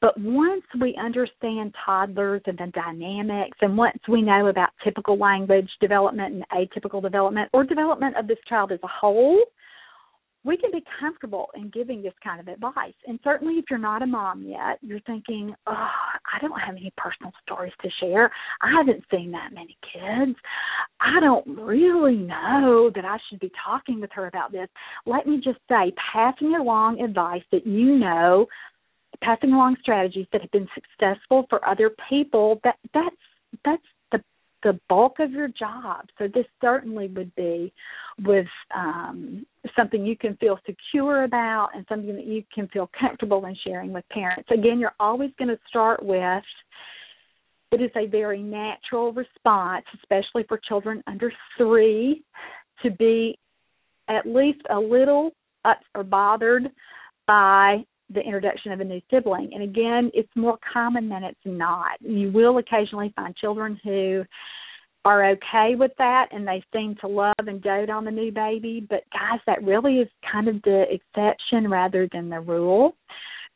But 0.00 0.18
once 0.20 0.62
we 0.80 0.96
understand 1.02 1.74
toddlers 1.84 2.42
and 2.46 2.58
the 2.58 2.70
dynamics, 2.72 3.58
and 3.60 3.76
once 3.76 3.98
we 4.08 4.22
know 4.22 4.46
about 4.46 4.70
typical 4.84 5.18
language 5.18 5.68
development 5.80 6.34
and 6.34 6.44
atypical 6.50 7.02
development 7.02 7.50
or 7.52 7.64
development 7.64 8.16
of 8.16 8.28
this 8.28 8.38
child 8.48 8.72
as 8.72 8.80
a 8.84 8.88
whole, 8.88 9.40
we 10.46 10.56
can 10.56 10.70
be 10.70 10.82
comfortable 11.00 11.48
in 11.56 11.70
giving 11.70 12.02
this 12.02 12.14
kind 12.22 12.40
of 12.40 12.46
advice. 12.46 12.94
And 13.06 13.18
certainly, 13.24 13.54
if 13.54 13.64
you're 13.68 13.80
not 13.80 14.02
a 14.02 14.06
mom 14.06 14.44
yet, 14.44 14.78
you're 14.80 15.00
thinking, 15.00 15.52
oh, 15.66 15.72
I 15.72 16.40
don't 16.40 16.58
have 16.60 16.76
any 16.76 16.92
personal 16.96 17.32
stories 17.42 17.72
to 17.82 17.88
share. 18.00 18.30
I 18.62 18.70
haven't 18.78 19.02
seen 19.10 19.32
that 19.32 19.52
many 19.52 19.76
kids. 19.82 20.38
I 21.00 21.18
don't 21.20 21.46
really 21.58 22.16
know 22.16 22.92
that 22.94 23.04
I 23.04 23.16
should 23.28 23.40
be 23.40 23.50
talking 23.64 24.00
with 24.00 24.10
her 24.12 24.28
about 24.28 24.52
this. 24.52 24.68
Let 25.04 25.26
me 25.26 25.40
just 25.42 25.58
say, 25.68 25.92
passing 26.12 26.54
along 26.54 27.00
advice 27.00 27.42
that 27.50 27.66
you 27.66 27.96
know, 27.98 28.46
passing 29.22 29.52
along 29.52 29.76
strategies 29.80 30.26
that 30.32 30.42
have 30.42 30.52
been 30.52 30.68
successful 30.74 31.46
for 31.50 31.66
other 31.68 31.90
people, 32.08 32.60
that 32.62 32.76
that's 32.94 33.16
that's 33.64 33.82
the 34.66 34.78
bulk 34.88 35.20
of 35.20 35.30
your 35.30 35.46
job. 35.46 36.06
So 36.18 36.26
this 36.26 36.44
certainly 36.60 37.06
would 37.06 37.32
be 37.36 37.72
with 38.24 38.48
um, 38.74 39.46
something 39.76 40.04
you 40.04 40.16
can 40.16 40.36
feel 40.38 40.58
secure 40.66 41.22
about 41.22 41.68
and 41.72 41.86
something 41.88 42.16
that 42.16 42.26
you 42.26 42.42
can 42.52 42.66
feel 42.68 42.90
comfortable 42.98 43.46
in 43.46 43.56
sharing 43.64 43.92
with 43.92 44.04
parents. 44.10 44.48
Again, 44.50 44.80
you're 44.80 44.96
always 44.98 45.30
going 45.38 45.48
to 45.48 45.58
start 45.68 46.02
with 46.02 46.42
it 47.72 47.80
is 47.80 47.90
a 47.96 48.06
very 48.06 48.42
natural 48.42 49.12
response, 49.12 49.84
especially 49.94 50.44
for 50.48 50.58
children 50.68 51.02
under 51.06 51.32
three, 51.56 52.24
to 52.82 52.90
be 52.90 53.38
at 54.08 54.26
least 54.26 54.60
a 54.70 54.78
little 54.78 55.30
up 55.64 55.78
or 55.94 56.02
bothered 56.02 56.70
by 57.26 57.84
the 58.12 58.20
introduction 58.20 58.72
of 58.72 58.80
a 58.80 58.84
new 58.84 59.00
sibling. 59.10 59.50
And 59.52 59.62
again, 59.62 60.10
it's 60.14 60.28
more 60.36 60.58
common 60.72 61.08
than 61.08 61.24
it's 61.24 61.38
not. 61.44 62.00
You 62.00 62.30
will 62.30 62.58
occasionally 62.58 63.12
find 63.16 63.34
children 63.36 63.80
who 63.82 64.24
are 65.04 65.30
okay 65.30 65.74
with 65.76 65.92
that 65.98 66.26
and 66.32 66.46
they 66.46 66.62
seem 66.72 66.96
to 67.00 67.06
love 67.06 67.34
and 67.38 67.62
dote 67.62 67.90
on 67.90 68.04
the 68.04 68.10
new 68.10 68.32
baby, 68.32 68.84
but 68.88 69.04
guys, 69.12 69.38
that 69.46 69.62
really 69.62 69.98
is 69.98 70.08
kind 70.30 70.48
of 70.48 70.60
the 70.62 70.84
exception 70.90 71.70
rather 71.70 72.08
than 72.12 72.28
the 72.28 72.40
rule. 72.40 72.96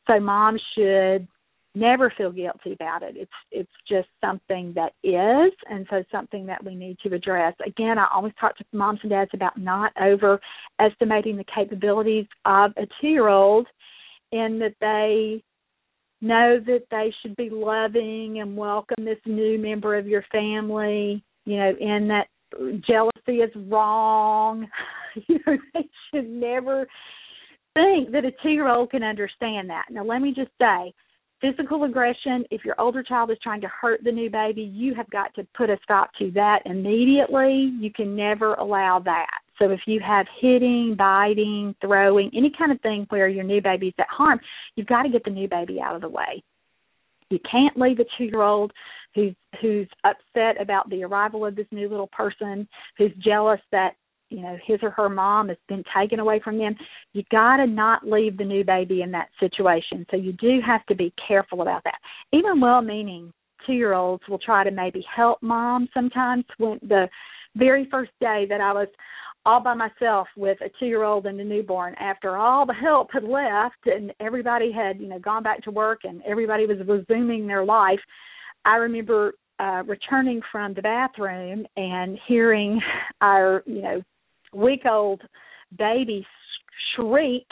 So 0.07 0.21
mom 0.21 0.59
should 0.77 1.27
never 1.75 2.13
feel 2.17 2.33
guilty 2.33 2.73
about 2.73 3.03
it. 3.03 3.17
It's 3.17 3.31
it's 3.51 3.71
just 3.89 4.09
something 4.21 4.73
that 4.75 4.93
is 5.05 5.53
and 5.69 5.87
so 5.91 6.03
something 6.11 6.47
that 6.47 6.65
we 6.65 6.75
need 6.75 6.99
to 7.05 7.15
address. 7.15 7.55
Again, 7.65 7.99
I 7.99 8.07
always 8.13 8.33
talk 8.41 8.57
to 8.59 8.65
moms 8.73 9.01
and 9.03 9.11
dads 9.11 9.31
about 9.35 9.59
not 9.59 9.93
overestimating 10.01 11.37
the 11.37 11.45
capabilities 11.53 12.27
of 12.45 12.73
a 12.77 12.87
two 13.01 13.09
year 13.09 13.29
old 13.29 13.67
in 14.33 14.59
that 14.61 14.75
they 14.81 15.43
know 16.21 16.59
that 16.67 16.83
they 16.91 17.13
should 17.21 17.37
be 17.37 17.49
loving 17.51 18.41
and 18.41 18.57
welcome 18.57 19.05
this 19.05 19.19
new 19.27 19.59
member 19.59 19.97
of 19.97 20.07
your 20.07 20.25
family, 20.31 21.23
you 21.47 21.57
know, 21.57 21.73
and 21.81 22.11
that 22.11 22.27
jealousy 22.87 23.41
is 23.43 23.51
wrong. 23.69 24.69
you 25.29 25.39
know, 25.47 25.57
they 25.75 25.89
should 26.13 26.29
never 26.29 26.87
think 27.75 28.13
that 28.13 28.25
a 28.25 28.33
two 28.43 28.51
year 28.51 28.69
old 28.69 28.91
can 28.91 29.03
understand 29.03 29.71
that. 29.71 29.87
Now 29.91 30.05
let 30.05 30.21
me 30.21 30.35
just 30.35 30.51
say, 30.61 30.93
physical 31.41 31.85
aggression, 31.85 32.45
if 32.51 32.65
your 32.65 32.79
older 32.79 33.03
child 33.03 33.31
is 33.31 33.39
trying 33.43 33.63
to 33.63 33.69
hurt 33.69 34.01
the 34.05 34.13
new 34.13 34.29
baby, 34.29 34.63
you 34.63 34.95
have 34.95 35.09
got 35.11 35.35
to 35.35 35.47
put 35.57 35.71
a 35.71 35.79
stop 35.83 36.11
to 36.19 36.31
that 36.33 36.61
immediately. 36.67 37.73
You 37.81 37.91
can 37.95 38.15
never 38.15 38.55
allow 38.55 39.01
that. 39.05 39.41
So 39.61 39.71
if 39.71 39.81
you 39.87 40.01
have 40.01 40.27
hitting, 40.41 40.95
biting, 40.97 41.75
throwing, 41.81 42.31
any 42.35 42.51
kind 42.57 42.73
of 42.73 42.81
thing 42.81 43.07
where 43.11 43.29
your 43.29 43.45
new 43.45 43.61
baby's 43.61 43.93
at 43.99 44.07
harm, 44.09 44.41
you've 44.75 44.87
got 44.87 45.03
to 45.03 45.11
get 45.11 45.25
the 45.25 45.31
new 45.31 45.49
baby 45.49 45.81
out 45.81 45.95
of 45.95 46.01
the 46.01 46.09
way. 46.09 46.43
You 47.29 47.39
can't 47.51 47.77
leave 47.77 48.01
a 48.01 48.05
two 48.17 48.25
year 48.25 48.43
old 48.43 48.73
who's 49.15 49.35
who's 49.61 49.89
upset 50.05 50.61
about 50.61 50.89
the 50.91 51.05
arrival 51.05 51.45
of 51.45 51.57
this 51.57 51.67
new 51.71 51.89
little 51.89 52.09
person, 52.09 52.67
who's 52.97 53.13
jealous 53.23 53.61
that 53.71 53.95
you 54.31 54.41
know 54.41 54.57
his 54.67 54.79
or 54.83 54.91
her 54.91 55.09
mom 55.09 55.49
has 55.49 55.59
been 55.69 55.85
taken 55.97 56.19
away 56.21 56.41
from 56.43 56.59
them. 56.59 56.75
You 57.13 57.23
got 57.31 57.59
to 57.59 57.67
not 57.67 58.07
leave 58.07 58.37
the 58.37 58.45
new 58.45 58.65
baby 58.65 59.03
in 59.03 59.13
that 59.13 59.29
situation. 59.39 60.07
So 60.11 60.17
you 60.17 60.33
do 60.33 60.61
have 60.67 60.85
to 60.87 60.95
be 60.95 61.13
careful 61.29 61.63
about 61.63 61.85
that. 61.85 61.99
Even 62.33 62.61
well 62.61 62.83
meaning 62.83 63.33
two 63.67 63.75
year 63.75 63.93
olds 63.93 64.23
will 64.29 64.39
try 64.39 64.65
to 64.65 64.71
maybe 64.71 65.05
help 65.15 65.43
mom 65.43 65.89
sometimes. 65.95 66.45
When 66.59 66.81
the 66.83 67.09
very 67.57 67.89
first 67.91 68.13
day 68.21 68.47
that 68.49 68.61
i 68.61 68.73
was 68.73 68.87
all 69.47 69.63
by 69.63 69.75
myself 69.75 70.29
with 70.37 70.59
a 70.61 70.71
two 70.79 70.87
year 70.87 71.03
old 71.03 71.27
and 71.27 71.41
a 71.41 71.45
newborn 71.45 71.95
after 71.95 72.37
all 72.37 72.67
the 72.67 72.75
help 72.75 73.09
had 73.13 73.25
left 73.25 73.77
and 73.87 74.13
everybody 74.21 74.71
had 74.71 75.01
you 75.01 75.09
know 75.09 75.19
gone 75.19 75.43
back 75.43 75.63
to 75.63 75.71
work 75.71 76.01
and 76.05 76.23
everybody 76.27 76.67
was 76.67 76.79
resuming 76.87 77.47
their 77.47 77.65
life 77.65 78.01
i 78.65 78.77
remember 78.77 79.33
uh 79.59 79.83
returning 79.87 80.41
from 80.53 80.75
the 80.75 80.83
bathroom 80.83 81.65
and 81.77 82.19
hearing 82.29 82.81
our 83.21 83.63
you 83.67 83.81
know 83.83 84.03
week 84.53 84.83
old 84.89 85.23
baby 85.79 86.27
shriek 86.95 87.47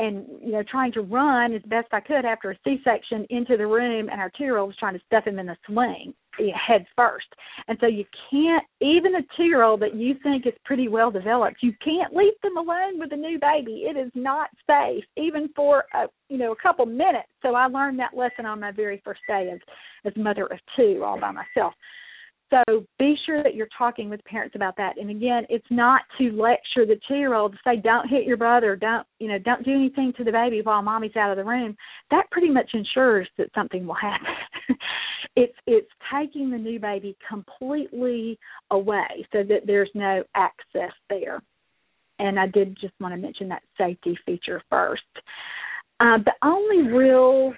and 0.00 0.26
you 0.42 0.52
know 0.52 0.62
trying 0.68 0.92
to 0.92 1.02
run 1.02 1.54
as 1.54 1.62
best 1.62 1.88
I 1.92 2.00
could 2.00 2.24
after 2.24 2.50
a 2.50 2.58
C-section 2.64 3.26
into 3.30 3.56
the 3.56 3.66
room, 3.66 4.08
and 4.08 4.20
our 4.20 4.30
two-year-old 4.36 4.68
was 4.68 4.76
trying 4.76 4.94
to 4.94 5.04
stuff 5.06 5.26
him 5.26 5.38
in 5.38 5.46
the 5.46 5.56
swing 5.66 6.14
head 6.66 6.86
first. 6.96 7.26
And 7.68 7.76
so 7.80 7.86
you 7.86 8.04
can't 8.30 8.64
even 8.80 9.16
a 9.16 9.22
two-year-old 9.36 9.80
that 9.80 9.94
you 9.94 10.14
think 10.22 10.46
is 10.46 10.54
pretty 10.64 10.88
well 10.88 11.10
developed, 11.10 11.58
you 11.62 11.74
can't 11.84 12.14
leave 12.14 12.32
them 12.42 12.56
alone 12.56 12.98
with 12.98 13.12
a 13.12 13.16
new 13.16 13.38
baby. 13.38 13.84
It 13.88 13.96
is 13.96 14.10
not 14.14 14.48
safe, 14.66 15.04
even 15.16 15.50
for 15.54 15.84
a 15.94 16.06
you 16.28 16.38
know 16.38 16.52
a 16.52 16.62
couple 16.62 16.86
minutes. 16.86 17.28
So 17.42 17.54
I 17.54 17.66
learned 17.66 17.98
that 17.98 18.16
lesson 18.16 18.46
on 18.46 18.60
my 18.60 18.72
very 18.72 19.02
first 19.04 19.20
day 19.28 19.50
as 19.52 19.60
as 20.04 20.12
mother 20.16 20.46
of 20.46 20.58
two, 20.76 21.02
all 21.04 21.20
by 21.20 21.32
myself. 21.32 21.74
So 22.50 22.84
be 22.98 23.14
sure 23.26 23.42
that 23.42 23.54
you're 23.54 23.68
talking 23.78 24.10
with 24.10 24.24
parents 24.24 24.56
about 24.56 24.76
that. 24.76 24.98
And 24.98 25.10
again, 25.10 25.44
it's 25.48 25.66
not 25.70 26.02
to 26.18 26.32
lecture 26.32 26.84
the 26.84 26.98
two 27.06 27.14
year 27.14 27.34
old 27.34 27.52
to 27.52 27.58
say, 27.64 27.76
Don't 27.76 28.08
hit 28.08 28.24
your 28.24 28.36
brother, 28.36 28.74
don't 28.74 29.06
you 29.18 29.28
know, 29.28 29.38
don't 29.38 29.64
do 29.64 29.72
anything 29.72 30.12
to 30.16 30.24
the 30.24 30.32
baby 30.32 30.60
while 30.62 30.82
mommy's 30.82 31.16
out 31.16 31.30
of 31.30 31.36
the 31.36 31.44
room. 31.44 31.76
That 32.10 32.30
pretty 32.30 32.50
much 32.50 32.70
ensures 32.74 33.28
that 33.38 33.50
something 33.54 33.86
will 33.86 33.94
happen. 33.94 34.26
it's 35.36 35.54
it's 35.66 35.90
taking 36.12 36.50
the 36.50 36.58
new 36.58 36.80
baby 36.80 37.16
completely 37.28 38.38
away 38.70 39.26
so 39.32 39.44
that 39.44 39.66
there's 39.66 39.90
no 39.94 40.24
access 40.34 40.92
there. 41.08 41.40
And 42.18 42.38
I 42.38 42.48
did 42.48 42.76
just 42.80 42.94
want 43.00 43.14
to 43.14 43.20
mention 43.20 43.48
that 43.48 43.62
safety 43.78 44.18
feature 44.26 44.62
first. 44.68 45.02
Uh, 46.00 46.18
the 46.24 46.32
only 46.42 46.90
real 46.90 47.54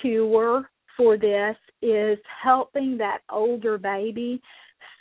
cure 0.00 0.68
for 0.96 1.16
this 1.16 1.56
is 1.82 2.18
helping 2.42 2.96
that 2.98 3.18
older 3.30 3.78
baby, 3.78 4.40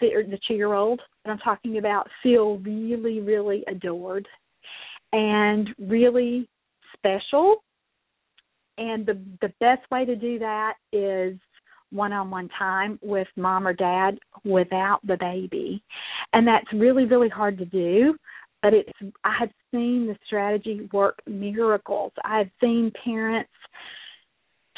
the 0.01 0.39
two 0.47 0.55
year 0.55 0.73
old 0.73 1.01
that 1.23 1.31
I'm 1.31 1.37
talking 1.39 1.77
about, 1.77 2.09
feel 2.21 2.57
really, 2.57 3.21
really 3.21 3.63
adored 3.67 4.27
and 5.13 5.69
really 5.79 6.47
special. 6.97 7.63
And 8.77 9.05
the 9.05 9.19
the 9.41 9.53
best 9.59 9.89
way 9.89 10.05
to 10.05 10.15
do 10.15 10.39
that 10.39 10.73
is 10.91 11.37
one 11.91 12.11
on 12.11 12.29
one 12.29 12.49
time 12.57 12.99
with 13.01 13.27
mom 13.37 13.67
or 13.67 13.73
dad 13.73 14.19
without 14.43 14.99
the 15.07 15.17
baby. 15.17 15.81
And 16.33 16.45
that's 16.45 16.65
really, 16.73 17.05
really 17.05 17.29
hard 17.29 17.57
to 17.59 17.65
do. 17.65 18.15
But 18.61 18.73
it's 18.73 18.91
I 19.23 19.35
have 19.39 19.51
seen 19.71 20.07
the 20.07 20.17
strategy 20.25 20.89
work 20.91 21.19
miracles. 21.25 22.11
I 22.23 22.39
have 22.39 22.49
seen 22.59 22.91
parents 23.03 23.51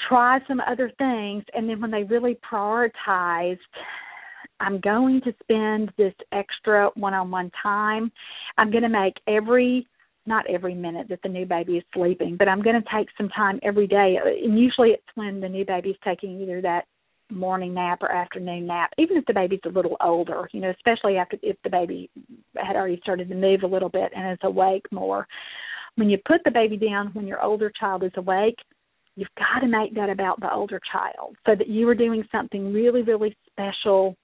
try 0.07 0.39
some 0.47 0.61
other 0.61 0.91
things 0.97 1.43
and 1.53 1.69
then 1.69 1.81
when 1.81 1.91
they 1.91 2.03
really 2.03 2.37
prioritized 2.49 3.57
I'm 4.59 4.79
going 4.79 5.21
to 5.21 5.33
spend 5.43 5.91
this 5.97 6.13
extra 6.31 6.89
one-on-one 6.95 7.51
time. 7.61 8.11
I'm 8.57 8.71
going 8.71 8.83
to 8.83 8.89
make 8.89 9.13
every 9.27 9.87
not 10.25 10.45
every 10.49 10.75
minute 10.75 11.07
that 11.07 11.21
the 11.23 11.29
new 11.29 11.45
baby 11.45 11.77
is 11.77 11.83
sleeping, 11.93 12.35
but 12.37 12.49
I'm 12.49 12.61
going 12.61 12.75
to 12.75 12.89
take 12.93 13.07
some 13.17 13.29
time 13.29 13.61
every 13.63 13.87
day. 13.87 14.17
And 14.43 14.59
usually 14.59 14.89
it's 14.89 15.03
when 15.15 15.39
the 15.39 15.47
new 15.47 15.63
baby 15.65 15.91
is 15.91 15.95
taking 16.03 16.41
either 16.41 16.61
that 16.61 16.83
morning 17.31 17.73
nap 17.73 17.99
or 18.01 18.11
afternoon 18.11 18.67
nap, 18.67 18.91
even 18.97 19.15
if 19.15 19.25
the 19.25 19.33
baby's 19.33 19.61
a 19.65 19.69
little 19.69 19.95
older, 20.01 20.49
you 20.51 20.59
know, 20.59 20.69
especially 20.71 21.15
after 21.15 21.37
if 21.41 21.55
the 21.63 21.69
baby 21.69 22.09
had 22.57 22.75
already 22.75 22.99
started 23.01 23.29
to 23.29 23.35
move 23.35 23.63
a 23.63 23.67
little 23.67 23.87
bit 23.87 24.11
and 24.13 24.33
is 24.33 24.39
awake 24.43 24.85
more. 24.91 25.25
When 25.95 26.09
you 26.09 26.17
put 26.27 26.41
the 26.43 26.51
baby 26.51 26.75
down 26.75 27.07
when 27.13 27.25
your 27.25 27.41
older 27.41 27.71
child 27.79 28.03
is 28.03 28.11
awake, 28.17 28.57
you've 29.17 29.27
got 29.37 29.59
to 29.61 29.67
make 29.67 29.95
that 29.95 30.09
about 30.09 30.39
the 30.39 30.53
older 30.53 30.79
child 30.91 31.35
so 31.45 31.55
that 31.55 31.67
you 31.67 31.89
are 31.89 31.95
doing 31.95 32.23
something 32.31 32.71
really, 32.71 33.01
really 33.01 33.35
special 33.51 34.15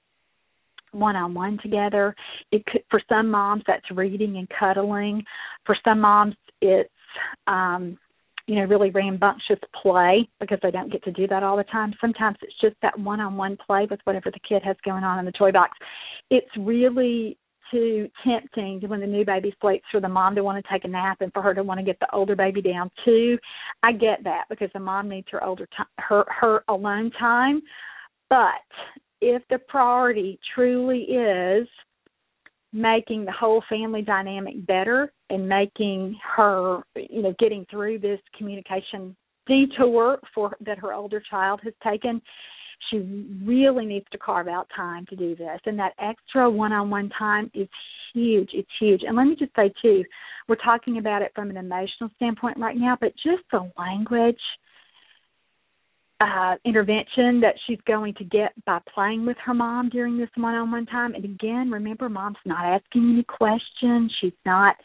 one 0.91 1.15
on 1.15 1.33
one 1.33 1.57
together. 1.61 2.15
It 2.51 2.63
could 2.67 2.83
for 2.89 3.01
some 3.09 3.29
moms 3.29 3.63
that's 3.65 3.89
reading 3.91 4.37
and 4.37 4.47
cuddling. 4.57 5.23
For 5.65 5.75
some 5.83 5.99
moms 5.99 6.35
it's 6.61 6.89
um 7.47 7.97
you 8.45 8.55
know, 8.55 8.65
really 8.65 8.89
rambunctious 8.89 9.59
play 9.81 10.27
because 10.39 10.59
they 10.61 10.71
don't 10.71 10.91
get 10.91 11.01
to 11.05 11.11
do 11.11 11.27
that 11.27 11.43
all 11.43 11.55
the 11.55 11.63
time. 11.63 11.93
Sometimes 12.01 12.35
it's 12.41 12.59
just 12.59 12.75
that 12.81 12.99
one 12.99 13.21
on 13.21 13.37
one 13.37 13.57
play 13.65 13.87
with 13.89 14.01
whatever 14.03 14.29
the 14.31 14.39
kid 14.47 14.61
has 14.63 14.75
going 14.83 15.03
on 15.03 15.17
in 15.17 15.25
the 15.25 15.31
toy 15.31 15.51
box. 15.51 15.77
It's 16.29 16.49
really 16.57 17.37
too 17.71 18.09
tempting 18.25 18.81
when 18.87 18.99
the 18.99 19.07
new 19.07 19.25
baby 19.25 19.53
sleeps 19.61 19.85
for 19.91 19.99
the 19.99 20.09
mom 20.09 20.35
to 20.35 20.43
want 20.43 20.63
to 20.63 20.71
take 20.71 20.85
a 20.85 20.87
nap 20.87 21.17
and 21.21 21.31
for 21.33 21.41
her 21.41 21.53
to 21.53 21.63
want 21.63 21.79
to 21.79 21.85
get 21.85 21.99
the 21.99 22.13
older 22.13 22.35
baby 22.35 22.61
down 22.61 22.89
too. 23.05 23.37
I 23.81 23.91
get 23.91 24.23
that 24.23 24.45
because 24.49 24.69
the 24.73 24.79
mom 24.79 25.09
needs 25.09 25.27
her 25.31 25.43
older 25.43 25.67
time, 25.75 25.87
her 25.99 26.25
her 26.27 26.63
alone 26.67 27.11
time. 27.19 27.61
But 28.29 28.61
if 29.21 29.41
the 29.49 29.59
priority 29.67 30.39
truly 30.53 31.01
is 31.01 31.67
making 32.73 33.23
the 33.23 33.31
whole 33.31 33.63
family 33.69 34.01
dynamic 34.01 34.65
better 34.65 35.11
and 35.29 35.47
making 35.47 36.17
her 36.35 36.81
you 36.95 37.21
know 37.21 37.33
getting 37.39 37.65
through 37.69 37.99
this 37.99 38.19
communication 38.37 39.15
detour 39.45 40.19
for 40.33 40.55
that 40.65 40.79
her 40.79 40.93
older 40.93 41.21
child 41.29 41.59
has 41.63 41.73
taken 41.83 42.21
she 42.89 42.97
really 43.43 43.85
needs 43.85 44.05
to 44.11 44.17
carve 44.17 44.47
out 44.47 44.67
time 44.75 45.05
to 45.07 45.15
do 45.15 45.35
this 45.35 45.59
and 45.65 45.77
that 45.79 45.93
extra 45.99 46.49
one-on-one 46.49 47.09
time 47.17 47.49
is 47.53 47.67
huge 48.13 48.49
it's 48.53 48.69
huge 48.79 49.01
and 49.05 49.15
let 49.15 49.25
me 49.25 49.35
just 49.37 49.55
say 49.55 49.71
too 49.81 50.03
we're 50.47 50.55
talking 50.55 50.97
about 50.97 51.21
it 51.21 51.31
from 51.33 51.49
an 51.49 51.57
emotional 51.57 52.09
standpoint 52.15 52.57
right 52.57 52.77
now 52.77 52.97
but 52.99 53.13
just 53.23 53.43
the 53.51 53.71
language 53.77 54.39
uh, 56.21 56.55
intervention 56.63 57.41
that 57.41 57.55
she's 57.65 57.79
going 57.85 58.13
to 58.15 58.23
get 58.23 58.53
by 58.65 58.79
playing 58.93 59.25
with 59.25 59.37
her 59.43 59.53
mom 59.53 59.89
during 59.89 60.17
this 60.17 60.29
one-on-one 60.37 60.85
time. 60.85 61.13
And 61.15 61.25
again, 61.25 61.69
remember, 61.69 62.07
mom's 62.07 62.37
not 62.45 62.63
asking 62.63 63.11
any 63.13 63.23
questions. 63.23 64.13
She's 64.21 64.31
not 64.45 64.75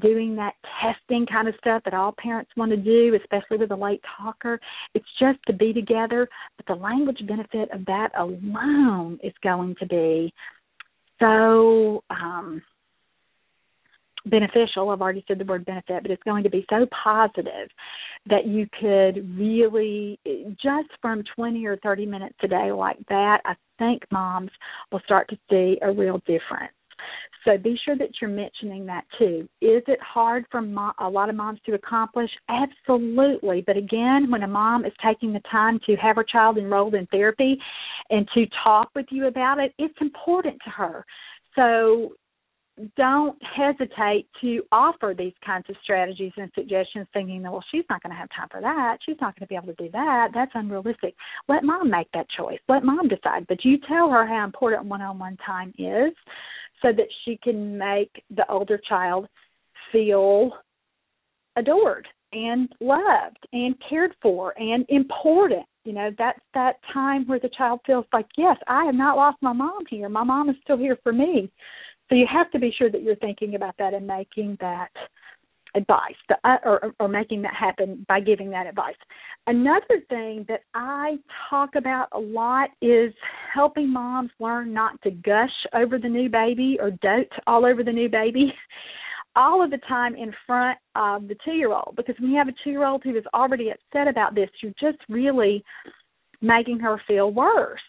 doing 0.00 0.36
that 0.36 0.54
testing 0.82 1.26
kind 1.26 1.48
of 1.48 1.54
stuff 1.58 1.82
that 1.84 1.94
all 1.94 2.14
parents 2.18 2.50
want 2.56 2.70
to 2.70 2.76
do, 2.76 3.16
especially 3.20 3.56
with 3.56 3.70
a 3.70 3.76
late 3.76 4.02
talker. 4.16 4.60
It's 4.94 5.06
just 5.18 5.38
to 5.46 5.52
be 5.52 5.72
together. 5.72 6.28
But 6.56 6.66
the 6.66 6.80
language 6.80 7.20
benefit 7.26 7.70
of 7.72 7.84
that 7.86 8.10
alone 8.18 9.18
is 9.22 9.32
going 9.42 9.74
to 9.80 9.86
be 9.86 10.32
so 11.18 12.02
um, 12.10 12.62
beneficial. 14.26 14.90
I've 14.90 15.00
already 15.00 15.24
said 15.26 15.38
the 15.38 15.44
word 15.44 15.64
benefit, 15.64 16.02
but 16.02 16.10
it's 16.10 16.22
going 16.24 16.42
to 16.44 16.50
be 16.50 16.66
so 16.68 16.86
positive 17.04 17.70
that 18.28 18.46
you 18.46 18.66
could 18.80 19.38
really 19.38 20.18
just 20.62 20.88
from 21.00 21.22
20 21.34 21.64
or 21.66 21.76
30 21.78 22.06
minutes 22.06 22.36
a 22.42 22.48
day 22.48 22.72
like 22.72 22.98
that, 23.08 23.40
I 23.44 23.54
think 23.78 24.02
moms 24.10 24.50
will 24.90 25.00
start 25.04 25.28
to 25.30 25.38
see 25.48 25.78
a 25.82 25.92
real 25.92 26.18
difference. 26.26 26.75
So 27.44 27.56
be 27.58 27.78
sure 27.84 27.96
that 27.96 28.10
you're 28.20 28.30
mentioning 28.30 28.86
that 28.86 29.04
too. 29.18 29.48
Is 29.60 29.82
it 29.86 30.00
hard 30.00 30.44
for 30.50 30.60
mo- 30.60 30.92
a 30.98 31.08
lot 31.08 31.28
of 31.28 31.36
moms 31.36 31.60
to 31.66 31.74
accomplish? 31.74 32.30
Absolutely. 32.48 33.62
But 33.66 33.76
again, 33.76 34.30
when 34.30 34.42
a 34.42 34.48
mom 34.48 34.84
is 34.84 34.92
taking 35.04 35.32
the 35.32 35.42
time 35.50 35.78
to 35.86 35.96
have 35.96 36.16
her 36.16 36.24
child 36.24 36.58
enrolled 36.58 36.94
in 36.94 37.06
therapy 37.06 37.58
and 38.10 38.28
to 38.34 38.46
talk 38.64 38.90
with 38.94 39.06
you 39.10 39.26
about 39.26 39.58
it, 39.58 39.72
it's 39.78 39.96
important 40.00 40.58
to 40.64 40.70
her. 40.70 41.04
So 41.54 42.12
don't 42.96 43.38
hesitate 43.56 44.28
to 44.40 44.62
offer 44.70 45.14
these 45.16 45.32
kinds 45.44 45.64
of 45.70 45.76
strategies 45.82 46.32
and 46.36 46.50
suggestions 46.54 47.06
thinking 47.12 47.42
that 47.42 47.50
well 47.50 47.64
she's 47.70 47.84
not 47.88 48.02
going 48.02 48.10
to 48.10 48.18
have 48.18 48.28
time 48.36 48.48
for 48.50 48.60
that. 48.60 48.98
She's 49.06 49.16
not 49.20 49.38
going 49.38 49.46
to 49.46 49.48
be 49.48 49.54
able 49.54 49.74
to 49.74 49.84
do 49.84 49.90
that. 49.92 50.28
That's 50.34 50.50
unrealistic. 50.54 51.14
Let 51.48 51.64
mom 51.64 51.90
make 51.90 52.08
that 52.12 52.26
choice. 52.36 52.58
Let 52.68 52.84
mom 52.84 53.08
decide. 53.08 53.46
But 53.48 53.64
you 53.64 53.78
tell 53.88 54.10
her 54.10 54.26
how 54.26 54.44
important 54.44 54.84
one-on-one 54.86 55.38
time 55.44 55.72
is 55.78 56.12
so 56.82 56.88
that 56.92 57.08
she 57.24 57.38
can 57.42 57.78
make 57.78 58.22
the 58.34 58.44
older 58.50 58.78
child 58.88 59.26
feel 59.90 60.50
adored 61.56 62.06
and 62.32 62.68
loved 62.80 63.38
and 63.52 63.74
cared 63.88 64.12
for 64.20 64.52
and 64.58 64.84
important. 64.90 65.64
You 65.84 65.94
know 65.94 66.10
that's 66.18 66.40
that 66.52 66.74
time 66.92 67.26
where 67.26 67.38
the 67.38 67.50
child 67.56 67.78
feels 67.86 68.06
like 68.12 68.26
yes 68.36 68.56
i 68.66 68.84
have 68.84 68.96
not 68.96 69.16
lost 69.16 69.38
my 69.40 69.52
mom 69.52 69.84
here. 69.88 70.10
My 70.10 70.24
mom 70.24 70.50
is 70.50 70.56
still 70.62 70.76
here 70.76 70.98
for 71.02 71.12
me 71.12 71.50
so 72.08 72.14
you 72.14 72.26
have 72.32 72.50
to 72.52 72.58
be 72.58 72.72
sure 72.76 72.90
that 72.90 73.02
you're 73.02 73.16
thinking 73.16 73.54
about 73.54 73.74
that 73.78 73.94
and 73.94 74.06
making 74.06 74.56
that 74.60 74.90
advice 75.74 76.14
uh, 76.44 76.56
or, 76.64 76.94
or 76.98 77.08
making 77.08 77.42
that 77.42 77.54
happen 77.54 78.04
by 78.08 78.20
giving 78.20 78.50
that 78.50 78.66
advice. 78.66 78.94
Another 79.46 80.00
thing 80.08 80.44
that 80.48 80.62
I 80.74 81.16
talk 81.50 81.70
about 81.76 82.08
a 82.12 82.18
lot 82.18 82.70
is 82.80 83.12
helping 83.52 83.92
moms 83.92 84.30
learn 84.40 84.72
not 84.72 85.00
to 85.02 85.10
gush 85.10 85.50
over 85.74 85.98
the 85.98 86.08
new 86.08 86.28
baby 86.28 86.78
or 86.80 86.90
dote 86.90 87.30
all 87.46 87.66
over 87.66 87.82
the 87.82 87.92
new 87.92 88.08
baby 88.08 88.52
all 89.36 89.62
of 89.62 89.70
the 89.70 89.78
time 89.88 90.14
in 90.16 90.32
front 90.46 90.78
of 90.94 91.28
the 91.28 91.36
two 91.44 91.52
year 91.52 91.72
old 91.72 91.94
because 91.94 92.14
when 92.20 92.30
you 92.30 92.38
have 92.38 92.48
a 92.48 92.54
two 92.64 92.70
year 92.70 92.86
old 92.86 93.02
who 93.04 93.14
is 93.16 93.24
already 93.34 93.70
upset 93.70 94.08
about 94.08 94.34
this, 94.34 94.48
you're 94.62 94.72
just 94.80 94.98
really 95.08 95.62
making 96.40 96.78
her 96.78 97.00
feel 97.06 97.30
worse 97.30 97.80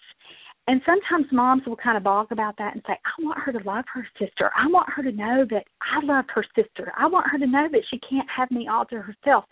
and 0.68 0.82
sometimes 0.86 1.32
moms 1.32 1.64
will 1.66 1.78
kind 1.78 1.96
of 1.96 2.04
balk 2.04 2.32
about 2.32 2.58
that 2.58 2.74
and 2.74 2.84
say, 2.86 2.94
I 2.94 3.24
want 3.24 3.40
her 3.40 3.54
to 3.54 3.60
love 3.60 3.86
her 3.94 4.06
sister. 4.20 4.52
I 4.56 4.68
want 4.68 4.90
her 4.94 5.02
to 5.02 5.12
know 5.14 5.46
that 5.50 5.64
I 5.82 6.06
love 6.06 6.26
her 6.36 6.44
sister. 6.56 6.92
I 6.98 7.08
want 7.08 7.28
her 7.32 7.38
to 7.40 7.48
know 7.48 7.68
that 7.72 7.84
she 7.90 8.00
can't 8.00 8.28
have 8.36 8.52
me 8.52 8.68
all 8.68 8.86
to 8.86 9.02
herself. 9.02 9.46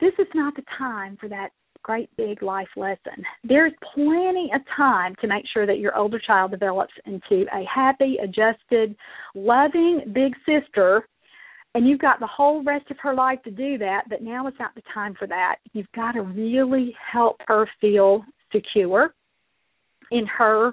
This 0.00 0.12
is 0.18 0.26
not 0.34 0.56
the 0.56 0.64
time 0.76 1.16
for 1.20 1.28
that 1.28 1.50
great 1.84 2.10
big 2.16 2.42
life 2.42 2.68
lesson. 2.76 3.24
There's 3.44 3.72
plenty 3.94 4.50
of 4.52 4.62
time 4.76 5.14
to 5.20 5.28
make 5.28 5.44
sure 5.52 5.64
that 5.64 5.78
your 5.78 5.96
older 5.96 6.18
child 6.18 6.50
develops 6.50 6.92
into 7.06 7.46
a 7.52 7.64
happy, 7.72 8.18
adjusted, 8.22 8.96
loving 9.36 10.12
big 10.12 10.34
sister. 10.44 11.06
And 11.74 11.88
you've 11.88 12.00
got 12.00 12.18
the 12.18 12.26
whole 12.26 12.64
rest 12.64 12.90
of 12.90 12.98
her 13.00 13.14
life 13.14 13.40
to 13.44 13.50
do 13.52 13.78
that, 13.78 14.02
but 14.08 14.22
now 14.22 14.48
is 14.48 14.54
not 14.58 14.74
the 14.74 14.82
time 14.92 15.14
for 15.16 15.28
that. 15.28 15.56
You've 15.72 15.90
got 15.94 16.12
to 16.12 16.22
really 16.22 16.94
help 17.12 17.36
her 17.46 17.68
feel 17.80 18.24
secure 18.52 19.14
in 20.12 20.26
her 20.26 20.72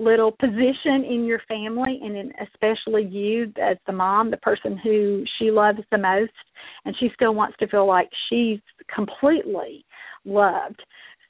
little 0.00 0.32
position 0.32 1.04
in 1.08 1.24
your 1.26 1.40
family 1.46 2.00
and 2.02 2.16
in 2.16 2.32
especially 2.42 3.04
you 3.04 3.52
as 3.62 3.76
the 3.86 3.92
mom 3.92 4.30
the 4.30 4.36
person 4.38 4.78
who 4.82 5.22
she 5.38 5.50
loves 5.50 5.78
the 5.92 5.98
most 5.98 6.32
and 6.84 6.96
she 6.98 7.08
still 7.14 7.34
wants 7.34 7.56
to 7.58 7.68
feel 7.68 7.86
like 7.86 8.08
she's 8.28 8.58
completely 8.92 9.84
loved. 10.24 10.82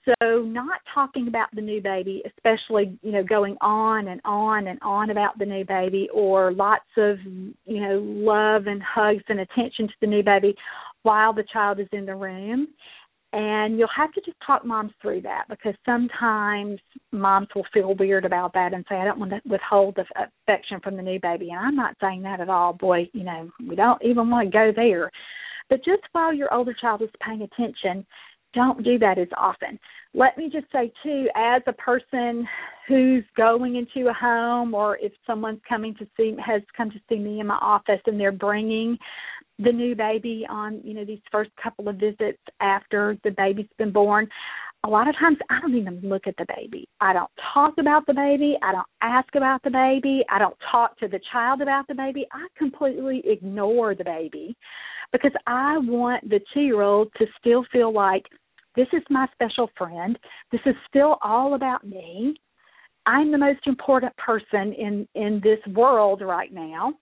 So 0.05 0.43
not 0.43 0.81
talking 0.95 1.29
about 1.29 1.49
the 1.53 1.61
new 1.61 1.83
baby 1.83 2.23
especially 2.25 2.99
you 3.03 3.13
know 3.13 3.25
going 3.25 3.57
on 3.61 4.09
and 4.09 4.21
on 4.25 4.69
and 4.69 4.79
on 4.83 5.11
about 5.11 5.39
the 5.39 5.45
new 5.45 5.65
baby 5.65 6.09
or 6.15 6.53
lots 6.53 6.89
of 6.97 7.19
you 7.27 7.81
know 7.81 7.99
love 7.99 8.67
and 8.67 8.83
hugs 8.83 9.25
and 9.29 9.41
attention 9.41 9.89
to 9.89 9.95
the 10.01 10.07
new 10.07 10.23
baby 10.23 10.55
while 11.03 11.33
the 11.33 11.45
child 11.53 11.81
is 11.81 11.89
in 11.93 12.07
the 12.07 12.15
room 12.15 12.69
and 13.33 13.79
you'll 13.79 13.89
have 13.97 14.13
to 14.13 14.21
just 14.23 14.37
talk 14.45 14.65
moms 14.65 14.93
through 15.01 15.21
that 15.23 15.45
because 15.49 15.75
sometimes 15.87 16.81
moms 17.13 17.47
will 17.55 17.67
feel 17.73 17.95
weird 17.95 18.25
about 18.25 18.53
that 18.55 18.75
and 18.75 18.85
say, 18.89 18.97
I 18.97 19.05
don't 19.05 19.21
want 19.21 19.31
to 19.31 19.41
withhold 19.45 19.97
the 19.97 20.05
affection 20.49 20.81
from 20.81 20.97
the 20.97 21.03
new 21.03 21.21
baby. 21.21 21.51
And 21.51 21.61
I'm 21.61 21.77
not 21.77 21.97
saying 22.01 22.23
that 22.23 22.41
at 22.41 22.49
all. 22.49 22.73
Boy, 22.73 23.09
you 23.13 23.23
know, 23.23 23.49
we 23.67 23.77
don't 23.77 24.03
even 24.03 24.31
want 24.31 24.49
to 24.49 24.53
go 24.53 24.73
there. 24.75 25.11
But 25.69 25.85
just 25.85 26.03
while 26.11 26.35
your 26.35 26.53
older 26.53 26.75
child 26.81 27.03
is 27.03 27.09
paying 27.25 27.43
attention, 27.43 28.05
don't 28.53 28.83
do 28.83 28.99
that 28.99 29.17
as 29.17 29.29
often. 29.37 29.79
Let 30.13 30.37
me 30.37 30.51
just 30.53 30.67
say, 30.73 30.93
too, 31.05 31.29
as 31.37 31.63
a 31.69 31.73
person 31.73 32.49
who's 32.89 33.23
going 33.37 33.77
into 33.77 34.09
a 34.09 34.13
home 34.13 34.75
or 34.75 34.99
if 34.99 35.13
someone's 35.25 35.61
coming 35.69 35.95
to 36.01 36.07
see, 36.17 36.35
has 36.45 36.63
come 36.77 36.91
to 36.91 37.01
see 37.09 37.21
me 37.21 37.39
in 37.39 37.47
my 37.47 37.59
office 37.61 38.01
and 38.07 38.19
they're 38.19 38.33
bringing 38.33 38.99
the 39.63 39.73
new 39.73 39.95
baby 39.95 40.47
on 40.49 40.81
you 40.85 40.95
know 40.95 41.05
these 41.05 41.21
first 41.31 41.51
couple 41.63 41.89
of 41.89 41.97
visits 41.97 42.43
after 42.61 43.17
the 43.25 43.31
baby's 43.31 43.69
been 43.79 43.93
born. 43.93 44.29
A 44.85 44.89
lot 44.89 45.09
of 45.09 45.15
times 45.19 45.37
i 45.51 45.61
don't 45.61 45.75
even 45.75 46.01
look 46.03 46.27
at 46.27 46.37
the 46.39 46.47
baby. 46.57 46.89
I 47.01 47.13
don't 47.13 47.31
talk 47.53 47.75
about 47.79 48.07
the 48.07 48.15
baby. 48.15 48.57
I 48.63 48.73
don't 48.73 48.87
ask 49.03 49.29
about 49.35 49.63
the 49.63 49.71
baby. 49.71 50.25
I 50.31 50.39
don't 50.39 50.57
talk 50.71 50.99
to 50.99 51.09
the 51.09 51.21
child 51.33 51.61
about 51.61 51.87
the 51.87 51.95
baby. 51.95 52.27
I 52.33 52.47
completely 52.57 53.23
ignore 53.27 53.95
the 53.95 54.05
baby 54.05 54.57
because 55.13 55.33
i 55.47 55.77
want 55.79 56.29
the 56.29 56.41
two 56.55 56.61
year 56.61 56.83
old 56.83 57.09
to 57.19 57.27
still 57.39 57.65
feel 57.73 57.93
like 57.93 58.25
this 58.77 58.87
is 58.93 59.03
my 59.11 59.27
special 59.33 59.69
friend. 59.77 60.19
This 60.53 60.61
is 60.65 60.77
still 60.89 61.19
all 61.23 61.55
about 61.55 61.85
me. 61.85 62.35
I'm 63.05 63.33
the 63.33 63.39
most 63.39 63.67
important 63.67 64.17
person 64.17 64.73
in 64.73 65.09
in 65.15 65.41
this 65.43 65.59
world 65.75 66.23
right 66.23 66.53
now 66.53 66.95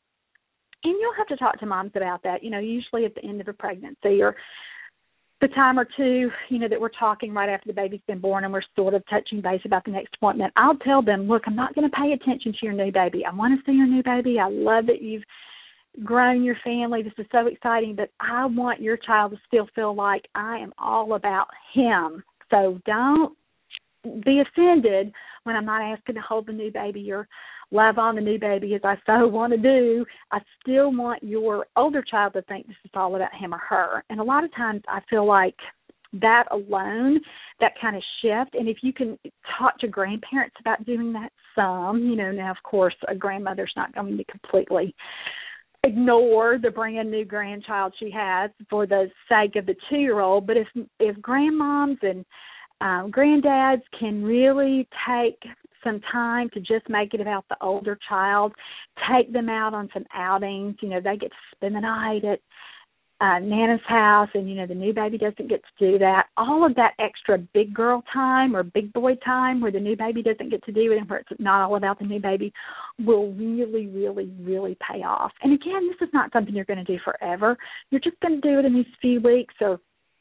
and 0.85 0.95
you'll 1.01 1.15
have 1.17 1.27
to 1.29 1.37
talk 1.37 1.59
to 1.61 1.67
moms 1.67 1.93
about 1.95 2.23
that, 2.23 2.43
you 2.43 2.51
know, 2.51 2.59
usually 2.59 3.05
at 3.05 3.15
the 3.15 3.25
end 3.25 3.41
of 3.41 3.49
a 3.49 3.53
pregnancy 3.53 4.23
or 4.23 4.37
the 5.41 5.49
time 5.49 5.79
or 5.79 5.87
two, 5.97 6.31
you 6.49 6.59
know, 6.59 6.69
that 6.69 6.81
we're 6.81 6.89
talking 6.89 7.33
right 7.33 7.49
after 7.49 7.69
the 7.69 7.73
baby's 7.73 8.01
been 8.09 8.19
born 8.19 8.45
and 8.45 8.53
we're 8.53 8.63
sort 8.75 8.95
of 8.95 9.03
touching 9.09 9.41
base 9.41 9.61
about 9.65 9.85
the 9.85 9.91
next 9.91 10.15
appointment, 10.17 10.53
I'll 10.57 10.77
tell 10.79 11.01
them, 11.01 11.29
look, 11.29 11.45
I'm 11.47 11.55
not 11.55 11.75
going 11.75 11.89
to 11.89 11.97
pay 11.97 12.13
attention 12.13 12.53
to 12.53 12.59
your 12.63 12.73
new 12.73 12.91
baby. 12.91 13.25
I 13.25 13.33
want 13.33 13.59
to 13.59 13.71
see 13.71 13.77
your 13.77 13.87
new 13.87 14.03
baby. 14.03 14.39
I 14.41 14.49
love 14.49 14.87
that 14.87 15.01
you've 15.01 15.23
grown 16.05 16.43
your 16.43 16.57
family. 16.65 17.03
This 17.03 17.13
is 17.19 17.27
so 17.31 17.47
exciting, 17.47 17.95
but 17.95 18.11
I 18.21 18.47
want 18.47 18.81
your 18.81 18.97
child 18.97 19.33
to 19.33 19.39
still 19.47 19.69
feel 19.75 19.95
like 19.95 20.27
I 20.35 20.59
am 20.59 20.73
all 20.79 21.15
about 21.15 21.49
him. 21.73 22.23
So 22.51 22.81
don't 22.85 23.37
be 24.25 24.41
offended 24.41 25.13
when 25.45 25.57
I'm 25.57 25.65
not 25.65 25.83
asking 25.83 26.17
to 26.17 26.21
hold 26.21 26.47
the 26.47 26.53
new 26.53 26.73
baby 26.73 27.11
or 27.13 27.29
love 27.71 27.99
on 27.99 28.15
the 28.15 28.21
new 28.21 28.39
baby 28.39 28.75
as 28.75 28.81
I 28.85 28.97
so 29.07 29.27
want 29.27 29.53
to 29.53 29.59
do. 29.59 30.05
I 30.33 30.39
still 30.61 30.93
want 30.93 31.23
your 31.23 31.67
older 31.77 32.03
child 32.03 32.33
to 32.35 32.43
think 32.43 32.67
this 32.67 32.77
is 32.85 32.91
all 32.95 33.15
about 33.17 33.35
him 33.35 33.55
or 33.55 33.59
her. 33.59 34.05
And 34.11 34.21
a 34.21 34.25
lot 34.25 34.45
of 34.45 34.55
times 34.55 34.83
I 34.89 35.01
feel 35.11 35.27
like 35.27 35.57
that 36.15 36.45
alone, 36.51 37.21
that 37.61 37.73
kind 37.81 37.95
of 37.97 38.03
shift, 38.23 38.55
and 38.55 38.69
if 38.69 38.79
you 38.83 38.93
can 38.93 39.19
talk 39.59 39.79
to 39.81 39.89
grandparents 39.89 40.57
about 40.61 40.85
doing 40.87 41.13
that 41.13 41.31
some, 41.55 41.99
you 41.99 42.17
know, 42.17 42.33
now 42.33 42.51
of 42.51 42.57
course 42.63 42.95
a 43.09 43.15
grandmother's 43.15 43.73
not 43.77 43.95
going 43.95 44.17
to 44.17 44.25
completely 44.25 44.95
ignore 45.85 46.59
the 46.59 46.71
brand 46.71 47.11
new 47.11 47.25
grandchild 47.25 47.93
she 47.99 48.11
has 48.11 48.51
for 48.69 48.87
the 48.87 49.07
sake 49.29 49.57
of 49.57 49.65
the 49.67 49.77
two 49.89 49.97
year 49.97 50.19
old 50.19 50.45
but 50.45 50.57
if 50.57 50.67
if 50.99 51.17
grandmoms 51.19 51.97
and 52.03 52.25
um 52.81 53.13
granddads 53.13 53.83
can 53.99 54.23
really 54.25 54.89
take 55.07 55.41
some 55.89 56.01
time 56.13 56.51
to 56.51 56.61
just 56.61 56.89
make 56.89 57.15
it 57.15 57.21
about 57.21 57.45
the 57.49 57.57
older 57.63 57.99
child 58.09 58.53
take 59.11 59.33
them 59.33 59.49
out 59.49 59.73
on 59.73 59.89
some 59.95 60.05
outings 60.15 60.77
you 60.81 60.89
know 60.89 61.01
they 61.01 61.17
get 61.17 61.31
to 61.31 61.57
spend 61.57 61.75
the 61.75 61.81
night 61.81 62.25
at 62.25 62.41
uh, 63.21 63.41
Nana's 63.41 63.81
house, 63.89 64.29
and 64.35 64.49
you 64.49 64.55
know 64.55 64.67
the 64.67 64.75
new 64.75 64.93
baby 64.93 65.19
doesn't 65.19 65.49
get 65.49 65.61
to 65.63 65.93
do 65.93 65.99
that. 65.99 66.27
All 66.37 66.65
of 66.65 66.77
that 66.77 66.93
extra 67.01 67.39
big 67.39 67.75
girl 67.75 68.05
time 68.13 68.55
or 68.55 68.63
big 68.63 68.93
boy 68.93 69.17
time, 69.25 69.61
where 69.61 69.73
the 69.73 69.81
new 69.81 69.97
baby 69.97 70.23
doesn't 70.23 70.51
get 70.51 70.63
to 70.65 70.73
do 70.73 70.93
it, 70.93 70.99
and 70.99 71.11
where 71.11 71.19
it's 71.19 71.41
not 71.41 71.63
all 71.63 71.77
about 71.77 71.99
the 71.99 72.05
new 72.05 72.21
baby, 72.21 72.53
will 73.05 73.33
really, 73.33 73.89
really, 73.89 74.31
really 74.41 74.77
pay 74.89 75.03
off. 75.03 75.33
And 75.43 75.53
again, 75.53 75.89
this 75.89 76.07
is 76.07 76.15
not 76.15 76.33
something 76.33 76.55
you're 76.55 76.65
going 76.65 76.85
to 76.85 76.85
do 76.85 76.99
forever. 77.05 77.57
You're 77.91 78.01
just 78.01 78.21
going 78.21 78.41
to 78.41 78.49
do 78.49 78.61
it 78.61 78.65
in 78.65 78.75
these 78.75 78.87
few 79.01 79.21
weeks 79.21 79.55
or 79.61 79.81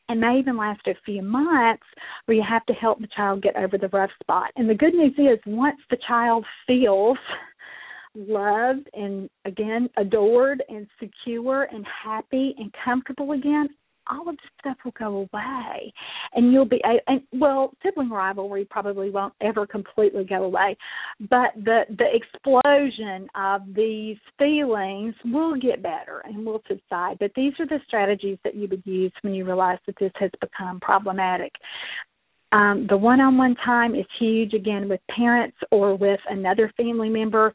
and 0.10 0.22
may 0.22 0.39
even 0.39 0.58
last 0.58 0.82
a 0.88 0.93
few 1.05 1.22
months 1.22 1.84
where 2.26 2.38
you 2.38 2.43
have 2.47 2.66
to 2.68 2.74
help 2.74 2.99
the 2.99 3.08
child 3.16 3.41
get 3.41 3.55
over 3.55 3.78
the 3.78 3.89
rough 3.89 4.12
spot. 4.22 4.51
And 4.55 4.70
the 4.70 4.76
good 4.76 4.93
news 4.93 5.14
is 5.18 5.39
once 5.45 5.80
the 5.89 5.97
child 6.08 6.45
feels 6.66 7.18
loved 8.16 8.89
and 8.93 9.30
again 9.45 9.89
adored 9.97 10.64
and 10.70 10.88
secure 10.99 11.68
and 11.72 11.86
happy 12.03 12.55
and 12.58 12.74
comfortable 12.84 13.34
again 13.34 13.70
all 14.10 14.30
of 14.30 14.36
this 14.36 14.45
stuff 14.60 14.78
will 14.84 14.93
go 14.97 15.28
away 15.34 15.93
and 16.34 16.51
you'll 16.51 16.66
be 16.66 16.82
and 17.08 17.22
well 17.34 17.72
sibling 17.84 18.10
rivalry 18.10 18.66
probably 18.70 19.10
won't 19.10 19.34
ever 19.41 19.66
completely 19.66 20.24
go 20.24 20.43
away 20.43 20.76
but 21.30 21.51
the 21.64 21.82
the 21.97 22.08
explosion 22.14 23.28
of 23.36 23.62
these 23.76 24.18
feelings 24.38 25.14
will 25.26 25.55
get 25.55 25.82
better 25.82 26.22
and 26.26 26.45
will 26.45 26.62
subside 26.68 27.18
but 27.20 27.32
these 27.36 27.53
are 27.60 27.68
the 27.68 27.80
strategies 27.88 28.38
that 28.43 28.55
you 28.55 28.68
would 28.70 28.84
use 28.86 29.12
when 29.22 29.34
you 29.34 29.45
realize 29.45 29.80
that 29.86 29.95
this 29.99 30.12
has 30.16 30.32
become 30.41 30.80
problematic. 30.80 31.51
Um, 32.53 32.88
the 32.89 32.97
one 32.97 33.20
on 33.20 33.38
one 33.38 33.55
time 33.66 33.93
is 33.93 34.05
huge 34.20 34.53
again 34.53 34.88
with 34.88 35.01
parents 35.14 35.58
or 35.70 35.95
with 35.97 36.20
another 36.30 36.72
family 36.78 37.10
member 37.10 37.53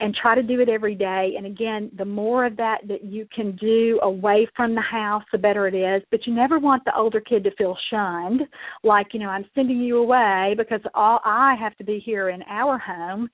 and 0.00 0.14
try 0.14 0.34
to 0.34 0.42
do 0.42 0.60
it 0.60 0.68
every 0.68 0.94
day. 0.94 1.34
And 1.36 1.46
again 1.46 1.90
the 1.96 2.04
more 2.04 2.46
of 2.46 2.56
that 2.56 2.78
that 2.88 3.04
you 3.04 3.26
can 3.34 3.56
do 3.56 4.00
away 4.02 4.48
from 4.56 4.74
the 4.74 4.80
house 4.80 5.22
the 5.32 5.38
better 5.38 5.68
it 5.68 5.74
is. 5.74 6.02
But 6.10 6.26
you 6.26 6.34
never 6.34 6.58
want 6.58 6.84
the 6.84 6.96
older 6.96 7.20
kid 7.20 7.44
to 7.44 7.54
feel 7.56 7.76
shunned 7.90 8.42
like 8.82 9.08
you 9.12 9.20
know 9.20 9.28
i'm 9.28 9.44
sending 9.54 9.80
you 9.80 9.98
away 9.98 10.54
because 10.56 10.80
all 10.94 11.20
i 11.24 11.54
have 11.60 11.76
to 11.76 11.84
be 11.84 12.02
here 12.04 12.30
in 12.30 12.42
our 12.48 12.78
home 12.78 13.28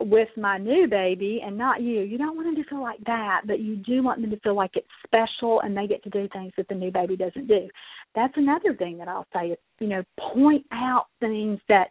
with 0.00 0.28
my 0.36 0.58
new 0.58 0.86
baby 0.88 1.42
and 1.44 1.58
not 1.58 1.82
you. 1.82 2.02
You 2.02 2.18
don't 2.18 2.36
want 2.36 2.46
them 2.46 2.62
to 2.62 2.70
feel 2.70 2.82
like 2.82 3.00
that 3.06 3.42
but 3.46 3.60
you 3.60 3.76
do 3.76 4.02
want 4.02 4.20
them 4.20 4.30
to 4.30 4.40
feel 4.40 4.54
like 4.54 4.72
it's 4.74 4.86
special 5.04 5.60
and 5.60 5.76
they 5.76 5.86
get 5.86 6.02
to 6.04 6.10
do 6.10 6.28
things 6.32 6.52
that 6.56 6.68
the 6.68 6.74
new 6.74 6.92
baby 6.92 7.16
doesn't 7.16 7.48
do. 7.48 7.68
That's 8.14 8.34
another 8.36 8.74
thing 8.74 8.98
that 8.98 9.08
i'll 9.08 9.26
say 9.34 9.48
is 9.48 9.58
you 9.80 9.88
know 9.88 10.02
point 10.34 10.66
out 10.72 11.06
things 11.20 11.58
that 11.68 11.88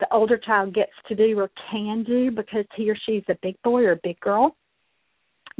the 0.00 0.12
older 0.12 0.38
child 0.38 0.74
gets 0.74 0.92
to 1.08 1.14
do 1.14 1.38
or 1.38 1.50
can 1.70 2.02
do 2.02 2.30
because 2.30 2.64
he 2.76 2.90
or 2.90 2.96
she's 3.06 3.22
a 3.28 3.36
big 3.42 3.60
boy 3.62 3.82
or 3.82 3.92
a 3.92 4.00
big 4.02 4.18
girl 4.20 4.56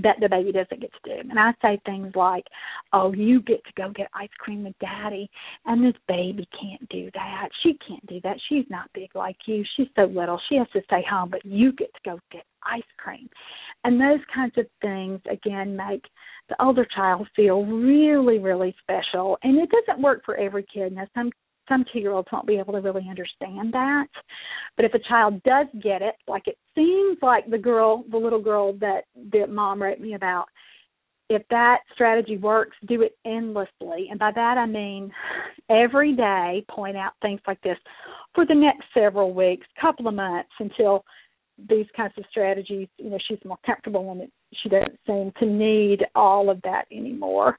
that 0.02 0.16
the 0.20 0.28
baby 0.28 0.52
doesn't 0.52 0.80
get 0.80 0.90
to 0.92 1.14
do. 1.14 1.28
And 1.28 1.38
I 1.38 1.52
say 1.60 1.80
things 1.84 2.12
like, 2.14 2.44
Oh, 2.92 3.12
you 3.12 3.42
get 3.42 3.62
to 3.64 3.72
go 3.76 3.90
get 3.94 4.08
ice 4.14 4.30
cream 4.38 4.64
with 4.64 4.74
daddy 4.80 5.28
and 5.66 5.84
this 5.84 6.00
baby 6.08 6.48
can't 6.58 6.88
do 6.88 7.10
that. 7.14 7.48
She 7.62 7.78
can't 7.86 8.04
do 8.06 8.20
that. 8.24 8.36
She's 8.48 8.64
not 8.70 8.90
big 8.94 9.10
like 9.14 9.36
you. 9.46 9.64
She's 9.76 9.88
so 9.96 10.04
little. 10.04 10.40
She 10.48 10.56
has 10.56 10.68
to 10.72 10.80
stay 10.84 11.04
home, 11.08 11.30
but 11.30 11.44
you 11.44 11.72
get 11.72 11.92
to 11.94 12.00
go 12.04 12.20
get 12.32 12.44
ice 12.64 12.82
cream. 12.98 13.28
And 13.84 14.00
those 14.00 14.20
kinds 14.34 14.54
of 14.56 14.66
things 14.80 15.20
again 15.30 15.76
make 15.76 16.04
the 16.48 16.62
older 16.62 16.86
child 16.94 17.28
feel 17.36 17.64
really, 17.64 18.38
really 18.38 18.74
special. 18.80 19.38
And 19.42 19.58
it 19.58 19.70
doesn't 19.70 20.02
work 20.02 20.22
for 20.24 20.36
every 20.36 20.66
kid. 20.72 20.92
Now 20.92 21.06
some 21.14 21.30
some 21.70 21.84
two 21.90 22.00
year 22.00 22.12
olds 22.12 22.28
won't 22.30 22.46
be 22.46 22.58
able 22.58 22.74
to 22.74 22.80
really 22.80 23.06
understand 23.08 23.72
that. 23.72 24.08
But 24.76 24.84
if 24.84 24.92
a 24.92 25.08
child 25.08 25.42
does 25.44 25.66
get 25.82 26.02
it, 26.02 26.16
like 26.28 26.46
it 26.46 26.58
seems 26.74 27.16
like 27.22 27.48
the 27.48 27.58
girl, 27.58 28.04
the 28.10 28.18
little 28.18 28.42
girl 28.42 28.74
that 28.80 29.04
that 29.32 29.50
mom 29.50 29.82
wrote 29.82 30.00
me 30.00 30.14
about, 30.14 30.46
if 31.30 31.42
that 31.48 31.78
strategy 31.94 32.36
works, 32.36 32.76
do 32.88 33.02
it 33.02 33.16
endlessly. 33.24 34.08
And 34.10 34.18
by 34.18 34.32
that 34.34 34.58
I 34.58 34.66
mean 34.66 35.10
every 35.70 36.14
day 36.14 36.64
point 36.68 36.96
out 36.96 37.12
things 37.22 37.40
like 37.46 37.60
this 37.62 37.78
for 38.34 38.44
the 38.44 38.54
next 38.54 38.84
several 38.92 39.32
weeks, 39.32 39.66
couple 39.80 40.08
of 40.08 40.14
months 40.14 40.50
until 40.58 41.04
these 41.68 41.86
kinds 41.96 42.14
of 42.16 42.24
strategies, 42.30 42.88
you 42.98 43.10
know, 43.10 43.18
she's 43.28 43.38
more 43.44 43.58
comfortable 43.64 44.10
and 44.12 44.22
it, 44.22 44.32
she 44.62 44.68
doesn't 44.68 44.98
seem 45.06 45.32
to 45.38 45.46
need 45.46 46.04
all 46.14 46.50
of 46.50 46.60
that 46.62 46.86
anymore. 46.90 47.58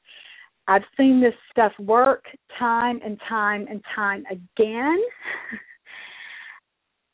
I've 0.71 0.83
seen 0.95 1.19
this 1.19 1.33
stuff 1.51 1.73
work 1.79 2.23
time 2.57 3.01
and 3.03 3.19
time 3.27 3.67
and 3.69 3.83
time 3.93 4.23
again. 4.31 5.01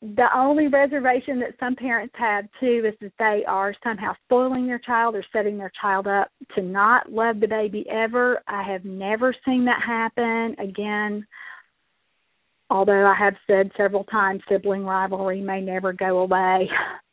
the 0.00 0.26
only 0.32 0.68
reservation 0.68 1.40
that 1.40 1.58
some 1.58 1.74
parents 1.74 2.14
have 2.16 2.44
too 2.60 2.84
is 2.86 2.94
that 3.00 3.12
they 3.18 3.42
are 3.48 3.74
somehow 3.82 4.12
spoiling 4.24 4.68
their 4.68 4.78
child 4.78 5.16
or 5.16 5.24
setting 5.32 5.58
their 5.58 5.72
child 5.80 6.06
up 6.06 6.28
to 6.54 6.62
not 6.62 7.10
love 7.10 7.40
the 7.40 7.48
baby 7.48 7.84
ever. 7.90 8.40
I 8.46 8.62
have 8.62 8.84
never 8.84 9.34
seen 9.44 9.64
that 9.64 9.82
happen. 9.84 10.54
Again, 10.60 11.26
although 12.70 13.06
I 13.06 13.14
have 13.18 13.34
said 13.48 13.72
several 13.76 14.04
times 14.04 14.40
sibling 14.48 14.84
rivalry 14.84 15.40
may 15.40 15.60
never 15.60 15.92
go 15.92 16.18
away 16.18 16.70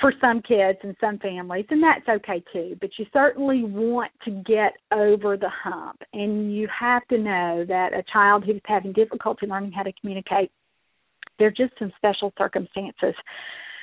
for 0.00 0.12
some 0.20 0.40
kids 0.40 0.78
and 0.82 0.96
some 1.00 1.18
families, 1.18 1.66
and 1.70 1.82
that's 1.82 2.08
okay 2.08 2.42
too. 2.52 2.76
But 2.80 2.90
you 2.98 3.06
certainly 3.12 3.64
want 3.64 4.10
to 4.24 4.30
get 4.30 4.72
over 4.92 5.36
the 5.36 5.50
hump, 5.50 6.00
and 6.12 6.54
you 6.54 6.68
have 6.78 7.06
to 7.08 7.18
know 7.18 7.64
that 7.68 7.92
a 7.92 8.02
child 8.12 8.44
who's 8.44 8.60
having 8.64 8.92
difficulty 8.92 9.46
learning 9.46 9.72
how 9.72 9.82
to 9.82 9.92
communicate, 10.00 10.50
there 11.38 11.48
are 11.48 11.50
just 11.50 11.72
some 11.78 11.92
special 11.96 12.32
circumstances 12.38 13.14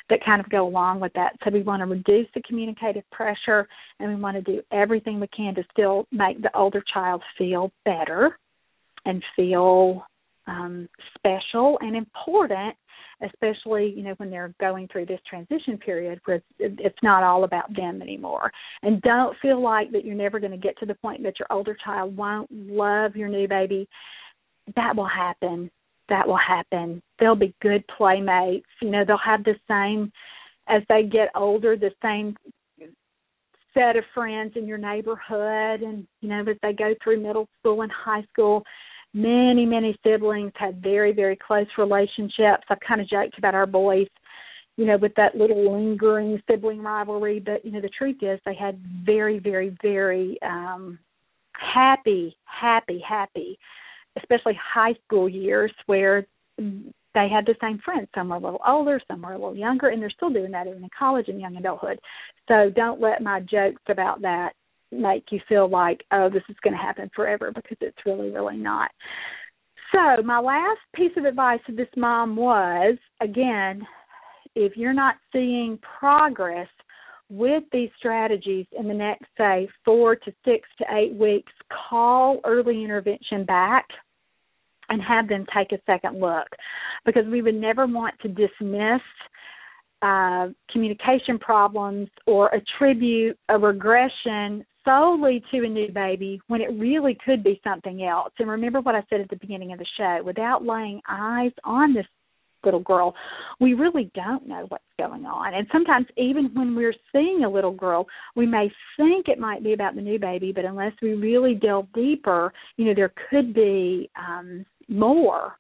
that 0.09 0.23
kind 0.25 0.39
of 0.39 0.49
go 0.49 0.65
along 0.65 0.99
with 0.99 1.11
that. 1.13 1.33
So 1.43 1.51
we 1.51 1.61
want 1.61 1.81
to 1.81 1.85
reduce 1.85 2.27
the 2.33 2.41
communicative 2.47 3.03
pressure, 3.11 3.67
and 3.99 4.09
we 4.09 4.21
want 4.21 4.37
to 4.37 4.41
do 4.41 4.61
everything 4.71 5.19
we 5.19 5.27
can 5.27 5.53
to 5.55 5.63
still 5.71 6.07
make 6.11 6.41
the 6.41 6.55
older 6.57 6.83
child 6.93 7.21
feel 7.37 7.71
better 7.85 8.39
and 9.05 9.23
feel 9.35 10.05
um, 10.47 10.87
special 11.15 11.77
and 11.81 11.95
important 11.95 12.75
especially 13.21 13.93
you 13.95 14.03
know 14.03 14.13
when 14.17 14.29
they're 14.29 14.53
going 14.59 14.87
through 14.87 15.05
this 15.05 15.19
transition 15.29 15.77
period 15.77 16.19
where 16.25 16.41
it's 16.59 17.03
not 17.03 17.23
all 17.23 17.43
about 17.43 17.75
them 17.75 18.01
anymore. 18.01 18.51
And 18.83 19.01
don't 19.01 19.35
feel 19.41 19.61
like 19.61 19.91
that 19.91 20.05
you're 20.05 20.15
never 20.15 20.39
going 20.39 20.51
to 20.51 20.57
get 20.57 20.77
to 20.79 20.85
the 20.85 20.95
point 20.95 21.23
that 21.23 21.39
your 21.39 21.47
older 21.49 21.75
child 21.83 22.15
won't 22.15 22.49
love 22.51 23.15
your 23.15 23.29
new 23.29 23.47
baby. 23.47 23.87
That 24.75 24.95
will 24.95 25.07
happen. 25.07 25.71
That 26.09 26.27
will 26.27 26.37
happen. 26.37 27.01
They'll 27.19 27.35
be 27.35 27.55
good 27.61 27.83
playmates. 27.97 28.67
You 28.81 28.91
know 28.91 29.03
they'll 29.05 29.17
have 29.17 29.43
the 29.43 29.55
same 29.67 30.11
as 30.67 30.83
they 30.89 31.03
get 31.03 31.29
older 31.35 31.75
the 31.75 31.91
same 32.01 32.35
set 33.73 33.95
of 33.95 34.03
friends 34.13 34.53
in 34.55 34.65
your 34.65 34.77
neighborhood 34.77 35.81
and 35.81 36.07
you 36.21 36.29
know 36.29 36.41
as 36.41 36.57
they 36.63 36.73
go 36.73 36.93
through 37.03 37.21
middle 37.21 37.47
school 37.59 37.81
and 37.83 37.91
high 37.91 38.23
school 38.31 38.63
many, 39.17 39.65
many 39.65 39.97
siblings 40.03 40.51
had 40.55 40.81
very, 40.81 41.11
very 41.11 41.35
close 41.35 41.67
relationships. 41.77 42.63
I've 42.69 42.79
kind 42.87 43.01
of 43.01 43.09
joked 43.09 43.37
about 43.37 43.55
our 43.55 43.65
boys, 43.65 44.07
you 44.77 44.85
know, 44.85 44.97
with 44.97 45.13
that 45.15 45.35
little 45.35 45.73
lingering 45.73 46.41
sibling 46.49 46.81
rivalry, 46.81 47.39
but 47.39 47.65
you 47.65 47.71
know, 47.71 47.81
the 47.81 47.89
truth 47.89 48.17
is 48.21 48.39
they 48.45 48.55
had 48.55 48.79
very, 49.03 49.39
very, 49.39 49.75
very 49.81 50.37
um 50.43 50.99
happy, 51.73 52.37
happy, 52.45 53.03
happy, 53.07 53.57
especially 54.17 54.57
high 54.61 54.93
school 55.05 55.27
years 55.27 55.71
where 55.87 56.25
they 56.57 57.27
had 57.27 57.45
the 57.45 57.55
same 57.59 57.79
friends. 57.83 58.07
Some 58.13 58.29
were 58.29 58.35
a 58.35 58.39
little 58.39 58.61
older, 58.67 59.01
some 59.07 59.23
were 59.23 59.33
a 59.33 59.37
little 59.37 59.55
younger, 59.55 59.89
and 59.89 59.99
they're 60.01 60.11
still 60.11 60.29
doing 60.29 60.51
that 60.51 60.67
even 60.67 60.83
in 60.83 60.89
college 60.97 61.27
and 61.27 61.41
young 61.41 61.55
adulthood. 61.57 61.99
So 62.47 62.69
don't 62.75 63.01
let 63.01 63.23
my 63.23 63.39
jokes 63.39 63.81
about 63.89 64.21
that 64.21 64.53
make 64.91 65.25
you 65.31 65.39
feel 65.47 65.69
like, 65.69 66.03
oh, 66.11 66.29
this 66.29 66.43
is 66.49 66.55
going 66.63 66.73
to 66.73 66.81
happen 66.81 67.09
forever 67.15 67.51
because 67.53 67.77
it's 67.81 67.97
really, 68.05 68.29
really 68.31 68.57
not. 68.57 68.91
So, 69.91 70.21
my 70.23 70.39
last 70.39 70.79
piece 70.95 71.11
of 71.17 71.25
advice 71.25 71.59
to 71.67 71.75
this 71.75 71.87
mom 71.95 72.35
was 72.35 72.97
again, 73.21 73.81
if 74.55 74.75
you're 74.75 74.93
not 74.93 75.15
seeing 75.31 75.79
progress 75.99 76.67
with 77.29 77.63
these 77.71 77.89
strategies 77.97 78.65
in 78.77 78.87
the 78.87 78.93
next, 78.93 79.25
say, 79.37 79.67
four 79.83 80.15
to 80.15 80.31
six 80.45 80.67
to 80.79 80.85
eight 80.91 81.13
weeks, 81.13 81.51
call 81.89 82.39
early 82.45 82.83
intervention 82.83 83.45
back 83.45 83.85
and 84.89 85.01
have 85.01 85.27
them 85.27 85.45
take 85.55 85.71
a 85.71 85.81
second 85.85 86.19
look 86.19 86.47
because 87.05 87.25
we 87.29 87.41
would 87.41 87.55
never 87.55 87.85
want 87.85 88.15
to 88.21 88.29
dismiss 88.29 89.01
uh, 90.01 90.47
communication 90.71 91.39
problems 91.39 92.07
or 92.25 92.53
attribute 92.53 93.37
a 93.49 93.57
regression 93.57 94.65
solely 94.87 95.43
to 95.51 95.65
a 95.65 95.69
new 95.69 95.91
baby 95.91 96.39
when 96.47 96.61
it 96.61 96.69
really 96.79 97.17
could 97.25 97.43
be 97.43 97.59
something 97.63 98.03
else. 98.03 98.31
And 98.39 98.49
remember 98.49 98.79
what 98.79 98.95
I 98.95 99.03
said 99.09 99.21
at 99.21 99.29
the 99.29 99.35
beginning 99.35 99.73
of 99.73 99.79
the 99.79 99.85
show 99.97 100.21
without 100.23 100.65
laying 100.65 101.01
eyes 101.09 101.51
on 101.63 101.93
this 101.93 102.05
little 102.63 102.79
girl, 102.79 103.13
we 103.59 103.73
really 103.73 104.11
don't 104.15 104.47
know 104.47 104.65
what's 104.69 104.83
going 104.99 105.25
on. 105.25 105.53
And 105.53 105.67
sometimes, 105.71 106.07
even 106.17 106.49
when 106.53 106.75
we're 106.75 106.93
seeing 107.11 107.43
a 107.43 107.49
little 107.49 107.71
girl, 107.71 108.07
we 108.35 108.45
may 108.45 108.71
think 108.97 109.27
it 109.27 109.39
might 109.39 109.63
be 109.63 109.73
about 109.73 109.95
the 109.95 110.01
new 110.01 110.19
baby, 110.19 110.51
but 110.53 110.65
unless 110.65 110.93
we 111.01 111.13
really 111.13 111.53
delve 111.53 111.87
deeper, 111.93 112.53
you 112.77 112.85
know, 112.85 112.93
there 112.95 113.13
could 113.29 113.53
be 113.53 114.09
um, 114.17 114.65
more 114.87 115.55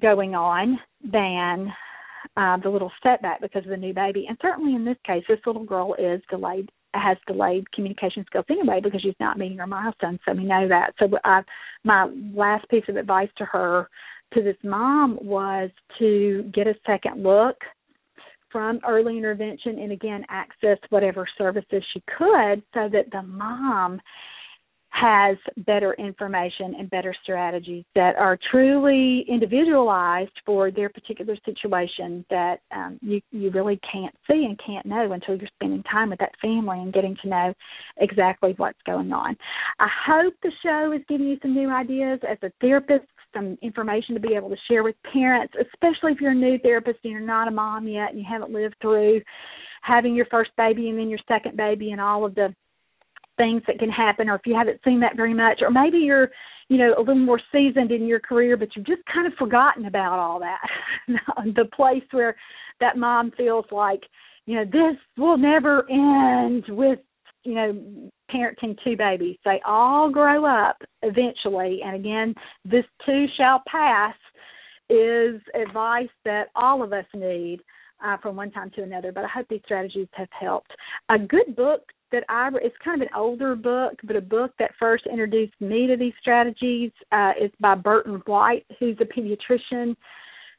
going 0.00 0.34
on 0.34 0.78
than 1.02 1.72
uh, 2.36 2.56
the 2.62 2.68
little 2.68 2.92
setback 3.02 3.40
because 3.40 3.64
of 3.64 3.70
the 3.70 3.76
new 3.76 3.94
baby. 3.94 4.26
And 4.28 4.36
certainly 4.42 4.74
in 4.74 4.84
this 4.84 4.98
case, 5.06 5.24
this 5.28 5.38
little 5.46 5.64
girl 5.64 5.94
is 5.98 6.20
delayed 6.30 6.70
has 6.94 7.16
delayed 7.26 7.70
communication 7.72 8.24
skills 8.26 8.46
anyway 8.50 8.80
because 8.82 9.00
she's 9.02 9.14
not 9.20 9.38
meeting 9.38 9.58
her 9.58 9.66
milestones. 9.66 10.20
So 10.26 10.34
we 10.34 10.44
know 10.44 10.68
that. 10.68 10.94
So 10.98 11.08
I, 11.24 11.42
my 11.84 12.08
last 12.34 12.68
piece 12.68 12.84
of 12.88 12.96
advice 12.96 13.28
to 13.38 13.44
her, 13.44 13.88
to 14.34 14.42
this 14.42 14.56
mom, 14.62 15.18
was 15.22 15.70
to 15.98 16.50
get 16.54 16.66
a 16.66 16.74
second 16.86 17.22
look 17.22 17.56
from 18.50 18.80
early 18.88 19.18
intervention 19.18 19.78
and 19.78 19.92
again 19.92 20.24
access 20.30 20.78
whatever 20.88 21.26
services 21.36 21.82
she 21.92 22.02
could 22.16 22.62
so 22.72 22.88
that 22.90 23.10
the 23.12 23.22
mom 23.22 24.00
has 24.90 25.36
better 25.58 25.94
information 25.94 26.74
and 26.78 26.90
better 26.90 27.14
strategies 27.22 27.84
that 27.94 28.16
are 28.16 28.38
truly 28.50 29.24
individualized 29.28 30.32
for 30.46 30.70
their 30.70 30.88
particular 30.88 31.36
situation 31.44 32.24
that 32.30 32.60
um, 32.74 32.98
you 33.02 33.20
you 33.30 33.50
really 33.50 33.78
can't 33.90 34.14
see 34.28 34.44
and 34.44 34.58
can't 34.64 34.86
know 34.86 35.12
until 35.12 35.36
you're 35.36 35.48
spending 35.54 35.82
time 35.84 36.10
with 36.10 36.18
that 36.18 36.32
family 36.40 36.78
and 36.78 36.92
getting 36.92 37.16
to 37.22 37.28
know 37.28 37.54
exactly 37.98 38.54
what's 38.56 38.80
going 38.86 39.12
on. 39.12 39.36
I 39.78 39.88
hope 40.06 40.34
the 40.42 40.52
show 40.62 40.92
is 40.92 41.02
giving 41.08 41.28
you 41.28 41.38
some 41.42 41.54
new 41.54 41.70
ideas 41.70 42.20
as 42.28 42.38
a 42.42 42.50
therapist, 42.60 43.06
some 43.34 43.58
information 43.62 44.14
to 44.14 44.20
be 44.20 44.34
able 44.34 44.48
to 44.48 44.56
share 44.68 44.82
with 44.82 44.96
parents, 45.12 45.54
especially 45.60 46.12
if 46.12 46.20
you're 46.20 46.32
a 46.32 46.34
new 46.34 46.58
therapist 46.58 46.98
and 47.04 47.12
you're 47.12 47.20
not 47.20 47.48
a 47.48 47.52
mom 47.52 47.86
yet 47.86 48.10
and 48.10 48.18
you 48.18 48.24
haven't 48.28 48.52
lived 48.52 48.74
through 48.80 49.20
having 49.82 50.14
your 50.14 50.26
first 50.26 50.50
baby 50.56 50.88
and 50.88 50.98
then 50.98 51.08
your 51.08 51.18
second 51.28 51.56
baby 51.56 51.92
and 51.92 52.00
all 52.00 52.24
of 52.24 52.34
the 52.34 52.54
things 53.38 53.62
that 53.66 53.78
can 53.78 53.88
happen 53.88 54.28
or 54.28 54.34
if 54.34 54.42
you 54.44 54.54
haven't 54.54 54.80
seen 54.84 55.00
that 55.00 55.16
very 55.16 55.32
much 55.32 55.60
or 55.62 55.70
maybe 55.70 55.98
you're 55.98 56.30
you 56.68 56.76
know 56.76 56.94
a 56.98 57.00
little 57.00 57.14
more 57.14 57.40
seasoned 57.50 57.90
in 57.90 58.06
your 58.06 58.20
career 58.20 58.56
but 58.56 58.68
you've 58.76 58.86
just 58.86 59.02
kind 59.12 59.26
of 59.26 59.32
forgotten 59.38 59.86
about 59.86 60.18
all 60.18 60.38
that 60.38 60.60
the 61.56 61.64
place 61.74 62.04
where 62.10 62.36
that 62.80 62.98
mom 62.98 63.32
feels 63.36 63.64
like 63.70 64.02
you 64.44 64.54
know 64.54 64.64
this 64.64 64.96
will 65.16 65.38
never 65.38 65.88
end 65.90 66.64
with 66.68 66.98
you 67.44 67.54
know 67.54 67.80
parenting 68.30 68.76
two 68.84 68.96
babies 68.96 69.38
they 69.44 69.60
all 69.64 70.10
grow 70.10 70.44
up 70.44 70.76
eventually 71.02 71.80
and 71.82 71.96
again 71.96 72.34
this 72.64 72.84
too 73.06 73.24
shall 73.38 73.62
pass 73.66 74.14
is 74.90 75.40
advice 75.54 76.08
that 76.24 76.48
all 76.54 76.82
of 76.82 76.92
us 76.92 77.04
need 77.14 77.60
uh, 78.04 78.16
from 78.18 78.36
one 78.36 78.50
time 78.50 78.70
to 78.76 78.82
another. 78.82 79.12
But 79.12 79.24
I 79.24 79.28
hope 79.28 79.46
these 79.48 79.60
strategies 79.64 80.08
have 80.12 80.28
helped. 80.38 80.70
A 81.10 81.18
good 81.18 81.56
book 81.56 81.82
that 82.12 82.24
I 82.28 82.50
it's 82.62 82.76
kind 82.84 83.00
of 83.00 83.08
an 83.08 83.14
older 83.16 83.54
book, 83.54 83.94
but 84.04 84.16
a 84.16 84.20
book 84.20 84.52
that 84.58 84.72
first 84.78 85.06
introduced 85.06 85.54
me 85.60 85.86
to 85.86 85.96
these 85.96 86.14
strategies 86.20 86.90
uh, 87.12 87.32
is 87.40 87.50
by 87.60 87.74
Burton 87.74 88.22
White, 88.26 88.66
who's 88.78 88.96
a 89.00 89.04
pediatrician 89.04 89.96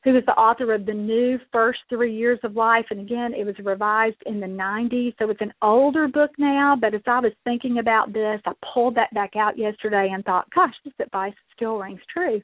who 0.03 0.15
is 0.15 0.23
the 0.25 0.33
author 0.33 0.73
of 0.73 0.85
the 0.85 0.93
new 0.93 1.37
first 1.51 1.79
three 1.89 2.15
years 2.15 2.39
of 2.43 2.55
life. 2.55 2.85
And 2.89 2.99
again 2.99 3.33
it 3.33 3.45
was 3.45 3.55
revised 3.63 4.21
in 4.25 4.39
the 4.39 4.47
90s 4.47 5.13
so 5.19 5.29
it's 5.29 5.41
an 5.41 5.53
older 5.61 6.07
book 6.07 6.31
now 6.37 6.75
but 6.79 6.93
as 6.93 7.01
i 7.07 7.19
was 7.19 7.33
thinking 7.43 7.79
about 7.79 8.13
this 8.13 8.39
i 8.45 8.51
pulled 8.73 8.95
that 8.95 9.13
back 9.13 9.35
out 9.35 9.57
yesterday 9.57 10.09
and 10.13 10.23
thought 10.23 10.49
gosh 10.53 10.73
this 10.83 10.93
advice 10.99 11.33
still 11.55 11.77
rings 11.77 11.99
true. 12.11 12.41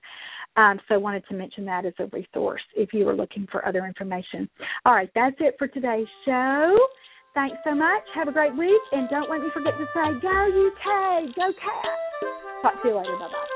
Um, 0.58 0.80
so 0.88 0.95
I 0.95 0.97
wanted 0.97 1.26
to 1.28 1.36
mention 1.36 1.66
that 1.66 1.86
as 1.86 1.93
a 1.99 2.06
resource 2.08 2.62
if 2.76 2.93
you 2.93 3.06
were 3.06 3.16
looking 3.16 3.45
for 3.51 3.68
other 3.68 3.86
information. 3.86 4.49
All 4.86 4.93
right 4.93 5.10
that's 5.16 5.36
it 5.39 5.56
for 5.58 5.68
today's 5.68 6.08
show 6.26 6.78
Thanks 7.36 7.58
so 7.66 7.76
much. 7.76 8.02
Have 8.16 8.30
a 8.30 8.32
great 8.32 8.56
week. 8.56 8.82
And 8.92 9.10
don't 9.10 9.30
let 9.30 9.42
me 9.42 9.48
forget 9.54 9.74
to 9.78 9.86
say, 9.94 10.20
go 10.22 10.32
UK, 10.32 11.36
go 11.36 11.52
Cats. 11.52 12.64
Talk 12.64 12.82
to 12.82 12.88
you 12.88 12.98
later. 12.98 13.12
Bye 13.20 13.28
bye. 13.28 13.55